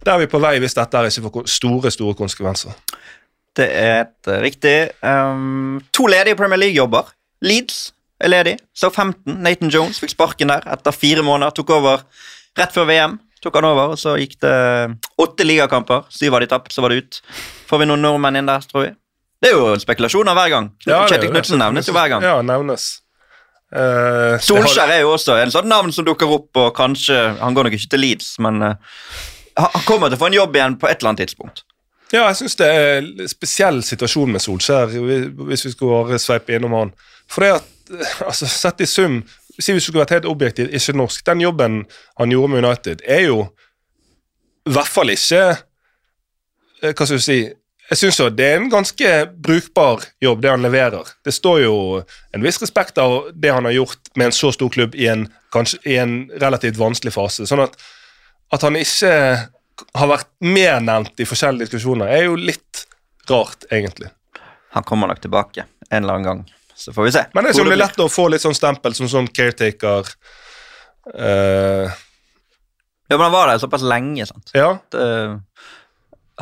[0.05, 2.73] Der er vi på vei hvis dette ikke får store, store konsekvenser.
[3.57, 4.90] Det er et, riktig.
[5.03, 7.09] Um, to ledige Premier League-jobber.
[7.44, 8.56] Leeds er ledig.
[8.76, 9.38] Så 15.
[9.44, 11.54] Nathan Jones fikk sparken der etter fire måneder.
[11.56, 12.04] Tok over
[12.56, 13.18] rett før VM.
[13.42, 14.54] tok han over, og Så gikk det
[15.22, 16.06] åtte ligakamper.
[16.10, 17.20] Syv av de tapt, så var det ut.
[17.68, 18.94] Får vi noen nordmenn inn der, tror vi?
[19.42, 20.70] Det er jo spekulasjoner hver gang.
[20.88, 21.30] Ja, Kjetil.
[21.30, 22.24] Knutsen nevnes jo hver gang.
[22.24, 23.02] Ja, nevnes.
[23.66, 27.66] Uh, Solskjær er jo også en sånn navn som dukker opp, og kanskje Han går
[27.66, 28.76] nok ikke til Leeds, men uh,
[29.58, 31.64] han kommer til å få en jobb igjen på et eller annet tidspunkt.
[32.12, 34.92] Ja, jeg syns det er en spesiell situasjon med Solskjær,
[35.48, 36.92] hvis vi skulle sveipe innom han.
[37.31, 37.69] For det at,
[38.28, 39.20] altså, Sett i sum,
[39.59, 41.85] si hvis du skulle vært helt objektiv, ikke norsk, den jobben
[42.20, 43.44] han gjorde med United, er jo
[44.66, 47.40] i hvert fall ikke eh, Hva skal du si
[47.86, 49.11] jeg syns jo det er en ganske
[49.47, 51.07] brukbar jobb, det han leverer.
[51.23, 51.74] Det står jo
[52.35, 55.28] en viss respekt av det han har gjort med en så stor klubb i en,
[55.55, 57.47] kanskje, i en relativt vanskelig fase.
[57.47, 57.78] Sånn at,
[58.51, 59.12] at han ikke
[59.94, 62.86] har vært mer nevnt i forskjellige diskusjoner, er jo litt
[63.31, 64.11] rart, egentlig.
[64.74, 66.44] Han kommer nok tilbake en eller annen gang.
[66.77, 67.24] Så får vi se.
[67.32, 67.82] Men det er, sånn, det blir.
[67.85, 70.11] lett å få litt sånn stempel som sånn caretaker.
[71.15, 71.89] Uh...
[73.07, 74.51] Ja, men han var der såpass lenge, sant.
[74.57, 75.03] ja, Det,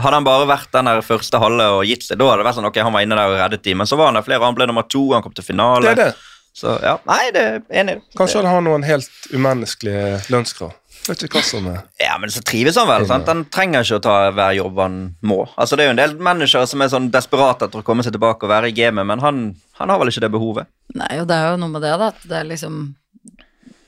[0.00, 2.56] hadde han bare vært den der første halve og gitt seg, da hadde det vært
[2.56, 4.40] sånn, ok, han var inne der og reddet de, men så var han der flere,
[4.42, 5.84] han ble nummer to, han kom til finale.
[5.84, 6.30] det er det.
[6.54, 7.96] Så ja, nei, det er enig.
[8.14, 10.70] Kanskje han har noen helt umenneskelige lønnskrav.
[11.04, 13.04] Vet ikke hva som er Ja, men så trives han vel.
[13.08, 13.28] sant?
[13.28, 15.42] Han trenger ikke å ta hver jobb han må.
[15.60, 18.14] Altså, Det er jo en del managere som er sånn desperate etter å komme seg
[18.16, 19.42] tilbake og være i gamet, men han,
[19.80, 20.66] han har vel ikke det behovet.
[20.94, 22.08] Nei, og det er jo noe med det, da.
[22.14, 22.94] At det er liksom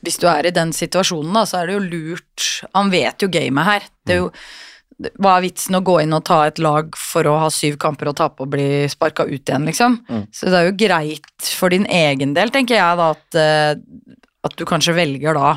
[0.07, 2.45] Hvis du er i den situasjonen, da, så er det jo lurt
[2.77, 3.89] Han vet jo gamet her.
[4.07, 4.31] Det er jo
[5.21, 8.09] Hva er vitsen å gå inn og ta et lag for å ha syv kamper
[8.13, 9.99] og tape og bli sparka ut igjen, liksom?
[10.33, 13.75] Så det er jo greit for din egen del, tenker jeg, da, at, eh,
[14.47, 15.51] at du kanskje velger da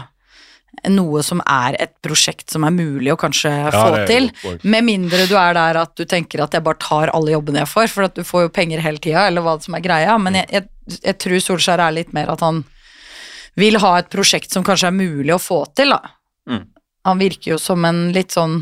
[0.89, 4.29] noe som er et prosjekt som er mulig å kanskje få det er til.
[4.63, 7.71] Med mindre du er der at du tenker at jeg bare tar alle jobbene jeg
[7.73, 10.17] får, for at du får jo penger hele tida, eller hva som er greia.
[10.21, 12.63] Men jeg, jeg, jeg tror Solskjær er litt mer at han
[13.59, 16.13] vil ha et prosjekt som kanskje er mulig å få til, da.
[16.49, 16.65] Mm.
[17.09, 18.61] Han virker jo som en litt sånn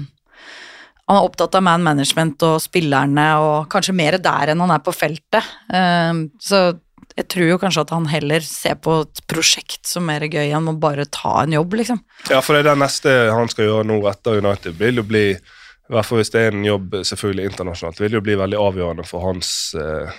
[1.08, 4.82] Han er opptatt av man management og spillerne, og kanskje mer der enn han er
[4.84, 5.54] på feltet.
[5.72, 6.74] Ehm, så
[7.18, 10.69] jeg tror jo kanskje at han heller ser på et prosjekt som mer gøy enn
[10.69, 12.03] å bare ta en jobb, liksom.
[12.30, 14.77] Ja, for det er det neste han skal gjøre nå etter United.
[14.77, 18.22] vil jo bli, i hvert fall hvis det er en jobb selvfølgelig internasjonalt, vil jo
[18.22, 19.49] bli veldig avgjørende for hans
[19.81, 20.14] eh,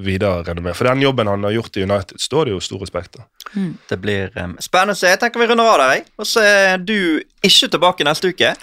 [0.00, 0.72] videre renommé.
[0.78, 3.28] For den jobben han har gjort i United, står det jo stor respekt av.
[3.90, 5.10] Det blir um, spennende å se.
[5.12, 6.06] Jeg tenker vi runder av der, jeg.
[6.16, 8.54] Og så er du ikke tilbake neste uke.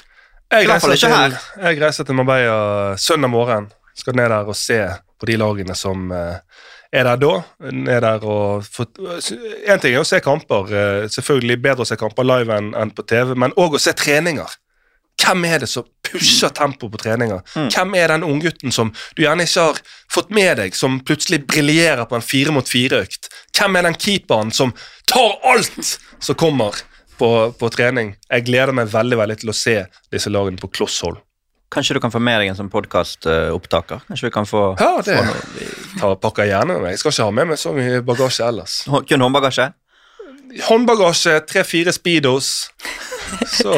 [0.48, 3.70] Jeg I hvert fall reiser, ikke til, jeg reiser til Marbella søndag morgen.
[3.98, 4.80] Skal ned der og se
[5.20, 6.40] på de lagene som eh,
[6.92, 7.34] er der da.
[7.64, 12.28] Er der og en ting er å se kamper, eh, selvfølgelig bedre å se kamper
[12.28, 14.58] live enn enn på TV, men òg å se treninger.
[15.18, 17.42] Hvem er det som pusher tempo på treninger?
[17.74, 19.80] Hvem er den unggutten som du gjerne ikke har
[20.14, 23.32] fått med deg, som plutselig briljerer på en fire mot fire-økt?
[23.58, 24.76] Hvem er den keeperen som
[25.10, 26.78] tar alt som kommer
[27.18, 28.14] på, på trening?
[28.30, 29.78] Jeg gleder meg veldig veldig til å se
[30.14, 31.18] disse lagene på kloss hold.
[31.74, 34.06] Kanskje du kan få med deg en sånn podkastopptaker?
[34.08, 35.66] Kanskje vi kan få, Ja, det få noe,
[36.00, 36.94] tar, pakker jeg gjerne med meg.
[36.96, 38.78] Jeg skal ikke ha med meg så mye bagasje ellers.
[38.88, 39.66] hå- kun håndbagasje?
[40.70, 42.70] Håndbagasje, tre-fire speedos,
[43.52, 43.74] så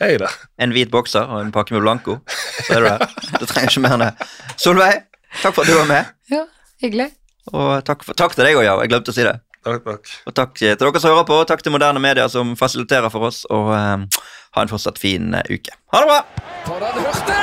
[0.00, 0.34] er jeg der.
[0.58, 2.18] En hvit bokser og en pakke med Blanco.
[2.66, 3.06] Så er du der.
[3.38, 4.28] Du trenger ikke mer enn det.
[4.58, 5.04] Solveig,
[5.44, 6.10] takk for at du var med.
[6.32, 6.42] Ja,
[6.82, 7.12] hyggelig.
[7.54, 8.74] Og takk, for, takk til deg òg, ja.
[8.82, 9.36] Jeg glemte å si det.
[9.66, 10.10] Takk, takk.
[10.30, 13.26] Og takk til dere som hører på, og takk til moderne medier som fasiliterer for
[13.26, 13.42] oss.
[13.50, 14.06] Og um,
[14.54, 15.74] ha en fortsatt fin uh, uke.
[15.92, 16.20] Ha det bra!
[16.68, 17.38] For den hørte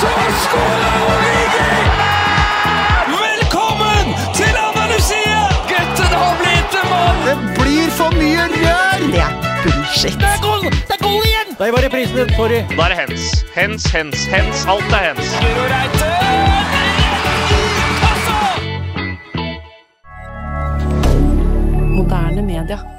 [0.00, 0.10] Så
[0.42, 1.68] skårer Origi!
[3.14, 5.44] Velkommen til Andalusia!
[5.70, 7.22] Gutten har blitt en mann!
[7.28, 9.06] Det blir for mye rør!
[9.14, 10.18] Det er bullshit.
[10.18, 10.66] Det er goal!
[10.66, 11.54] Det er goal igjen!
[11.54, 13.30] Da er det hens.
[13.54, 14.66] Hens, hens, hens.
[14.66, 15.38] Alt er hens.
[15.38, 16.53] Guro Reite!
[21.94, 22.93] Moderne media.